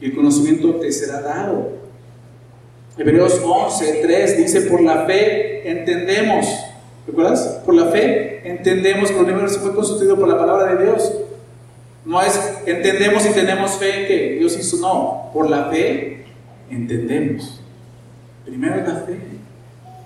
y 0.00 0.06
el 0.06 0.14
conocimiento 0.14 0.76
te 0.76 0.90
será 0.90 1.20
dado. 1.20 1.70
Hebreos 2.96 3.40
11, 3.44 4.00
3 4.02 4.38
dice, 4.38 4.62
por 4.62 4.80
la 4.82 5.06
fe 5.06 5.68
entendemos. 5.70 6.46
¿Recuerdas? 7.06 7.60
Por 7.64 7.74
la 7.74 7.86
fe 7.86 8.48
entendemos 8.48 9.10
que 9.10 9.18
el 9.18 9.24
universo 9.24 9.60
fue 9.60 9.74
constituido 9.74 10.16
por 10.16 10.28
la 10.28 10.38
palabra 10.38 10.74
de 10.74 10.84
Dios. 10.84 11.12
No 12.04 12.20
es 12.20 12.38
entendemos 12.66 13.24
y 13.26 13.32
tenemos 13.32 13.72
fe 13.72 14.06
que 14.06 14.36
Dios 14.38 14.58
hizo, 14.58 14.76
no. 14.78 15.30
Por 15.32 15.48
la 15.48 15.66
fe 15.66 16.24
entendemos. 16.70 17.60
Primero 18.44 18.76
la 18.76 18.96
fe. 18.96 19.16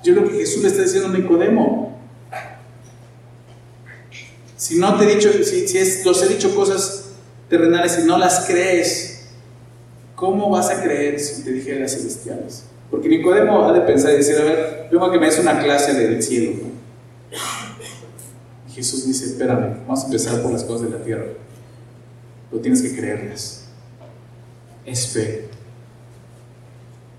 Yo 0.04 0.14
lo 0.14 0.28
que 0.28 0.36
Jesús 0.36 0.62
le 0.62 0.68
está 0.68 0.82
diciendo 0.82 1.08
a 1.08 1.12
Nicodemo, 1.18 1.85
si 4.66 4.80
no 4.80 4.96
te 4.96 5.04
he 5.04 5.14
dicho, 5.14 5.30
si, 5.44 5.68
si 5.68 5.78
es, 5.78 6.04
los 6.04 6.20
he 6.24 6.26
dicho 6.26 6.52
cosas 6.52 7.04
terrenales 7.48 8.00
y 8.02 8.04
no 8.04 8.18
las 8.18 8.46
crees, 8.46 9.26
¿cómo 10.16 10.50
vas 10.50 10.70
a 10.70 10.82
creer 10.82 11.20
si 11.20 11.44
te 11.44 11.52
dije 11.52 11.78
las 11.78 11.92
celestiales? 11.92 12.64
Porque 12.90 13.08
Nicodemo 13.08 13.68
ha 13.68 13.72
de 13.72 13.82
pensar 13.82 14.10
y 14.14 14.16
decir, 14.16 14.34
a 14.40 14.42
ver, 14.42 14.88
vengo 14.90 15.08
que 15.12 15.20
me 15.20 15.26
des 15.26 15.38
una 15.38 15.62
clase 15.62 15.94
del 15.94 16.20
cielo. 16.20 16.62
Y 18.68 18.72
Jesús 18.72 19.06
dice, 19.06 19.26
espérame, 19.26 19.84
vamos 19.86 20.02
a 20.02 20.06
empezar 20.06 20.42
por 20.42 20.50
las 20.50 20.64
cosas 20.64 20.90
de 20.90 20.98
la 20.98 21.04
tierra. 21.04 21.26
Pero 22.50 22.60
tienes 22.60 22.82
que 22.82 22.96
creerlas. 22.96 23.66
Es 24.84 25.06
fe. 25.06 25.46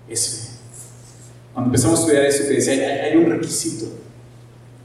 Es 0.06 0.28
fe. 0.28 0.48
Cuando 1.54 1.68
empezamos 1.68 2.00
a 2.00 2.02
estudiar 2.02 2.24
eso, 2.26 2.42
te 2.44 2.52
decía, 2.52 2.72
hay, 2.74 2.82
hay 2.82 3.16
un 3.16 3.30
requisito, 3.30 3.86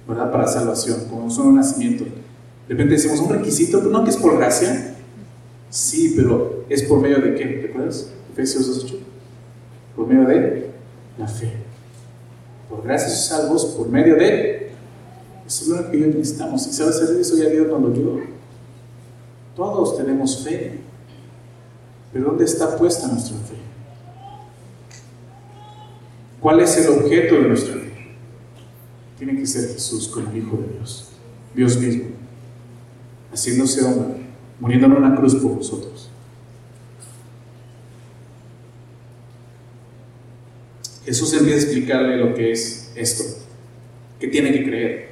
¿verdad? 0.08 0.32
Para 0.32 0.48
salvación, 0.48 1.10
como 1.10 1.30
son 1.30 1.48
un 1.48 1.56
nacimiento. 1.58 2.23
De 2.68 2.74
repente 2.74 2.94
decimos, 2.94 3.20
un 3.20 3.30
requisito, 3.30 3.82
no 3.82 4.04
que 4.04 4.10
es 4.10 4.18
por 4.18 4.38
gracia. 4.38 4.96
Sí, 5.70 6.14
pero 6.16 6.66
es 6.70 6.84
por 6.84 7.00
medio 7.00 7.20
de 7.20 7.36
qué, 7.36 7.46
¿te 7.46 7.70
acuerdas? 7.70 8.10
Efesios 8.32 8.86
2.8. 8.86 9.00
Por 9.96 10.08
medio 10.08 10.28
de 10.28 10.70
la 11.18 11.28
fe. 11.28 11.52
Por 12.70 12.84
gracia 12.84 13.10
salvos 13.10 13.66
por 13.66 13.90
medio 13.90 14.16
de 14.16 14.72
Eso 15.46 15.64
es 15.64 15.68
lo 15.68 15.92
que 15.92 15.98
necesitamos. 15.98 16.66
Y 16.68 16.74
sabes 16.74 16.96
hacer 16.96 17.20
eso 17.20 17.36
ya 17.38 17.50
Dios 17.50 17.68
nos 17.68 17.98
lo. 17.98 18.22
Todos 19.56 19.98
tenemos 19.98 20.44
fe. 20.44 20.80
Pero 22.12 22.26
¿dónde 22.26 22.46
está 22.46 22.78
puesta 22.78 23.08
nuestra 23.08 23.38
fe? 23.38 23.56
¿Cuál 26.40 26.60
es 26.60 26.78
el 26.78 26.90
objeto 26.90 27.36
de 27.36 27.48
nuestra 27.48 27.74
fe? 27.76 27.94
Tiene 29.18 29.40
que 29.40 29.46
ser 29.46 29.70
Jesús 29.74 30.08
como 30.08 30.30
el 30.30 30.38
Hijo 30.38 30.58
de 30.58 30.78
Dios. 30.78 31.10
Dios 31.56 31.78
mismo. 31.78 32.13
Haciéndose 33.34 33.84
hombre. 33.84 34.24
Muriendo 34.60 34.88
en 34.88 34.94
una 34.94 35.16
cruz 35.16 35.36
por 35.36 35.52
nosotros. 35.52 36.10
Jesús 41.06 41.34
empieza 41.34 41.58
a 41.58 41.62
explicarle 41.64 42.18
lo 42.18 42.34
que 42.34 42.52
es 42.52 42.92
esto, 42.96 43.24
que 44.20 44.28
tiene 44.28 44.52
que 44.52 44.64
creer. 44.64 45.10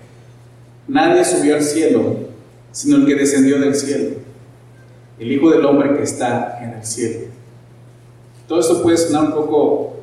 Nadie 0.88 1.26
subió 1.26 1.56
al 1.56 1.64
cielo, 1.64 2.30
sino 2.72 2.98
el 2.98 3.06
que 3.06 3.16
descendió 3.16 3.60
del 3.60 3.76
cielo, 3.76 4.16
el 5.20 5.32
Hijo 5.32 5.52
del 5.52 5.66
Hombre 5.66 5.96
que 5.96 6.04
está 6.04 6.60
en 6.64 6.78
el 6.80 6.86
cielo. 6.86 7.28
Todo 8.48 8.62
esto 8.62 8.82
puede 8.82 8.98
sonar 8.98 9.26
un 9.26 9.34
poco 9.34 9.98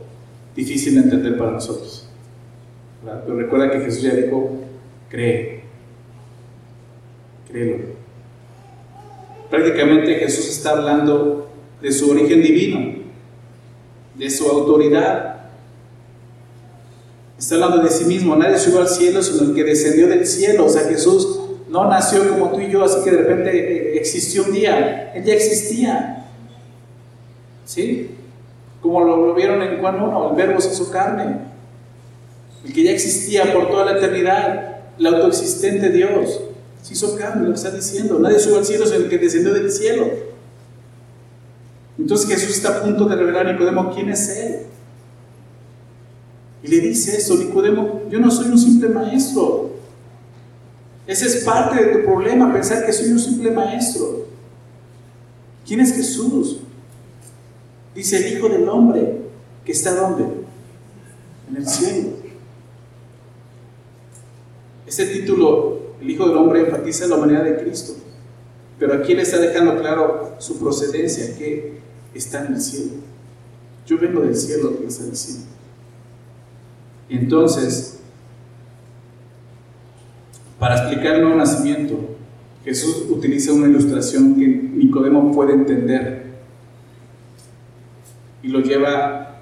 difícil 0.54 0.94
de 0.94 1.00
entender 1.00 1.38
para 1.38 1.52
nosotros, 1.52 2.08
pero 3.02 3.36
recuerda 3.36 3.70
que 3.70 3.80
Jesús 3.80 4.02
ya 4.02 4.14
dijo, 4.14 4.58
cree, 5.08 5.62
créelo. 7.50 7.97
Prácticamente 9.50 10.14
Jesús 10.16 10.48
está 10.48 10.70
hablando 10.70 11.48
de 11.80 11.92
su 11.92 12.10
origen 12.10 12.42
divino, 12.42 13.02
de 14.14 14.30
su 14.30 14.48
autoridad, 14.48 15.38
Está 17.38 17.54
hablando 17.54 17.78
de 17.78 17.90
sí 17.90 18.04
mismo. 18.04 18.34
Nadie 18.34 18.58
subió 18.58 18.80
al 18.80 18.88
cielo, 18.88 19.22
sino 19.22 19.42
el 19.48 19.54
que 19.54 19.62
descendió 19.62 20.08
del 20.08 20.26
cielo. 20.26 20.66
O 20.66 20.68
sea, 20.68 20.82
Jesús 20.82 21.38
no 21.68 21.88
nació 21.88 22.28
como 22.28 22.50
tú 22.50 22.60
y 22.60 22.70
yo, 22.70 22.82
así 22.82 23.04
que 23.04 23.12
de 23.12 23.18
repente 23.18 23.50
eh, 23.56 23.96
existió 23.96 24.44
un 24.44 24.52
día. 24.52 25.12
Él 25.14 25.24
ya 25.24 25.34
existía. 25.34 26.26
¿Sí? 27.64 28.10
Como 28.82 29.04
lo, 29.04 29.34
vieron 29.34 29.62
en 29.62 29.78
Juan 29.78 30.02
1, 30.02 30.30
el 30.30 30.36
verbo 30.36 30.60
se 30.60 30.72
hizo 30.72 30.90
carne. 30.90 31.36
El 32.64 32.72
que 32.72 32.82
ya 32.82 32.90
existía 32.90 33.52
por 33.52 33.70
toda 33.70 33.84
la 33.84 33.98
eternidad, 33.98 34.78
el 34.98 35.06
autoexistente 35.06 35.90
Dios, 35.90 36.40
se 36.88 36.94
hizo 36.94 37.16
carne, 37.16 37.42
lo 37.42 37.50
que 37.50 37.56
está 37.56 37.70
diciendo. 37.70 38.18
Nadie 38.18 38.38
subió 38.38 38.56
al 38.56 38.64
cielo, 38.64 38.86
sino 38.86 38.96
el 38.96 39.10
que 39.10 39.18
descendió 39.18 39.52
del 39.52 39.70
cielo. 39.70 40.08
Entonces 41.98 42.26
Jesús 42.30 42.56
está 42.56 42.78
a 42.78 42.82
punto 42.82 43.04
de 43.04 43.14
revelar 43.14 43.46
a 43.46 43.52
Nicodemo 43.52 43.92
quién 43.94 44.08
es 44.08 44.26
Él. 44.30 44.60
Y 46.62 46.68
le 46.68 46.80
dice 46.80 47.18
eso, 47.18 47.36
Nicodemo, 47.36 48.04
yo 48.10 48.18
no 48.18 48.30
soy 48.30 48.48
un 48.48 48.58
simple 48.58 48.88
maestro. 48.88 49.72
Ese 51.06 51.26
es 51.26 51.44
parte 51.44 51.84
de 51.84 51.94
tu 51.94 52.04
problema, 52.06 52.50
pensar 52.54 52.86
que 52.86 52.92
soy 52.94 53.08
un 53.08 53.18
simple 53.18 53.50
maestro. 53.50 54.26
¿Quién 55.66 55.80
es 55.80 55.92
Jesús? 55.92 56.60
Dice 57.94 58.16
el 58.16 58.38
Hijo 58.38 58.48
del 58.48 58.66
Hombre, 58.66 59.18
que 59.62 59.72
está 59.72 59.94
donde? 59.94 60.24
En 61.50 61.56
el 61.56 61.68
cielo. 61.68 62.08
Ese 64.86 65.04
título, 65.04 65.77
el 66.00 66.10
Hijo 66.10 66.28
del 66.28 66.36
Hombre, 66.36 66.60
enfatiza 66.60 67.06
la 67.06 67.16
humanidad 67.16 67.44
de 67.44 67.56
Cristo. 67.58 67.94
Pero 68.78 68.94
aquí 68.94 69.14
le 69.14 69.22
está 69.22 69.38
dejando 69.38 69.76
claro 69.80 70.36
su 70.38 70.58
procedencia, 70.58 71.36
que 71.36 71.78
está 72.14 72.44
en 72.44 72.54
el 72.54 72.60
cielo. 72.60 72.92
Yo 73.86 73.98
vengo 73.98 74.20
del 74.20 74.36
cielo, 74.36 74.78
que 74.78 74.86
está 74.86 75.04
diciendo. 75.04 75.46
Entonces, 77.08 77.98
para 80.58 80.76
explicar 80.76 81.16
el 81.16 81.22
nuevo 81.22 81.36
nacimiento, 81.36 82.16
Jesús 82.64 83.06
utiliza 83.08 83.52
una 83.52 83.66
ilustración 83.66 84.34
que 84.34 84.46
Nicodemo 84.46 85.32
puede 85.32 85.54
entender 85.54 86.28
y 88.42 88.48
lo 88.48 88.60
lleva 88.60 89.38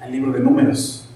al 0.00 0.12
libro 0.12 0.32
de 0.32 0.40
Números, 0.40 1.08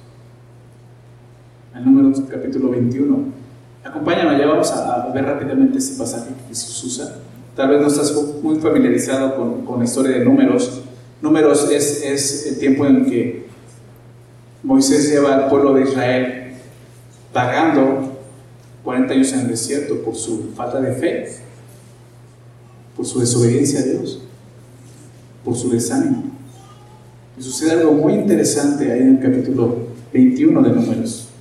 al 1.73 1.85
número 1.85 2.13
capítulo 2.29 2.71
21. 2.71 3.42
Acompáñame, 3.85 4.39
ya 4.39 4.47
vamos 4.47 4.71
a, 4.71 5.11
ver 5.13 5.25
rápidamente 5.25 5.79
ese 5.79 5.99
pasaje 5.99 6.31
que 6.35 6.49
Jesús 6.49 6.85
usa. 6.85 7.17
Tal 7.57 7.69
vez 7.69 7.81
no 7.81 7.89
estás 7.89 8.15
muy 8.43 8.59
familiarizado 8.61 9.65
con, 9.65 9.79
la 9.79 9.85
historia 9.85 10.19
de 10.19 10.25
Números. 10.25 10.83
Números 11.21 11.69
es, 11.71 12.03
es 12.03 12.47
el 12.47 12.59
tiempo 12.59 12.87
en 12.87 13.05
que 13.07 13.47
Moisés 14.63 15.11
lleva 15.11 15.35
al 15.35 15.49
pueblo 15.49 15.75
de 15.75 15.83
Israel 15.83 16.53
vagando 17.35 18.19
40 18.85 19.15
años 19.15 19.33
en 19.33 19.41
el 19.41 19.49
desierto 19.49 20.03
por 20.03 20.15
su 20.15 20.53
falta 20.55 20.81
de 20.81 20.93
fe, 20.93 21.29
por 22.97 23.05
su 23.05 23.21
desobediencia 23.21 23.81
a 23.81 23.83
Dios, 23.83 24.21
por 25.45 25.57
su 25.57 25.71
desánimo. 25.71 26.25
Y 27.37 27.43
sucede 27.43 27.73
algo 27.73 27.93
muy 27.93 28.15
interesante 28.15 28.93
ahí 28.93 29.01
en 29.01 29.17
el 29.17 29.21
capítulo 29.21 29.77
21 30.13 30.63
de 30.63 30.71
Números. 30.71 31.32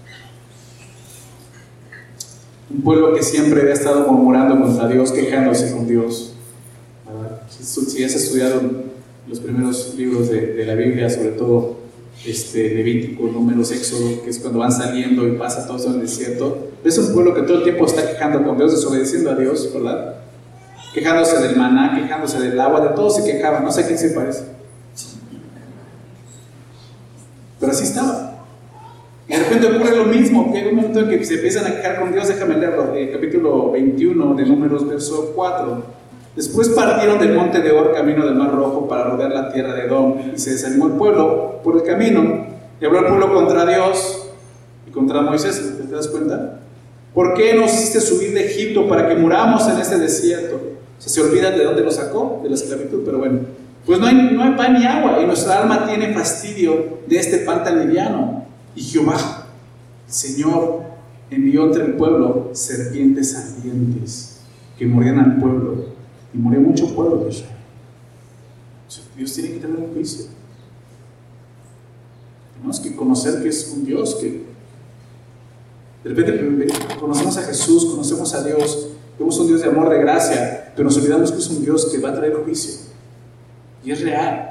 Un 2.74 2.82
pueblo 2.82 3.14
que 3.14 3.22
siempre 3.22 3.62
había 3.62 3.74
estado 3.74 4.08
murmurando 4.08 4.60
contra 4.60 4.88
Dios, 4.88 5.12
quejándose 5.12 5.72
con 5.74 5.88
Dios. 5.88 6.34
Si, 7.50 8.04
has 8.04 8.16
estudiado 8.16 8.62
los 9.28 9.40
primeros 9.40 9.94
libros 9.96 10.30
de, 10.30 10.64
la 10.66 10.76
Biblia, 10.76 11.10
sobre 11.10 11.32
todo 11.32 11.78
este, 12.26 12.74
Levítico, 12.74 13.28
Números, 13.28 13.72
Éxodo, 13.72 14.24
que 14.24 14.30
es 14.30 14.40
cuando 14.40 14.60
van 14.60 14.72
saliendo 14.72 15.28
y 15.28 15.34
pasa 15.34 15.68
todo 15.68 15.86
en 15.86 15.96
el 15.96 16.02
desierto. 16.02 16.70
Es 16.84 16.98
un 16.98 17.14
pueblo 17.14 17.36
que 17.36 17.42
todo 17.42 17.58
el 17.58 17.64
tiempo 17.64 17.86
está 17.86 18.08
quejando 18.10 18.44
con 18.44 18.58
Dios, 18.58 18.72
desobedeciendo 18.72 19.32
a 19.32 19.36
Dios, 19.36 19.70
¿verdad? 19.74 20.16
Quejándose 20.94 21.40
del 21.42 21.58
maná, 21.58 22.00
quejándose 22.02 22.40
del 22.40 22.60
agua, 22.60 22.82
de 22.82 22.96
todo 22.96 23.10
se 23.10 23.24
quejaba, 23.24 23.60
no 23.60 23.72
sé 23.72 23.82
a 23.82 23.88
quién 23.88 24.00
se 24.00 24.10
parece. 24.12 24.44
Pero 27.60 27.72
así 27.72 27.84
estaba. 27.84 28.31
Y 29.32 29.34
de 29.34 29.40
repente 29.40 29.68
ocurre 29.68 29.96
lo 29.96 30.04
mismo, 30.04 30.52
que 30.52 30.60
hay 30.60 30.68
un 30.68 30.76
momento 30.76 31.00
en 31.00 31.08
que 31.08 31.24
se 31.24 31.36
empiezan 31.36 31.66
a 31.66 31.78
quejar 31.78 32.02
con 32.02 32.12
Dios, 32.12 32.28
déjame 32.28 32.58
leerlo, 32.58 32.94
capítulo 33.14 33.72
21 33.72 34.34
de 34.34 34.46
Números, 34.46 34.86
verso 34.86 35.32
4. 35.34 35.84
Después 36.36 36.68
partieron 36.68 37.18
del 37.18 37.34
monte 37.34 37.62
de 37.62 37.72
Or 37.72 37.94
camino 37.94 38.26
del 38.26 38.36
Mar 38.36 38.52
Rojo 38.52 38.90
para 38.90 39.06
rodear 39.06 39.32
la 39.32 39.54
tierra 39.54 39.74
de 39.74 39.86
Edom 39.86 40.18
y 40.36 40.38
se 40.38 40.52
desanimó 40.52 40.88
el 40.88 40.94
pueblo 40.96 41.62
por 41.64 41.78
el 41.78 41.84
camino 41.84 42.46
y 42.82 42.86
habló 42.86 43.00
el 43.00 43.06
pueblo 43.06 43.34
contra 43.34 43.66
Dios 43.66 44.28
y 44.86 44.92
contra 44.92 45.22
Moisés. 45.22 45.78
¿Te 45.78 45.96
das 45.96 46.10
cuenta? 46.10 46.60
¿Por 47.14 47.34
qué 47.34 47.54
nos 47.54 47.74
hiciste 47.74 48.02
subir 48.02 48.34
de 48.34 48.48
Egipto 48.48 48.86
para 48.90 49.08
que 49.08 49.16
muramos 49.16 49.66
en 49.70 49.80
este 49.80 49.98
desierto? 49.98 50.58
O 50.58 51.02
sea, 51.02 51.10
se 51.10 51.22
olvida 51.22 51.52
de 51.52 51.64
dónde 51.64 51.84
lo 51.84 51.92
sacó, 51.92 52.42
de 52.44 52.50
la 52.50 52.56
esclavitud, 52.56 53.04
pero 53.06 53.20
bueno. 53.20 53.40
Pues 53.86 53.98
no 53.98 54.08
hay, 54.08 54.30
no 54.34 54.44
hay 54.44 54.56
pan 54.56 54.74
ni 54.74 54.86
agua 54.86 55.20
y 55.24 55.26
nuestra 55.26 55.62
alma 55.62 55.88
tiene 55.88 56.14
fastidio 56.14 57.00
de 57.08 57.18
este 57.18 57.38
pan 57.38 57.64
tan 57.64 57.80
liviano. 57.80 58.42
Y 58.76 58.82
Jehová, 58.82 59.48
Señor, 60.08 60.84
envió 61.30 61.66
entre 61.66 61.86
el 61.86 61.94
pueblo 61.94 62.50
serpientes 62.54 63.36
ardientes 63.36 64.42
que 64.78 64.86
morían 64.86 65.20
al 65.20 65.38
pueblo 65.38 65.86
y 66.34 66.38
murió 66.38 66.60
mucho 66.62 66.94
pueblo 66.94 67.18
de 67.18 67.30
Israel. 67.30 67.58
Dios 69.16 69.34
tiene 69.34 69.52
que 69.52 69.60
tener 69.60 69.78
un 69.78 69.94
juicio. 69.94 70.26
Tenemos 72.56 72.80
que 72.80 72.96
conocer 72.96 73.42
que 73.42 73.50
es 73.50 73.72
un 73.76 73.86
Dios 73.86 74.16
que 74.16 74.44
de 76.04 76.10
repente 76.10 76.74
conocemos 77.00 77.38
a 77.38 77.44
Jesús, 77.44 77.86
conocemos 77.86 78.34
a 78.34 78.44
Dios, 78.44 78.90
vemos 79.20 79.38
un 79.40 79.48
Dios 79.48 79.62
de 79.62 79.68
amor, 79.68 79.90
de 79.90 80.00
gracia, 80.00 80.72
pero 80.76 80.86
nos 80.86 80.98
olvidamos 80.98 81.32
que 81.32 81.38
es 81.38 81.48
un 81.50 81.64
Dios 81.64 81.86
que 81.92 82.00
va 82.00 82.10
a 82.10 82.16
traer 82.16 82.34
juicio. 82.34 82.88
Y 83.84 83.92
es 83.92 84.02
real. 84.02 84.51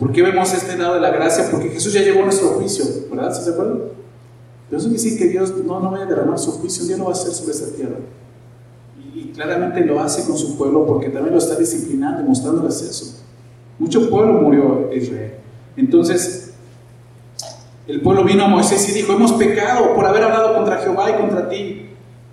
¿Por 0.00 0.10
qué 0.12 0.22
vemos 0.22 0.52
este 0.52 0.76
lado 0.76 0.94
de 0.94 1.00
la 1.00 1.10
gracia? 1.10 1.48
Porque 1.50 1.68
Jesús 1.68 1.92
ya 1.92 2.00
llevó 2.00 2.22
nuestro 2.22 2.48
juicio, 2.48 2.84
¿verdad? 3.10 3.32
¿Sí 3.32 3.44
se 3.44 3.50
acuerdan? 3.50 3.82
Eso 4.70 4.88
quiere 4.88 5.02
decir 5.02 5.18
que 5.18 5.28
Dios 5.28 5.54
no, 5.64 5.78
no 5.78 5.92
vaya 5.92 6.04
a 6.04 6.08
derramar 6.08 6.38
su 6.38 6.52
juicio, 6.52 6.84
día 6.86 6.96
lo 6.96 7.04
va 7.04 7.10
a 7.10 7.12
hacer 7.12 7.32
sobre 7.32 7.52
esta 7.52 7.76
tierra 7.76 7.96
y 9.14 9.32
claramente 9.32 9.84
lo 9.84 10.00
hace 10.00 10.24
con 10.24 10.36
su 10.36 10.56
pueblo 10.56 10.86
porque 10.86 11.08
también 11.08 11.32
lo 11.32 11.38
está 11.38 11.56
disciplinando 11.56 12.22
y 12.22 12.24
mostrándoles 12.24 12.82
eso. 12.82 13.16
Mucho 13.78 14.08
pueblo 14.10 14.34
murió 14.34 14.90
Israel. 14.92 15.34
Entonces, 15.76 16.52
el 17.86 18.00
pueblo 18.02 18.24
vino 18.24 18.44
a 18.44 18.48
Moisés 18.48 18.88
y 18.88 18.92
dijo, 18.92 19.12
hemos 19.12 19.32
pecado 19.32 19.94
por 19.94 20.06
haber 20.06 20.22
hablado 20.22 20.54
contra 20.54 20.78
Jehová 20.78 21.10
y 21.10 21.14
contra 21.14 21.48
ti. 21.48 21.86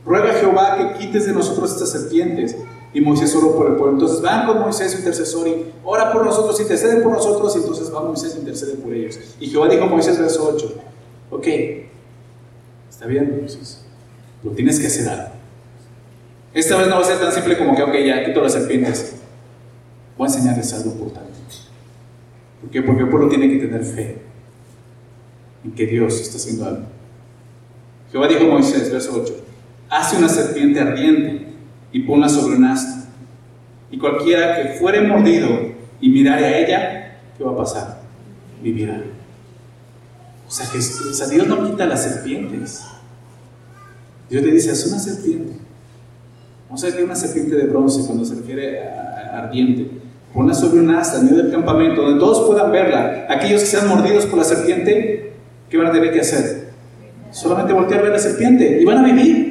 Ruega 0.05 0.31
a 0.31 0.33
Jehová 0.33 0.77
que 0.77 0.99
quites 0.99 1.25
de 1.25 1.33
nosotros 1.33 1.71
estas 1.71 1.89
serpientes. 1.89 2.55
Y 2.93 3.01
Moisés 3.01 3.35
oró 3.35 3.55
por 3.55 3.67
el 3.67 3.75
pueblo. 3.75 3.93
Entonces 3.93 4.21
van 4.21 4.47
con 4.47 4.59
Moisés, 4.59 4.91
su 4.91 4.99
intercesor, 4.99 5.47
y 5.47 5.65
ora 5.83 6.11
por 6.11 6.25
nosotros, 6.25 6.59
intercede 6.59 7.01
por 7.01 7.11
nosotros, 7.11 7.55
y 7.55 7.59
entonces 7.59 7.93
va 7.93 8.01
Moisés 8.01 8.35
e 8.35 8.39
intercede 8.39 8.75
por 8.75 8.93
ellos. 8.93 9.19
Y 9.39 9.47
Jehová 9.47 9.67
dijo 9.67 9.83
a 9.83 9.87
Moisés, 9.87 10.17
verso 10.17 10.51
8, 10.53 10.75
ok, 11.31 11.47
está 12.89 13.05
bien, 13.05 13.37
Moisés, 13.39 13.85
lo 14.43 14.51
tienes 14.51 14.79
que 14.79 14.87
hacer 14.87 15.09
algo. 15.09 15.31
Esta 16.53 16.77
vez 16.77 16.87
no 16.87 16.95
va 16.95 17.01
a 17.01 17.05
ser 17.05 17.19
tan 17.19 17.31
simple 17.31 17.57
como 17.57 17.75
que, 17.75 17.83
ok, 17.83 17.93
ya 18.05 18.25
quito 18.25 18.41
las 18.41 18.53
serpientes. 18.53 19.15
Voy 20.17 20.27
a 20.27 20.31
enseñarles 20.31 20.73
algo 20.73 20.91
importante. 20.91 21.27
¿Por 22.61 22.71
qué? 22.71 22.81
Porque 22.81 23.03
el 23.03 23.09
pueblo 23.09 23.29
tiene 23.29 23.49
que 23.49 23.57
tener 23.65 23.83
fe 23.83 24.17
en 25.63 25.71
que 25.71 25.85
Dios 25.85 26.19
está 26.19 26.37
haciendo 26.37 26.65
algo. 26.65 26.83
Jehová 28.11 28.27
dijo 28.27 28.45
a 28.45 28.47
Moisés, 28.47 28.91
verso 28.91 29.21
8, 29.21 29.35
hace 29.89 30.17
una 30.17 30.29
serpiente 30.29 30.79
ardiente 30.79 31.46
y 31.91 32.01
ponla 32.01 32.29
sobre 32.29 32.57
un 32.57 32.65
asta. 32.65 33.05
Y 33.89 33.97
cualquiera 33.97 34.55
que 34.55 34.69
fuere 34.79 35.01
mordido 35.01 35.47
y 36.01 36.09
mirare 36.09 36.45
a 36.45 36.59
ella, 36.59 37.19
¿qué 37.37 37.43
va 37.43 37.51
a 37.51 37.57
pasar? 37.57 38.01
Vivirá. 38.61 39.01
O 40.47 40.51
sea, 40.51 40.65
que, 40.71 40.79
Dios 41.35 41.47
no 41.47 41.69
quita 41.69 41.85
las 41.85 42.03
serpientes. 42.03 42.85
Dios 44.29 44.43
le 44.43 44.51
dice, 44.51 44.71
es 44.71 44.85
una 44.87 44.99
serpiente. 44.99 45.53
Vamos 46.67 46.83
a 46.83 46.87
ver 46.87 47.03
una 47.03 47.15
serpiente 47.15 47.55
de 47.55 47.65
bronce 47.65 48.05
cuando 48.05 48.25
se 48.25 48.35
refiere 48.35 48.81
ardiente. 49.33 49.89
Ponla 50.33 50.53
sobre 50.53 50.81
un 50.81 50.89
asta 50.91 51.19
en 51.19 51.25
medio 51.25 51.43
del 51.43 51.51
campamento, 51.51 52.01
donde 52.01 52.19
todos 52.19 52.45
puedan 52.47 52.71
verla. 52.71 53.25
Aquellos 53.29 53.61
que 53.61 53.67
sean 53.67 53.87
mordidos 53.87 54.25
por 54.25 54.39
la 54.39 54.45
serpiente, 54.45 55.33
¿qué 55.69 55.77
van 55.77 55.87
a 55.87 55.91
tener 55.91 56.11
que 56.11 56.19
hacer? 56.19 56.67
Solamente 57.31 57.73
voltear 57.73 58.01
a 58.01 58.03
ver 58.03 58.11
la 58.11 58.19
serpiente 58.19 58.81
y 58.81 58.85
van 58.85 58.97
a 58.99 59.03
vivir. 59.03 59.46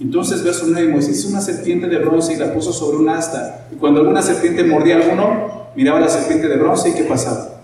Entonces, 0.00 0.44
verso 0.44 0.66
9, 0.68 0.88
Moisés 0.88 1.18
hizo 1.18 1.28
una 1.28 1.40
serpiente 1.40 1.88
de 1.88 1.98
bronce 1.98 2.34
y 2.34 2.36
la 2.36 2.52
puso 2.52 2.72
sobre 2.72 2.98
un 2.98 3.08
asta. 3.08 3.66
Y 3.72 3.76
cuando 3.76 4.00
alguna 4.00 4.22
serpiente 4.22 4.62
mordía 4.62 4.96
a 4.96 5.02
alguno, 5.02 5.70
miraba 5.74 6.00
la 6.00 6.08
serpiente 6.08 6.48
de 6.48 6.56
bronce 6.56 6.90
y 6.90 6.94
¿qué 6.94 7.04
pasaba? 7.04 7.60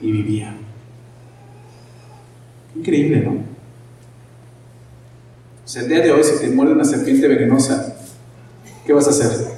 Y 0.00 0.10
vivía. 0.10 0.56
Increíble, 2.74 3.20
¿no? 3.20 3.32
O 5.64 5.68
sea, 5.68 5.82
el 5.82 5.88
día 5.88 6.00
de 6.00 6.10
hoy, 6.10 6.24
si 6.24 6.40
te 6.40 6.48
muerde 6.48 6.72
una 6.72 6.84
serpiente 6.84 7.28
venenosa, 7.28 7.96
¿qué 8.86 8.92
vas 8.92 9.06
a 9.06 9.10
hacer? 9.10 9.52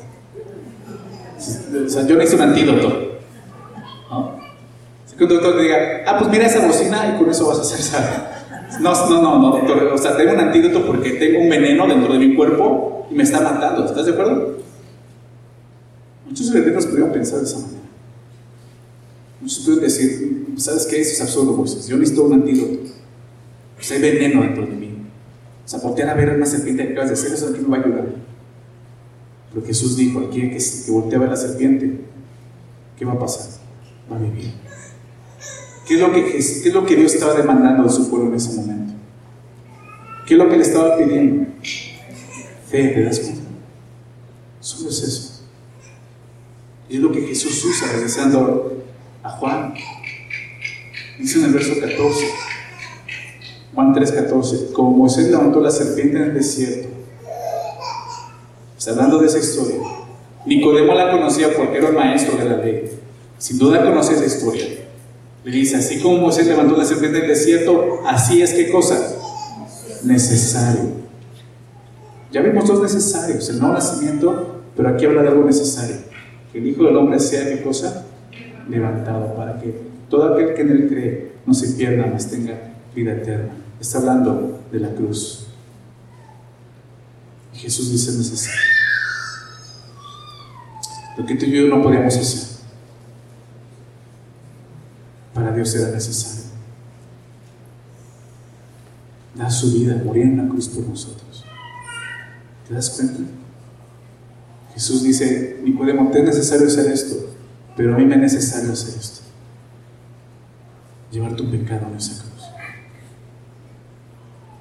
O 1.87 1.89
sea, 1.89 2.07
yo 2.07 2.21
hice 2.21 2.37
un 2.37 2.43
antídoto. 2.43 3.19
¿no? 4.11 4.45
que 5.17 5.25
un 5.25 5.31
doctor 5.31 5.57
te 5.57 5.63
diga, 5.63 6.03
ah, 6.07 6.19
pues 6.19 6.31
mira 6.31 6.47
esa 6.47 6.67
bocina 6.67 7.15
y 7.15 7.19
con 7.19 7.31
eso 7.31 7.47
vas 7.47 7.59
a 7.59 7.63
hacer 7.63 7.81
salud. 7.81 8.34
No, 8.81 8.93
no, 9.09 9.23
no, 9.23 9.39
no, 9.39 9.51
doctor. 9.59 9.85
O 9.93 9.99
sea, 9.99 10.17
tengo 10.17 10.33
un 10.33 10.41
antídoto 10.41 10.87
porque 10.87 11.13
tengo 11.13 11.41
un 11.41 11.49
veneno 11.49 11.87
dentro 11.87 12.13
de 12.13 12.19
mi 12.19 12.35
cuerpo 12.35 13.07
y 13.11 13.15
me 13.15 13.23
está 13.23 13.41
matando. 13.41 13.85
¿Estás 13.85 14.07
de 14.07 14.13
acuerdo? 14.13 14.59
Muchos 16.27 16.47
científicos 16.49 16.87
podrían 16.87 17.13
pensar 17.13 17.39
de 17.39 17.45
esa 17.45 17.59
manera. 17.59 17.81
Muchos 19.41 19.61
pueden 19.61 19.81
decir, 19.83 20.47
¿sabes 20.57 20.87
qué? 20.87 21.01
Eso 21.01 21.13
es 21.13 21.21
absurdo, 21.21 21.53
Moisés. 21.53 21.87
Yo 21.87 21.97
necesito 21.97 22.25
un 22.25 22.35
antídoto. 22.35 22.91
Pues 23.77 23.91
hay 23.93 24.01
veneno 24.01 24.43
dentro 24.43 24.67
de 24.67 24.73
mí. 24.73 24.97
O 25.65 25.69
sea, 25.69 25.81
voltear 25.81 26.09
a 26.11 26.15
ver 26.15 26.31
una 26.31 26.47
serpiente 26.47 26.87
que 26.87 26.93
acabas 26.93 27.11
de 27.11 27.15
hacer, 27.15 27.33
eso 27.33 27.49
aquí 27.49 27.61
me 27.61 27.69
va 27.69 27.77
a 27.77 27.87
ayudar. 27.87 28.07
Pero 29.53 29.67
Jesús 29.67 29.97
dijo, 29.97 30.21
aquí 30.21 30.41
que, 30.51 30.59
que 30.59 30.91
voltee 30.91 31.17
a 31.17 31.21
ver 31.21 31.31
la 31.31 31.37
serpiente, 31.37 32.01
¿qué 32.99 33.05
va 33.05 33.13
a 33.13 33.19
pasar? 33.19 33.61
Va 34.11 34.17
a 34.17 34.19
vivir. 34.19 34.53
¿Qué 35.87 35.95
es, 35.95 36.01
lo 36.01 36.13
que, 36.13 36.25
¿Qué 36.25 36.39
es 36.39 36.75
lo 36.75 36.87
que 36.87 36.97
Dios 36.97 37.15
estaba 37.15 37.35
demandando 37.35 37.83
de 37.83 37.91
su 37.91 38.09
pueblo 38.09 38.29
en 38.29 38.35
ese 38.37 38.57
momento? 38.57 38.95
¿Qué 40.27 40.35
es 40.35 40.39
lo 40.39 40.49
que 40.49 40.57
le 40.57 40.63
estaba 40.63 40.97
pidiendo? 40.97 41.47
Fe, 42.71 42.89
¿te 42.89 43.03
das 43.03 43.21
cuenta? 43.21 43.43
Solo 44.61 44.89
es 44.89 45.03
eso. 45.03 45.43
Y 46.89 46.97
es 46.97 47.03
lo 47.03 47.13
que 47.13 47.21
Jesús 47.23 47.63
usa 47.65 47.93
regresando 47.93 48.83
a 49.23 49.31
Juan. 49.31 49.75
Dice 51.19 51.39
en 51.39 51.45
el 51.45 51.53
verso 51.53 51.75
14, 51.79 52.27
Juan 53.75 53.93
3, 53.93 54.13
14, 54.13 54.73
como 54.73 54.91
Moisés 54.91 55.29
levantó 55.29 55.61
la 55.61 55.71
serpiente 55.71 56.17
en 56.17 56.23
el 56.25 56.35
desierto. 56.35 56.89
Está 58.79 58.93
hablando 58.93 59.19
de 59.19 59.27
esa 59.27 59.39
historia. 59.39 59.77
Nicodemo 60.47 60.95
la 60.95 61.11
conocía 61.11 61.55
porque 61.55 61.79
era 61.79 61.89
el 61.89 61.95
maestro 61.95 62.37
de 62.39 62.45
la 62.45 62.57
ley. 62.57 62.91
Sin 63.39 63.59
duda 63.59 63.85
conoce 63.85 64.15
esa 64.15 64.25
historia. 64.25 64.84
Le 65.45 65.51
dice, 65.51 65.77
así 65.77 66.01
como 66.01 66.19
Moisés 66.19 66.47
levantó 66.47 66.77
la 66.77 66.87
serpiente 66.87 67.19
del 67.19 67.29
desierto, 67.29 68.01
así 68.07 68.41
es 68.41 68.55
que 68.55 68.71
cosa 68.73 68.99
necesario. 70.03 71.05
Ya 72.33 72.41
vimos 72.41 72.67
dos 72.67 72.83
necesarios, 72.83 73.49
el 73.51 73.59
nuevo 73.59 73.75
nacimiento, 73.75 74.63
pero 74.75 74.89
aquí 74.89 75.05
habla 75.05 75.23
de 75.23 75.29
algo 75.29 75.45
necesario. 75.45 75.97
Que 76.51 76.59
el 76.59 76.67
Hijo 76.67 76.85
del 76.85 76.97
Hombre 76.97 77.21
sea 77.21 77.45
qué 77.45 77.63
cosa 77.63 78.07
levantado 78.69 79.35
para 79.35 79.61
que 79.61 79.83
todo 80.09 80.33
aquel 80.33 80.55
que 80.55 80.63
en 80.63 80.71
él 80.71 80.89
cree 80.89 81.33
no 81.45 81.53
se 81.53 81.75
pierda, 81.75 82.09
mas 82.11 82.31
tenga 82.31 82.55
vida 82.95 83.13
eterna. 83.13 83.53
Está 83.79 83.99
hablando 83.99 84.63
de 84.73 84.81
la 84.81 84.89
cruz. 84.95 85.47
Jesús 87.53 87.93
dice 87.93 88.17
necesario. 88.17 88.61
Lo 91.19 91.27
que 91.27 91.35
tú 91.37 91.45
y 91.45 91.53
yo 91.53 91.69
no 91.69 91.83
podíamos 91.83 92.17
hacer 92.17 92.55
para 95.35 95.44
Dios 95.55 95.75
era 95.75 95.91
necesario. 95.91 96.45
Da 99.35 99.51
su 99.51 99.73
vida, 99.73 100.01
morir 100.05 100.25
en 100.25 100.37
la 100.37 100.49
cruz 100.49 100.69
por 100.69 100.87
nosotros. 100.87 101.45
¿Te 102.69 102.75
das 102.75 102.91
cuenta? 102.91 103.21
Jesús 104.75 105.03
dice, 105.03 105.61
Nicodemo, 105.63 106.11
te 106.11 106.21
es 106.21 106.25
necesario 106.25 106.67
hacer 106.67 106.91
esto, 106.91 107.35
pero 107.77 107.95
a 107.95 107.99
mí 107.99 108.05
me 108.05 108.15
es 108.15 108.21
necesario 108.21 108.73
hacer 108.73 108.95
esto. 108.99 109.21
Llevar 111.11 111.37
tu 111.37 111.51
pecado 111.51 111.87
en 111.89 111.97
esa 111.97 112.23
cruz. 112.23 112.45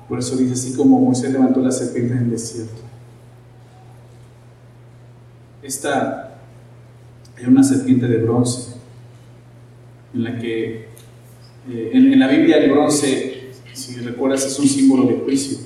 Por 0.07 0.19
eso 0.19 0.35
dice, 0.35 0.53
así 0.53 0.73
como 0.73 0.99
Moisés 0.99 1.31
levantó 1.31 1.61
la 1.61 1.71
serpiente 1.71 2.13
en 2.13 2.19
el 2.19 2.29
desierto. 2.31 2.81
Esta 5.63 6.37
era 7.37 7.49
una 7.49 7.63
serpiente 7.63 8.07
de 8.07 8.17
bronce 8.17 8.73
en 10.13 10.23
la 10.23 10.37
que 10.39 10.87
eh, 11.69 11.91
en, 11.93 12.19
la 12.19 12.27
Biblia 12.27 12.57
el 12.57 12.71
bronce, 12.71 13.51
si 13.73 13.95
recuerdas, 14.01 14.45
es 14.45 14.59
un 14.59 14.67
símbolo 14.67 15.07
de 15.07 15.19
juicio 15.19 15.57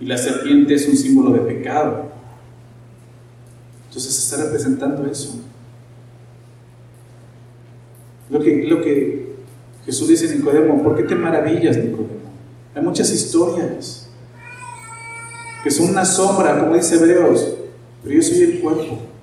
y 0.00 0.06
la 0.06 0.18
serpiente 0.18 0.74
es 0.74 0.88
un 0.88 0.96
símbolo 0.96 1.30
de 1.30 1.40
pecado. 1.40 2.10
Entonces 3.88 4.18
está 4.18 4.44
representando 4.44 5.08
eso. 5.08 5.40
Lo 8.28 8.40
que, 8.40 8.64
lo 8.64 8.82
que 8.82 9.34
Jesús 9.86 10.08
dice 10.08 10.28
a 10.28 10.34
Nicodemo, 10.34 10.82
¿por 10.82 10.96
qué 10.96 11.04
te 11.04 11.14
maravillas, 11.14 11.76
Nicodemo? 11.76 12.24
Hay 12.74 12.82
muchas 12.82 13.12
historias 13.12 14.08
que 15.62 15.70
son 15.70 15.90
una 15.90 16.04
sombra, 16.04 16.58
como 16.58 16.74
dice 16.74 16.96
Hebreos, 16.96 17.54
pero 18.02 18.16
yo 18.16 18.22
soy 18.22 18.42
el 18.42 18.60
cuerpo. 18.60 19.13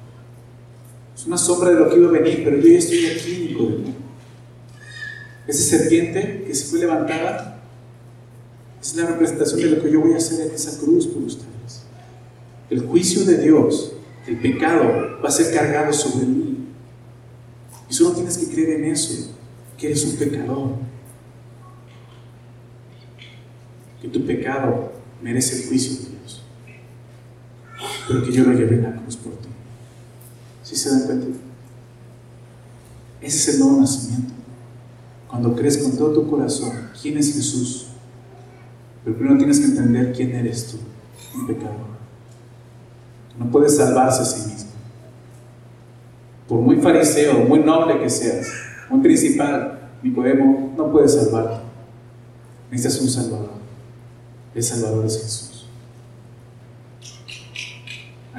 Es 1.22 1.28
una 1.28 1.38
sombra 1.38 1.70
de 1.70 1.76
lo 1.76 1.88
que 1.88 1.98
iba 1.98 2.10
a 2.10 2.12
venir, 2.14 2.42
pero 2.44 2.58
yo 2.58 2.68
ya 2.68 2.80
estoy 2.80 3.06
aquí, 3.06 3.48
Nicodemo. 3.50 3.94
Esa 5.48 5.78
serpiente 5.78 6.46
que 6.48 6.56
se 6.56 6.66
fue 6.66 6.80
levantada 6.80 7.62
es 8.82 8.96
la 8.96 9.06
representación 9.06 9.60
de 9.60 9.70
lo 9.70 9.84
que 9.84 9.92
yo 9.92 10.02
voy 10.02 10.14
a 10.14 10.18
hacer 10.18 10.48
en 10.48 10.56
esa 10.56 10.80
cruz 10.80 11.06
por 11.06 11.22
ustedes. 11.22 11.84
El 12.72 12.88
juicio 12.88 13.24
de 13.24 13.38
Dios, 13.38 13.94
el 14.26 14.38
pecado, 14.38 15.20
va 15.24 15.30
a 15.30 15.32
ser 15.32 15.54
cargado 15.54 15.94
sobre 15.94 16.26
mí. 16.26 16.58
Y 17.88 17.94
solo 17.94 18.14
tienes 18.14 18.40
que 18.40 18.48
creer 18.48 18.80
en 18.80 18.86
eso, 18.86 19.36
que 19.78 19.90
eres 19.90 20.04
un 20.04 20.16
pecador. 20.16 20.72
Que 24.02 24.08
tu 24.08 24.26
pecado 24.26 24.92
merece 25.22 25.62
el 25.62 25.68
juicio 25.68 25.98
de 25.98 26.18
Dios. 26.18 26.44
Pero 28.08 28.24
que 28.24 28.32
yo 28.32 28.44
lo 28.44 28.54
llevé 28.54 28.78
en 28.78 28.82
la 28.82 28.96
cruz 28.96 29.18
por 29.18 29.34
ti. 29.34 29.51
¿Sí 30.72 30.78
se 30.78 30.90
dan 30.90 31.02
cuenta? 31.02 31.28
Ese 33.20 33.38
es 33.38 33.48
el 33.50 33.60
nuevo 33.60 33.82
nacimiento. 33.82 34.34
Cuando 35.28 35.54
crees 35.54 35.78
con 35.80 35.98
todo 35.98 36.14
tu 36.14 36.30
corazón 36.30 36.72
quién 37.02 37.18
es 37.18 37.34
Jesús, 37.34 37.88
pero 39.04 39.18
primero 39.18 39.38
tienes 39.38 39.60
que 39.60 39.66
entender 39.66 40.14
quién 40.14 40.34
eres 40.34 40.68
tú, 40.68 40.78
un 41.38 41.46
pecador. 41.46 41.92
No 43.38 43.52
puedes 43.52 43.76
salvarse 43.76 44.22
a 44.22 44.26
sí 44.26 44.50
mismo. 44.50 44.72
Por 46.48 46.62
muy 46.62 46.78
fariseo, 46.78 47.40
muy 47.40 47.60
noble 47.60 48.00
que 48.00 48.10
seas, 48.10 48.48
muy 48.90 49.02
principal, 49.02 49.90
Nicodemo, 50.02 50.74
no 50.78 50.90
puedes 50.90 51.16
salvarte. 51.16 51.64
Necesitas 52.72 53.02
un 53.02 53.10
Salvador. 53.10 53.52
El 54.56 54.64
Salvador 54.64 55.06
es 55.06 55.22
Jesús. 55.22 55.51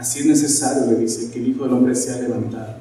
Así 0.03 0.19
es 0.19 0.27
necesario, 0.27 0.91
le 0.91 0.97
dice, 0.97 1.31
que 1.31 1.39
el 1.39 1.47
Hijo 1.47 1.63
del 1.63 1.75
Hombre 1.75 1.95
sea 1.95 2.17
levantado. 2.17 2.75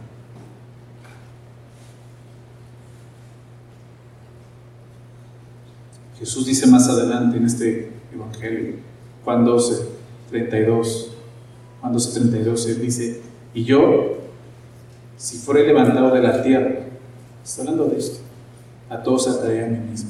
Jesús 6.18 6.48
dice 6.48 6.66
más 6.66 6.90
adelante 6.90 7.38
en 7.38 7.46
este 7.46 7.92
Evangelio, 8.12 8.78
Juan 9.24 9.46
12, 9.46 9.86
32, 10.32 11.12
Juan 11.82 11.94
12, 11.94 12.20
32, 12.22 12.68
Él 12.70 12.82
dice, 12.82 13.22
y 13.54 13.66
yo, 13.66 14.18
si 15.16 15.38
fuera 15.38 15.62
levantado 15.62 16.16
de 16.16 16.24
la 16.24 16.42
tierra, 16.42 16.88
está 17.44 17.62
hablando 17.62 17.86
de 17.86 18.00
esto, 18.00 18.18
a 18.90 19.04
todos 19.04 19.28
atraeré 19.28 19.66
a 19.66 19.68
mí 19.68 19.78
mismo. 19.92 20.10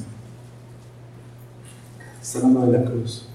Está 2.22 2.38
hablando 2.38 2.72
de 2.72 2.78
la 2.78 2.84
cruz. 2.90 3.26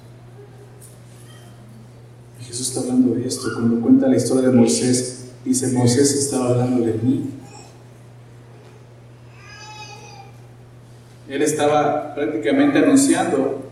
Jesús 2.47 2.69
está 2.69 2.79
hablando 2.79 3.13
de 3.13 3.27
esto. 3.27 3.47
Cuando 3.53 3.81
cuenta 3.81 4.07
la 4.07 4.15
historia 4.15 4.49
de 4.49 4.55
Moisés, 4.55 5.25
dice, 5.43 5.67
Moisés 5.73 6.13
estaba 6.13 6.49
hablando 6.49 6.85
de 6.85 6.93
mí. 6.93 7.29
Él 11.29 11.41
estaba 11.41 12.15
prácticamente 12.15 12.79
anunciando 12.79 13.67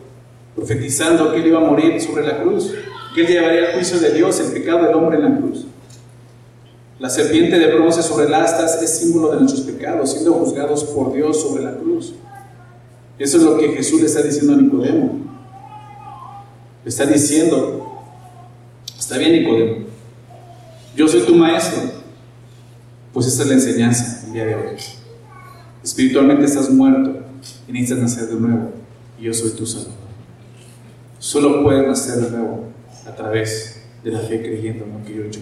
profetizando 0.56 1.32
que 1.32 1.40
Él 1.40 1.48
iba 1.48 1.60
a 1.60 1.70
morir 1.70 2.02
sobre 2.02 2.26
la 2.26 2.42
cruz, 2.42 2.74
que 3.14 3.22
Él 3.22 3.28
llevaría 3.28 3.70
el 3.70 3.76
juicio 3.76 4.00
de 4.00 4.14
Dios, 4.14 4.40
el 4.40 4.54
pecado 4.54 4.84
del 4.86 4.96
hombre 4.96 5.18
en 5.18 5.24
la 5.24 5.38
cruz. 5.38 5.66
La 6.98 7.10
serpiente 7.10 7.60
de 7.60 7.76
bronce 7.76 8.02
sobre 8.02 8.30
las 8.30 8.54
astas 8.54 8.82
es 8.82 8.98
símbolo 9.00 9.34
de 9.34 9.42
nuestros 9.42 9.66
pecados, 9.66 10.12
siendo 10.12 10.34
juzgados 10.34 10.86
por 10.86 11.14
Dios 11.14 11.42
sobre 11.42 11.64
la 11.64 11.76
cruz. 11.76 12.14
Eso 13.20 13.38
es 13.38 13.44
lo 13.44 13.58
que 13.58 13.70
Jesús 13.70 14.00
le 14.00 14.08
está 14.08 14.22
diciendo 14.22 14.54
a 14.54 14.56
Nicodemo. 14.56 15.20
Le 16.84 16.90
está 16.90 17.06
diciendo, 17.06 17.85
está 19.06 19.20
bien 19.20 19.34
Nicodemo, 19.34 19.86
yo 20.96 21.08
soy 21.08 21.22
tu 21.22 21.36
maestro. 21.36 21.84
Pues 23.14 23.28
esta 23.28 23.44
es 23.44 23.50
la 23.50 23.54
enseñanza 23.54 24.26
el 24.26 24.34
día 24.34 24.46
de 24.46 24.56
hoy. 24.56 24.78
Espiritualmente 25.84 26.46
estás 26.46 26.72
muerto 26.72 27.20
y 27.68 27.72
necesitas 27.72 28.02
nacer 28.02 28.28
de 28.30 28.42
nuevo. 28.42 28.72
Y 29.20 29.26
yo 29.26 29.34
soy 29.34 29.52
tu 29.52 29.66
Salvador. 29.68 29.94
Solo 31.20 31.64
puedes 31.64 31.88
nacer 31.88 32.16
de 32.16 32.32
nuevo 32.32 32.66
a 33.08 33.16
través 33.16 33.80
de 34.04 34.12
la 34.12 34.20
fe 34.20 34.42
creyendo 34.42 34.86
en 34.86 34.94
lo 34.94 35.06
que 35.06 35.14
yo 35.14 35.24
he 35.24 35.28
hecho. 35.28 35.40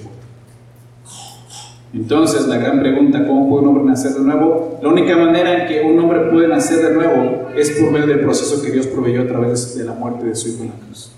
Entonces, 1.94 2.48
la 2.48 2.58
gran 2.58 2.82
pregunta, 2.82 3.26
¿cómo 3.26 3.50
puede 3.50 3.64
un 3.64 3.70
hombre 3.70 3.86
nacer 3.86 4.12
de 4.12 4.20
nuevo? 4.20 4.78
La 4.84 4.90
única 4.90 5.16
manera 5.16 5.62
en 5.62 5.68
que 5.70 5.82
un 5.82 5.98
hombre 6.00 6.30
puede 6.32 6.50
nacer 6.50 6.86
de 6.86 6.94
nuevo 6.94 7.48
es 7.56 7.72
por 7.72 7.92
medio 7.92 8.08
del 8.08 8.20
proceso 8.20 8.62
que 8.62 8.72
Dios 8.72 8.88
proveyó 8.88 9.22
a 9.22 9.28
través 9.28 9.78
de 9.78 9.86
la 9.86 9.94
muerte 9.94 10.26
de 10.26 10.36
su 10.36 10.50
Hijo 10.50 10.64
en 10.64 10.70
la 10.70 10.76
cruz. 10.86 11.12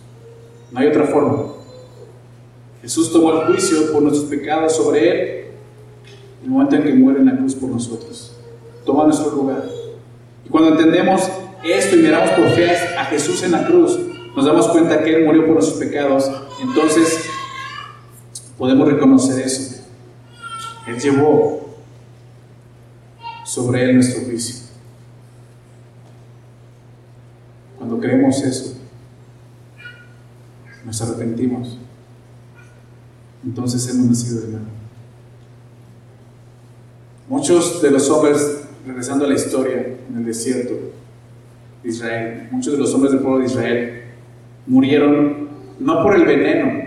No 0.71 0.79
hay 0.79 0.87
otra 0.87 1.05
forma. 1.05 1.64
Jesús 2.85 3.11
tomó 3.11 3.33
el 3.33 3.47
juicio 3.47 3.91
por 3.91 4.03
nuestros 4.03 4.29
pecados 4.29 4.75
sobre 4.75 5.09
Él 5.09 5.45
en 6.41 6.43
el 6.43 6.49
momento 6.51 6.75
en 6.75 6.83
que 6.83 6.93
muere 6.93 7.19
en 7.19 7.25
la 7.25 7.35
cruz 7.35 7.55
por 7.55 7.69
nosotros. 7.69 8.35
Toma 8.85 9.05
nuestro 9.05 9.31
lugar. 9.31 9.65
Y 10.45 10.49
cuando 10.49 10.69
entendemos 10.69 11.23
esto 11.63 11.95
y 11.95 11.99
miramos 12.03 12.29
por 12.29 12.47
fe 12.49 12.69
a 12.69 13.05
Jesús 13.05 13.41
en 13.41 13.53
la 13.53 13.65
cruz, 13.65 13.97
nos 14.35 14.45
damos 14.45 14.67
cuenta 14.67 15.03
que 15.03 15.15
Él 15.15 15.25
murió 15.25 15.45
por 15.45 15.55
nuestros 15.55 15.79
pecados. 15.79 16.29
Entonces, 16.61 17.25
podemos 18.55 18.87
reconocer 18.87 19.43
eso 19.43 19.75
él 20.85 20.99
llevó 20.99 21.65
sobre 23.43 23.85
Él 23.85 23.95
nuestro 23.95 24.23
juicio. 24.25 24.65
Cuando 27.77 27.99
creemos 27.99 28.41
eso, 28.43 28.77
nos 30.85 31.01
arrepentimos. 31.01 31.79
Entonces 33.45 33.87
hemos 33.89 34.07
nacido 34.07 34.41
de 34.41 34.47
nuevo. 34.47 34.65
Muchos 37.29 37.81
de 37.81 37.91
los 37.91 38.09
hombres, 38.09 38.63
regresando 38.85 39.25
a 39.25 39.27
la 39.27 39.35
historia 39.35 39.97
en 40.09 40.17
el 40.17 40.25
desierto 40.25 40.73
de 41.83 41.89
Israel, 41.89 42.47
muchos 42.51 42.73
de 42.73 42.79
los 42.79 42.93
hombres 42.93 43.13
del 43.13 43.21
pueblo 43.21 43.39
de 43.39 43.45
Israel 43.45 44.01
murieron 44.65 45.47
no 45.79 46.03
por 46.03 46.15
el 46.15 46.25
veneno, 46.25 46.85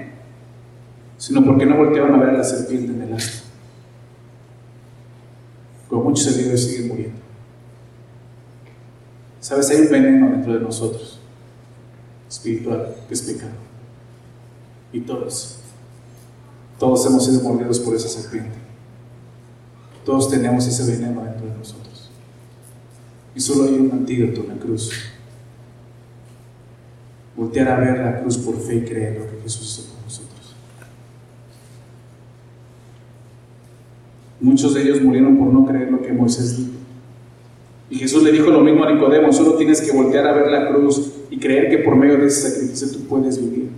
sino 1.16 1.44
porque 1.44 1.66
no 1.66 1.76
volteaban 1.76 2.14
a 2.14 2.18
ver 2.18 2.30
a 2.30 2.38
la 2.38 2.44
serpiente 2.44 2.92
en 2.92 3.02
el 3.02 3.12
astro. 3.14 3.46
Como 5.88 6.04
muchos 6.04 6.26
heridos 6.36 6.60
siguen 6.60 6.88
muriendo. 6.88 7.18
Sabes, 9.40 9.70
hay 9.70 9.82
un 9.82 9.90
veneno 9.90 10.30
dentro 10.30 10.54
de 10.54 10.60
nosotros, 10.60 11.18
espiritual, 12.28 12.94
que 13.06 13.14
es 13.14 13.22
pecado. 13.22 13.52
Y 14.92 15.00
todos, 15.00 15.60
todos 16.78 17.04
hemos 17.06 17.24
sido 17.24 17.42
mordidos 17.42 17.80
por 17.80 17.94
esa 17.94 18.08
serpiente. 18.08 18.56
Todos 20.04 20.30
tenemos 20.30 20.66
ese 20.66 20.90
veneno 20.90 21.22
dentro 21.22 21.46
de 21.46 21.54
nosotros. 21.54 22.10
Y 23.34 23.40
solo 23.40 23.64
hay 23.64 23.74
un 23.74 23.90
antídoto 23.92 24.42
en 24.42 24.48
la 24.48 24.54
cruz. 24.54 24.92
Voltear 27.36 27.68
a 27.68 27.78
ver 27.78 27.98
la 27.98 28.20
cruz 28.20 28.38
por 28.38 28.58
fe 28.60 28.76
y 28.76 28.82
creer 28.82 29.18
lo 29.18 29.30
que 29.30 29.42
Jesús 29.42 29.78
hizo 29.78 29.92
por 29.92 30.04
nosotros. 30.04 30.56
Muchos 34.40 34.74
de 34.74 34.82
ellos 34.82 35.02
murieron 35.02 35.36
por 35.36 35.52
no 35.52 35.66
creer 35.66 35.90
lo 35.90 36.00
que 36.00 36.12
Moisés 36.12 36.56
dijo. 36.56 36.72
Y 37.90 37.96
Jesús 37.96 38.22
le 38.22 38.32
dijo 38.32 38.50
lo 38.50 38.60
mismo 38.60 38.84
a 38.84 38.92
Nicodemo, 38.92 39.32
solo 39.32 39.54
tienes 39.54 39.80
que 39.80 39.92
voltear 39.92 40.26
a 40.26 40.32
ver 40.32 40.50
la 40.50 40.68
cruz 40.68 41.10
y 41.30 41.38
creer 41.38 41.70
que 41.70 41.78
por 41.78 41.96
medio 41.96 42.18
de 42.18 42.26
ese 42.26 42.50
sacrificio 42.50 42.90
tú 42.92 43.06
puedes 43.06 43.40
vivir. 43.40 43.70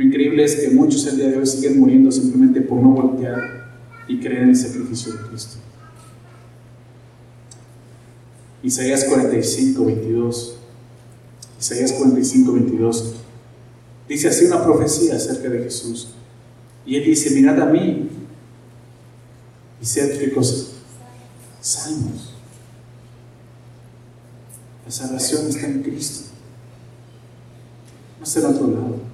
Lo 0.00 0.06
increíble 0.06 0.42
es 0.42 0.54
que 0.56 0.70
muchos 0.70 1.06
el 1.08 1.16
día 1.18 1.28
de 1.28 1.36
hoy 1.36 1.46
siguen 1.46 1.78
muriendo 1.78 2.10
simplemente 2.10 2.62
por 2.62 2.80
no 2.80 2.88
voltear 2.88 3.68
y 4.08 4.18
creer 4.18 4.44
en 4.44 4.48
el 4.48 4.56
sacrificio 4.56 5.12
de 5.12 5.28
Cristo. 5.28 5.58
Isaías 8.62 9.04
45, 9.04 9.84
22. 9.84 10.56
Isaías 11.60 11.92
45, 11.92 12.50
22. 12.50 13.14
Dice 14.08 14.28
así 14.28 14.46
una 14.46 14.64
profecía 14.64 15.16
acerca 15.16 15.50
de 15.50 15.64
Jesús. 15.64 16.14
Y 16.86 16.96
él 16.96 17.04
dice, 17.04 17.34
mirad 17.38 17.60
a 17.60 17.66
mí, 17.66 18.08
y 19.82 19.84
ser 19.84 20.18
ricos 20.18 20.76
salmos. 21.60 22.32
La 24.86 24.90
salvación 24.90 25.46
está 25.46 25.66
en 25.66 25.82
Cristo. 25.82 26.30
No 28.18 28.24
está 28.24 28.40
en 28.40 28.46
otro 28.46 28.66
lado. 28.68 29.09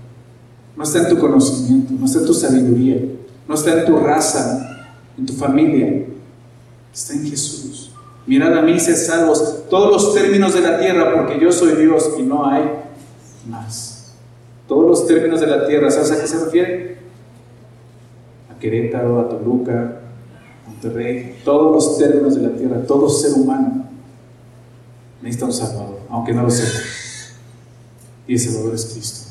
No 0.77 0.85
está 0.85 0.99
en 1.01 1.09
tu 1.09 1.19
conocimiento, 1.19 1.95
no 1.99 2.05
está 2.05 2.21
en 2.21 2.27
tu 2.27 2.35
sabiduría, 2.35 3.01
no 3.49 3.55
está 3.55 3.81
en 3.81 3.87
tu 3.87 3.97
raza, 3.97 4.89
en 5.17 5.27
tu 5.27 5.33
familia. 5.33 6.07
Está 6.93 7.15
en 7.15 7.29
Jesús. 7.29 7.93
Mirad 8.27 8.57
a 8.59 8.63
mí, 8.63 8.79
sed 8.79 8.97
salvos 8.97 9.69
todos 9.71 9.91
los 9.91 10.15
términos 10.15 10.53
de 10.55 10.61
la 10.61 10.79
tierra, 10.79 11.15
porque 11.15 11.41
yo 11.41 11.53
soy 11.53 11.77
Dios 11.77 12.11
y 12.19 12.23
no 12.23 12.47
hay 12.47 12.65
más. 13.49 14.13
Todos 14.67 14.87
los 14.87 15.07
términos 15.07 15.41
de 15.41 15.47
la 15.47 15.67
tierra, 15.67 15.91
¿sabes 15.91 16.11
a 16.13 16.21
qué 16.21 16.27
se 16.27 16.45
refiere? 16.45 16.99
A 18.51 18.59
Querétaro, 18.59 19.21
a 19.21 19.29
Toluca, 19.29 20.01
Monterrey, 20.67 21.41
todos 21.45 21.73
los 21.73 21.99
términos 21.99 22.35
de 22.35 22.43
la 22.43 22.57
tierra, 22.57 22.83
todo 22.87 23.09
ser 23.09 23.33
humano 23.33 23.87
necesita 25.23 25.47
un 25.47 25.53
Salvador, 25.53 26.01
aunque 26.09 26.33
no 26.33 26.43
lo 26.43 26.51
sepa. 26.51 26.79
Y 28.27 28.35
el 28.35 28.41
Salvador 28.41 28.75
es 28.75 28.87
Cristo. 28.87 29.26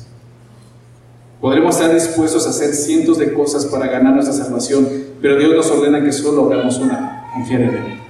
Podremos 1.46 1.76
estar 1.76 1.94
dispuestos 1.94 2.44
a 2.44 2.50
hacer 2.50 2.74
cientos 2.74 3.18
de 3.18 3.32
cosas 3.32 3.66
para 3.66 3.86
ganar 3.86 4.14
nuestra 4.14 4.34
salvación, 4.34 4.84
pero 5.22 5.38
Dios 5.38 5.54
nos 5.54 5.70
ordena 5.70 6.02
que 6.02 6.10
solo 6.10 6.52
hagamos 6.52 6.76
una, 6.78 7.30
confiar 7.34 7.60
en 7.60 7.68
Él. 7.68 8.00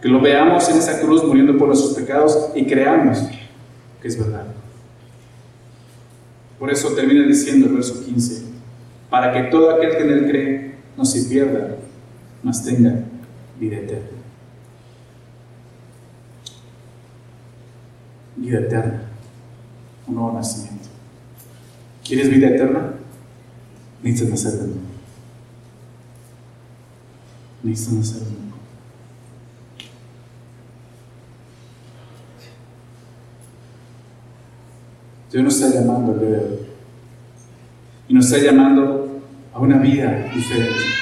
Que 0.00 0.06
lo 0.06 0.20
veamos 0.20 0.68
en 0.68 0.76
esa 0.76 1.00
cruz 1.00 1.24
muriendo 1.24 1.58
por 1.58 1.66
nuestros 1.66 1.94
pecados 1.94 2.50
y 2.54 2.64
creamos 2.64 3.18
que 4.00 4.06
es 4.06 4.16
verdad. 4.16 4.44
Por 6.56 6.70
eso 6.70 6.90
termina 6.90 7.26
diciendo 7.26 7.66
el 7.66 7.72
verso 7.72 8.04
15, 8.04 8.44
para 9.10 9.32
que 9.32 9.50
todo 9.50 9.74
aquel 9.74 9.96
que 9.96 10.04
en 10.04 10.10
Él 10.10 10.26
cree 10.28 10.74
no 10.96 11.04
se 11.04 11.28
pierda, 11.28 11.74
mas 12.44 12.64
tenga 12.64 12.94
vida 13.58 13.78
eterna. 13.78 14.18
Vida 18.36 18.60
eterna, 18.60 19.02
un 20.06 20.14
nuevo 20.14 20.32
nacimiento. 20.32 20.95
¿Quieres 22.06 22.30
vida 22.30 22.48
eterna? 22.48 22.92
Necesitas 24.02 24.44
nacer 24.44 24.60
de 24.60 24.66
nuevo. 24.66 24.80
Necesitas 27.62 27.94
nacer 27.94 28.20
de 28.20 28.30
nuevo. 28.30 28.46
Dios 35.32 35.44
nos 35.44 35.60
está 35.60 35.80
llamando 35.80 36.12
al 36.12 36.20
día. 36.20 36.42
Y 38.08 38.14
nos 38.14 38.30
está 38.30 38.38
llamando 38.38 39.20
a 39.52 39.58
una 39.58 39.78
vida 39.78 40.30
diferente 40.34 40.96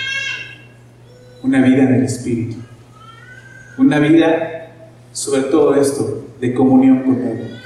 una 1.45 1.61
vida 1.61 1.83
en 1.83 1.95
el 1.95 2.05
Espíritu, 2.05 2.57
una 3.77 3.99
vida, 3.99 4.73
sobre 5.13 5.43
todo 5.43 5.75
esto, 5.75 6.27
de 6.41 6.55
comunión 6.55 7.03
con 7.03 7.21
Él. 7.21 7.61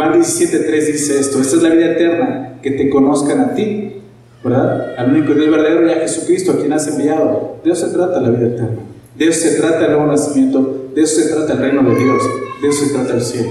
Juan 0.00 0.14
17.3 0.14 0.92
dice 0.92 1.20
esto, 1.20 1.42
esta 1.42 1.56
es 1.56 1.62
la 1.62 1.68
vida 1.68 1.92
eterna, 1.92 2.58
que 2.62 2.70
te 2.70 2.88
conozcan 2.88 3.38
a 3.38 3.54
ti, 3.54 3.96
¿verdad? 4.42 4.94
Al 4.96 5.10
único 5.10 5.34
Dios 5.34 5.50
verdadero 5.50 5.86
y 5.86 5.90
a 5.90 5.96
Jesucristo, 5.96 6.52
a 6.52 6.56
quien 6.56 6.72
has 6.72 6.88
enviado. 6.88 7.60
De 7.62 7.70
eso 7.70 7.86
se 7.86 7.92
trata 7.92 8.18
la 8.18 8.30
vida 8.30 8.46
eterna. 8.46 8.78
De 9.14 9.28
eso 9.28 9.46
se 9.46 9.60
trata 9.60 9.84
el 9.84 9.92
nuevo 9.92 10.06
nacimiento, 10.06 10.88
de 10.94 11.02
eso 11.02 11.20
se 11.20 11.28
trata 11.28 11.52
el 11.52 11.58
reino 11.58 11.82
de 11.82 12.02
Dios, 12.02 12.22
de 12.62 12.68
eso 12.68 12.86
se 12.86 12.94
trata 12.94 13.12
el 13.12 13.20
cielo. 13.20 13.50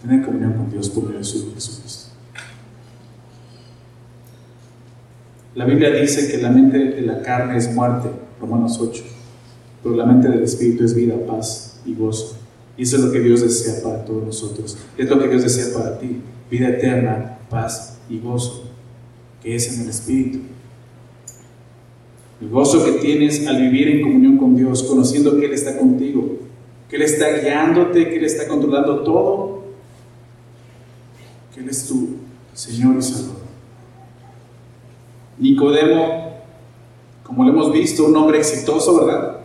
Tener 0.00 0.24
comunión 0.24 0.54
con 0.54 0.70
Dios 0.70 0.88
por 0.88 1.04
medio 1.04 1.18
de 1.18 1.24
Jesucristo. 1.24 2.08
La 5.54 5.66
Biblia 5.66 5.90
dice 5.90 6.32
que 6.32 6.38
la 6.38 6.48
mente 6.48 6.78
de 6.78 7.02
la 7.02 7.20
carne 7.20 7.58
es 7.58 7.70
muerte, 7.74 8.08
Romanos 8.40 8.78
8, 8.80 9.04
pero 9.82 9.94
la 9.94 10.06
mente 10.06 10.30
del 10.30 10.42
Espíritu 10.42 10.84
es 10.84 10.94
vida, 10.94 11.16
paz 11.28 11.82
y 11.84 11.94
gozo. 11.94 12.41
Y 12.76 12.82
eso 12.84 12.96
es 12.96 13.02
lo 13.02 13.12
que 13.12 13.20
Dios 13.20 13.42
desea 13.42 13.82
para 13.82 14.04
todos 14.04 14.24
nosotros. 14.24 14.76
Es 14.96 15.08
lo 15.08 15.18
que 15.18 15.28
Dios 15.28 15.42
desea 15.42 15.78
para 15.78 15.98
ti. 15.98 16.20
Vida 16.50 16.68
eterna, 16.68 17.38
paz 17.50 17.98
y 18.08 18.18
gozo, 18.18 18.64
que 19.42 19.54
es 19.54 19.74
en 19.74 19.82
el 19.82 19.90
Espíritu. 19.90 20.40
El 22.40 22.48
gozo 22.48 22.84
que 22.84 22.92
tienes 22.92 23.46
al 23.46 23.60
vivir 23.60 23.88
en 23.88 24.02
comunión 24.02 24.36
con 24.36 24.56
Dios, 24.56 24.82
conociendo 24.82 25.38
que 25.38 25.46
Él 25.46 25.52
está 25.52 25.78
contigo, 25.78 26.38
que 26.88 26.96
Él 26.96 27.02
está 27.02 27.28
guiándote, 27.38 28.08
que 28.08 28.16
Él 28.16 28.24
está 28.24 28.48
controlando 28.48 29.02
todo, 29.02 29.62
que 31.54 31.60
Él 31.60 31.68
es 31.68 31.86
tu 31.86 32.16
Señor 32.54 32.96
y 32.98 33.02
Salvador. 33.02 33.42
Nicodemo, 35.38 36.32
como 37.22 37.44
lo 37.44 37.50
hemos 37.50 37.72
visto, 37.72 38.06
un 38.06 38.16
hombre 38.16 38.38
exitoso, 38.38 39.06
¿verdad? 39.06 39.41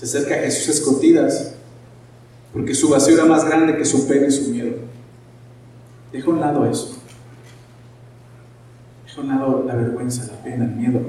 Se 0.00 0.06
acerca 0.06 0.34
a 0.34 0.38
Jesús 0.38 0.76
escondidas, 0.76 1.52
porque 2.54 2.74
su 2.74 2.88
vacío 2.88 3.16
era 3.16 3.26
más 3.26 3.44
grande 3.44 3.76
que 3.76 3.84
su 3.84 4.08
pena 4.08 4.28
y 4.28 4.30
su 4.30 4.48
miedo. 4.48 4.76
Deja 6.10 6.26
a 6.26 6.30
un 6.30 6.40
lado 6.40 6.64
eso. 6.64 6.96
Deja 9.04 9.18
a 9.18 9.20
un 9.20 9.28
lado 9.28 9.64
la 9.66 9.74
vergüenza, 9.74 10.24
la 10.32 10.42
pena, 10.42 10.64
el 10.64 10.70
miedo. 10.70 11.00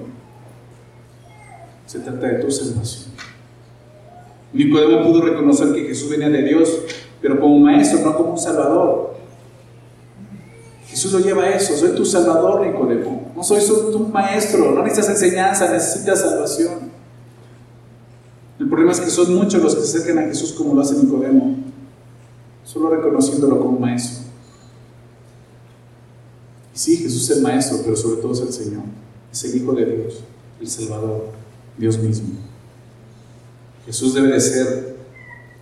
Se 1.86 2.00
trata 2.00 2.28
de 2.28 2.44
tu 2.44 2.52
salvación. 2.52 3.14
Nicodemo 4.52 5.08
pudo 5.08 5.22
reconocer 5.22 5.72
que 5.74 5.86
Jesús 5.86 6.10
venía 6.10 6.28
de 6.28 6.44
Dios, 6.44 6.82
pero 7.22 7.40
como 7.40 7.60
maestro, 7.60 8.02
no 8.02 8.18
como 8.18 8.32
un 8.32 8.40
salvador. 8.40 9.16
Jesús 10.88 11.14
lo 11.14 11.20
lleva 11.20 11.44
a 11.44 11.56
eso, 11.56 11.78
soy 11.78 11.96
tu 11.96 12.04
salvador, 12.04 12.68
Nicodemo. 12.68 13.32
No 13.38 13.42
soy 13.42 13.66
tu 13.66 14.00
maestro, 14.10 14.74
no 14.74 14.84
necesitas 14.84 15.12
enseñanza, 15.12 15.72
necesitas 15.72 16.20
salvación. 16.20 16.91
El 18.62 18.68
problema 18.68 18.92
es 18.92 19.00
que 19.00 19.10
son 19.10 19.34
muchos 19.34 19.60
los 19.60 19.74
que 19.74 19.82
se 19.82 19.98
acercan 19.98 20.24
a 20.24 20.28
Jesús 20.28 20.54
como 20.54 20.76
lo 20.76 20.82
hace 20.82 20.94
Nicodemo, 20.94 21.56
solo 22.64 22.92
reconociéndolo 22.92 23.60
como 23.60 23.80
maestro. 23.80 24.26
Y 26.76 26.78
sí, 26.78 26.98
Jesús 26.98 27.28
es 27.28 27.38
el 27.38 27.42
maestro, 27.42 27.80
pero 27.84 27.96
sobre 27.96 28.22
todo 28.22 28.34
es 28.34 28.42
el 28.42 28.54
Señor, 28.54 28.84
es 29.32 29.44
el 29.46 29.56
Hijo 29.56 29.74
de 29.74 29.86
Dios, 29.86 30.20
el 30.60 30.68
Salvador, 30.68 31.30
Dios 31.76 31.98
mismo. 31.98 32.36
Jesús 33.88 34.14
debe 34.14 34.28
de 34.28 34.40
ser 34.40 34.96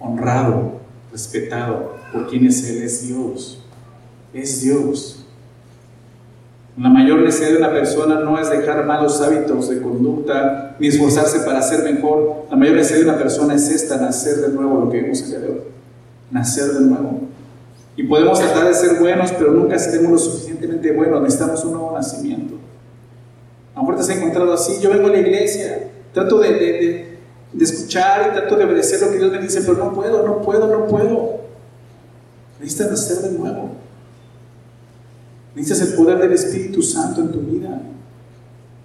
honrado, 0.01 0.81
respetado 1.09 1.95
por 2.11 2.27
quien 2.27 2.47
es 2.47 2.67
Él, 2.67 2.83
es 2.83 3.07
Dios. 3.07 3.59
Es 4.33 4.61
Dios. 4.61 5.18
La 6.79 6.89
mayor 6.89 7.19
necesidad 7.19 7.49
de 7.49 7.57
una 7.57 7.71
persona 7.71 8.19
no 8.21 8.39
es 8.39 8.49
dejar 8.49 8.85
malos 8.85 9.19
hábitos 9.21 9.69
de 9.69 9.81
conducta 9.81 10.77
ni 10.79 10.87
esforzarse 10.87 11.39
para 11.39 11.61
ser 11.61 11.83
mejor. 11.83 12.45
La 12.49 12.55
mayor 12.55 12.75
necesidad 12.75 12.99
de 12.99 13.09
una 13.09 13.17
persona 13.17 13.55
es 13.55 13.69
esta, 13.69 13.97
nacer 13.97 14.37
de 14.37 14.49
nuevo, 14.49 14.85
lo 14.85 14.89
que 14.89 15.01
vimos 15.01 15.21
el 15.23 15.41
de. 15.41 15.63
Nacer 16.31 16.71
de 16.71 16.81
nuevo. 16.81 17.21
Y 17.97 18.03
podemos 18.03 18.39
tratar 18.39 18.67
de 18.67 18.73
ser 18.73 18.97
buenos, 18.97 19.31
pero 19.33 19.51
nunca 19.51 19.77
seremos 19.77 20.11
lo 20.11 20.17
suficientemente 20.17 20.93
buenos. 20.93 21.21
Necesitamos 21.21 21.65
un 21.65 21.73
nuevo 21.73 21.91
nacimiento. 21.91 22.55
A 23.75 23.79
lo 23.79 23.81
mejor 23.81 23.95
te 23.95 24.01
has 24.01 24.17
encontrado 24.17 24.53
así. 24.53 24.79
Yo 24.81 24.89
vengo 24.89 25.07
a 25.07 25.11
la 25.11 25.19
iglesia, 25.19 25.89
trato 26.13 26.39
de 26.39 27.09
de 27.51 27.65
escuchar 27.65 28.29
y 28.29 28.35
trato 28.35 28.55
de 28.55 28.65
obedecer 28.65 29.01
lo 29.01 29.11
que 29.11 29.17
Dios 29.17 29.31
me 29.31 29.39
dice, 29.39 29.61
pero 29.61 29.73
no 29.77 29.93
puedo, 29.93 30.25
no 30.25 30.41
puedo, 30.41 30.67
no 30.67 30.87
puedo. 30.87 31.39
Necesitas 32.59 32.91
nacer 32.91 33.17
de 33.17 33.37
nuevo. 33.37 33.71
Necesitas 35.55 35.89
el 35.89 35.95
poder 35.95 36.19
del 36.19 36.31
Espíritu 36.31 36.81
Santo 36.81 37.21
en 37.21 37.31
tu 37.31 37.39
vida. 37.39 37.81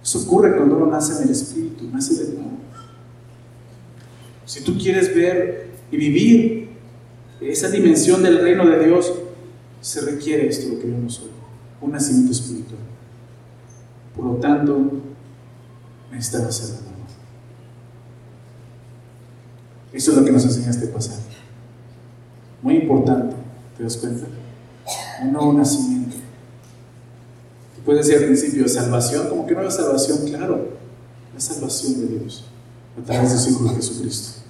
Eso 0.03 0.19
ocurre 0.19 0.55
cuando 0.55 0.77
uno 0.77 0.87
nace 0.87 1.17
en 1.17 1.23
el 1.23 1.29
Espíritu, 1.29 1.89
nace 1.91 2.15
de 2.15 2.33
nuevo. 2.33 2.51
Si 4.45 4.63
tú 4.63 4.77
quieres 4.77 5.13
ver 5.15 5.67
y 5.91 5.97
vivir 5.97 6.69
esa 7.41 7.69
dimensión 7.69 8.21
del 8.23 8.41
reino 8.41 8.65
de 8.65 8.85
Dios, 8.85 9.13
se 9.81 10.01
requiere 10.01 10.47
esto, 10.47 10.73
lo 10.73 10.79
que 10.79 10.87
vemos 10.87 11.19
hoy, 11.19 11.29
un 11.81 11.91
nacimiento 11.91 12.31
espiritual. 12.31 12.79
Por 14.15 14.25
lo 14.25 14.35
tanto, 14.35 14.79
necesitas 16.11 16.43
nacer 16.43 16.67
de 16.67 16.81
nuevo. 16.81 16.95
Eso 19.93 20.11
es 20.11 20.17
lo 20.17 20.25
que 20.25 20.31
nos 20.31 20.43
enseña 20.43 20.69
este 20.69 20.87
pasaje. 20.87 21.21
Muy 22.61 22.75
importante, 22.77 23.35
¿te 23.77 23.83
das 23.83 23.97
cuenta? 23.97 24.25
Un 25.21 25.33
nuevo 25.33 25.53
nacimiento. 25.53 26.04
Puedes 27.85 28.07
decir 28.07 28.21
al 28.21 28.25
principio, 28.25 28.67
salvación, 28.67 29.29
como 29.29 29.45
que 29.45 29.53
no 29.53 29.61
hay 29.61 29.71
salvación, 29.71 30.27
claro, 30.27 30.69
la 31.33 31.39
salvación 31.39 32.01
de 32.01 32.07
Dios 32.19 32.45
a 32.99 33.05
través 33.05 33.31
de 33.31 33.37
su 33.37 33.49
Hijo 33.51 33.75
Jesucristo. 33.75 34.41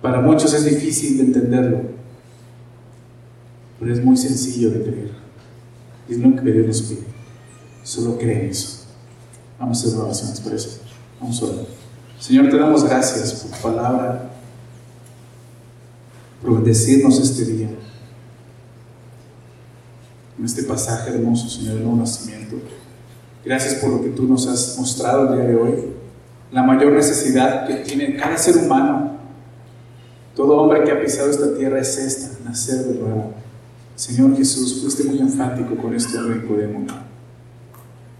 Para 0.00 0.20
muchos 0.20 0.54
es 0.54 0.64
difícil 0.64 1.18
de 1.18 1.24
entenderlo, 1.24 1.82
pero 3.78 3.92
es 3.92 4.02
muy 4.02 4.16
sencillo 4.16 4.70
de 4.70 4.82
creer. 4.82 5.10
Y 6.08 6.14
no 6.14 6.34
que 6.42 6.50
Dios 6.50 6.66
nos 6.66 6.82
pide, 6.82 7.04
solo 7.84 8.16
cree 8.16 8.48
eso. 8.48 8.86
Vamos 9.58 9.84
a 9.84 9.88
hacer 9.88 10.00
oraciones 10.00 10.40
por 10.40 10.54
eso. 10.54 10.78
Vamos 11.20 11.42
a 11.42 11.44
orar. 11.44 11.66
Señor, 12.18 12.48
te 12.48 12.56
damos 12.56 12.84
gracias 12.84 13.34
por 13.34 13.50
tu 13.50 13.62
palabra, 13.62 14.30
por 16.40 16.54
bendecirnos 16.54 17.18
este 17.20 17.44
día. 17.44 17.68
En 20.40 20.46
este 20.46 20.62
pasaje 20.62 21.10
hermoso, 21.10 21.50
Señor, 21.50 21.74
del 21.74 21.82
nuevo 21.82 21.98
nacimiento. 21.98 22.56
Gracias 23.44 23.74
por 23.74 23.90
lo 23.90 24.02
que 24.02 24.08
tú 24.08 24.22
nos 24.22 24.46
has 24.46 24.78
mostrado 24.78 25.28
el 25.28 25.36
día 25.38 25.48
de 25.48 25.54
hoy. 25.54 25.74
La 26.50 26.62
mayor 26.62 26.94
necesidad 26.94 27.66
que 27.66 27.74
tiene 27.74 28.16
cada 28.16 28.38
ser 28.38 28.56
humano, 28.56 29.18
todo 30.34 30.56
hombre 30.56 30.82
que 30.82 30.92
ha 30.92 31.02
pisado 31.02 31.28
esta 31.28 31.54
tierra 31.58 31.78
es 31.78 31.98
esta, 31.98 32.42
nacer 32.42 32.86
de 32.86 32.94
nuevo. 32.94 33.34
Señor 33.96 34.34
Jesús, 34.34 34.80
fuiste 34.80 35.04
muy 35.04 35.18
enfático 35.18 35.76
con 35.76 35.94
esto 35.94 36.18
en 36.32 36.48
podemos. 36.48 36.90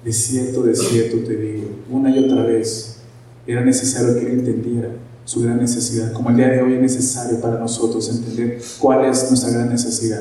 De 0.05 0.13
cierto, 0.13 0.63
de 0.63 0.77
cierto 0.77 1.27
te 1.27 1.37
digo, 1.37 1.71
una 1.89 2.11
y 2.11 2.23
otra 2.23 2.43
vez, 2.43 2.99
era 3.47 3.63
necesario 3.63 4.15
que 4.17 4.27
él 4.27 4.41
entendiera 4.41 4.91
su 5.25 5.41
gran 5.41 5.57
necesidad, 5.57 6.13
como 6.13 6.29
el 6.29 6.37
día 6.37 6.49
de 6.49 6.61
hoy 6.61 6.75
es 6.75 6.83
necesario 6.83 7.41
para 7.41 7.59
nosotros 7.59 8.11
entender 8.11 8.61
cuál 8.79 9.07
es 9.07 9.27
nuestra 9.31 9.53
gran 9.53 9.71
necesidad. 9.71 10.21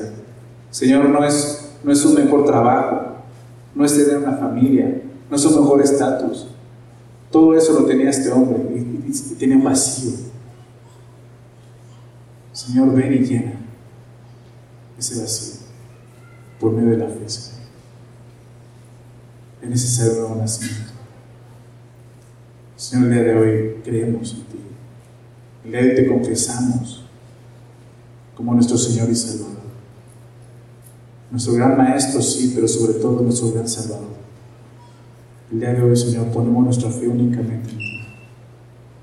Señor, 0.71 1.09
no 1.09 1.25
es, 1.25 1.68
no 1.83 1.91
es 1.91 2.05
un 2.05 2.15
mejor 2.15 2.45
trabajo, 2.45 3.15
no 3.75 3.85
es 3.85 3.93
tener 3.93 4.17
una 4.17 4.37
familia, 4.37 5.01
no 5.29 5.35
es 5.35 5.45
un 5.45 5.61
mejor 5.61 5.81
estatus. 5.81 6.47
Todo 7.31 7.55
eso 7.55 7.79
lo 7.79 7.85
tenía 7.85 8.09
este 8.09 8.31
hombre 8.31 8.59
y, 8.59 9.37
y 9.39 9.51
un 9.51 9.63
vacío. 9.63 10.11
Señor, 12.51 12.93
ven 12.93 13.13
y 13.13 13.19
llena 13.19 13.53
ese 14.97 15.21
vacío 15.21 15.59
por 16.59 16.73
medio 16.73 16.91
de 16.91 16.97
la 16.97 17.07
fe. 17.07 17.25
Es 17.25 17.53
necesario 19.61 20.13
un 20.13 20.19
nuevo 20.19 20.35
nacimiento. 20.35 20.93
Señor, 22.75 23.07
el 23.07 23.13
día 23.13 23.23
de 23.23 23.35
hoy 23.35 23.81
creemos 23.83 24.33
en 24.33 24.43
ti. 24.43 24.59
El 25.65 25.71
día 25.71 25.81
de 25.81 25.89
hoy 25.89 25.95
te 25.95 26.07
confesamos 26.07 27.03
como 28.35 28.53
nuestro 28.53 28.77
Señor 28.77 29.09
y 29.09 29.15
Salvador. 29.15 29.58
Nuestro 31.31 31.53
gran 31.53 31.77
Maestro, 31.77 32.21
sí, 32.21 32.51
pero 32.55 32.67
sobre 32.67 32.93
todo 32.93 33.21
nuestro 33.21 33.51
gran 33.51 33.67
Salvador. 33.67 34.09
El 35.51 35.59
día 35.59 35.73
de 35.73 35.81
hoy, 35.81 35.95
Señor, 35.95 36.27
ponemos 36.27 36.63
nuestra 36.63 36.89
fe 36.89 37.07
únicamente 37.07 37.69
en 37.71 37.77
ti. 37.77 37.85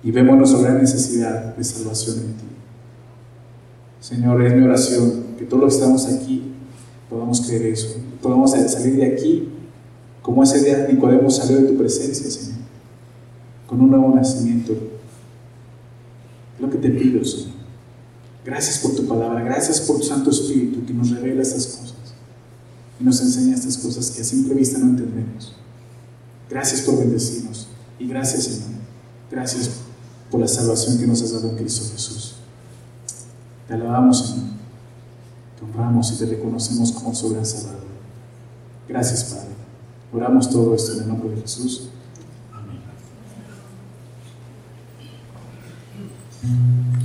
Y 0.02 0.10
vemos 0.10 0.36
nuestra 0.36 0.60
gran 0.60 0.78
necesidad 0.78 1.56
de 1.56 1.64
salvación 1.64 2.16
en 2.18 2.32
ti. 2.34 2.44
Señor, 4.00 4.44
es 4.44 4.54
mi 4.54 4.62
oración 4.62 5.24
que 5.38 5.44
todos 5.44 5.64
los 5.64 5.74
que 5.74 5.80
estamos 5.80 6.06
aquí 6.06 6.52
podamos 7.10 7.40
creer 7.40 7.66
eso. 7.66 7.96
Podamos 8.22 8.52
salir 8.52 8.96
de 8.96 9.06
aquí 9.06 9.48
como 10.22 10.42
ese 10.42 10.62
día 10.62 10.88
Nicodemo 10.90 11.30
salió 11.30 11.58
de 11.58 11.68
tu 11.68 11.76
presencia, 11.76 12.30
Señor 12.30 12.56
con 13.66 13.80
un 13.80 13.90
nuevo 13.90 14.14
nacimiento. 14.14 14.74
Lo 16.58 16.70
que 16.70 16.78
te 16.78 16.90
pido, 16.90 17.24
Señor. 17.24 17.56
Gracias 18.44 18.78
por 18.78 18.94
tu 18.94 19.06
palabra, 19.06 19.42
gracias 19.42 19.80
por 19.80 19.98
tu 19.98 20.04
Santo 20.04 20.30
Espíritu 20.30 20.86
que 20.86 20.94
nos 20.94 21.10
revela 21.10 21.42
estas 21.42 21.66
cosas 21.66 21.85
y 22.98 23.04
nos 23.04 23.20
enseña 23.20 23.54
estas 23.54 23.78
cosas 23.78 24.10
que 24.10 24.22
a 24.22 24.24
simple 24.24 24.54
vista 24.54 24.78
no 24.78 24.86
entendemos. 24.86 25.54
Gracias 26.48 26.82
por 26.82 26.98
bendecirnos 26.98 27.68
y 27.98 28.06
gracias, 28.08 28.44
Señor. 28.44 28.80
Gracias 29.30 29.70
por 30.30 30.40
la 30.40 30.48
salvación 30.48 30.98
que 30.98 31.06
nos 31.06 31.22
has 31.22 31.32
dado 31.32 31.50
en 31.50 31.56
Cristo 31.56 31.90
Jesús. 31.92 32.36
Te 33.66 33.74
alabamos, 33.74 34.28
Señor. 34.28 34.46
Te 35.58 35.64
honramos 35.64 36.12
y 36.12 36.16
te 36.16 36.26
reconocemos 36.26 36.92
como 36.92 37.14
su 37.14 37.30
gran 37.30 37.44
Salvador. 37.44 37.86
Gracias, 38.88 39.24
Padre. 39.24 39.54
Oramos 40.12 40.48
todo 40.48 40.74
esto 40.74 40.92
en 40.92 41.02
el 41.02 41.08
nombre 41.08 41.30
de 41.30 41.40
Jesús. 41.42 41.88
Mm-hmm. 46.44 46.95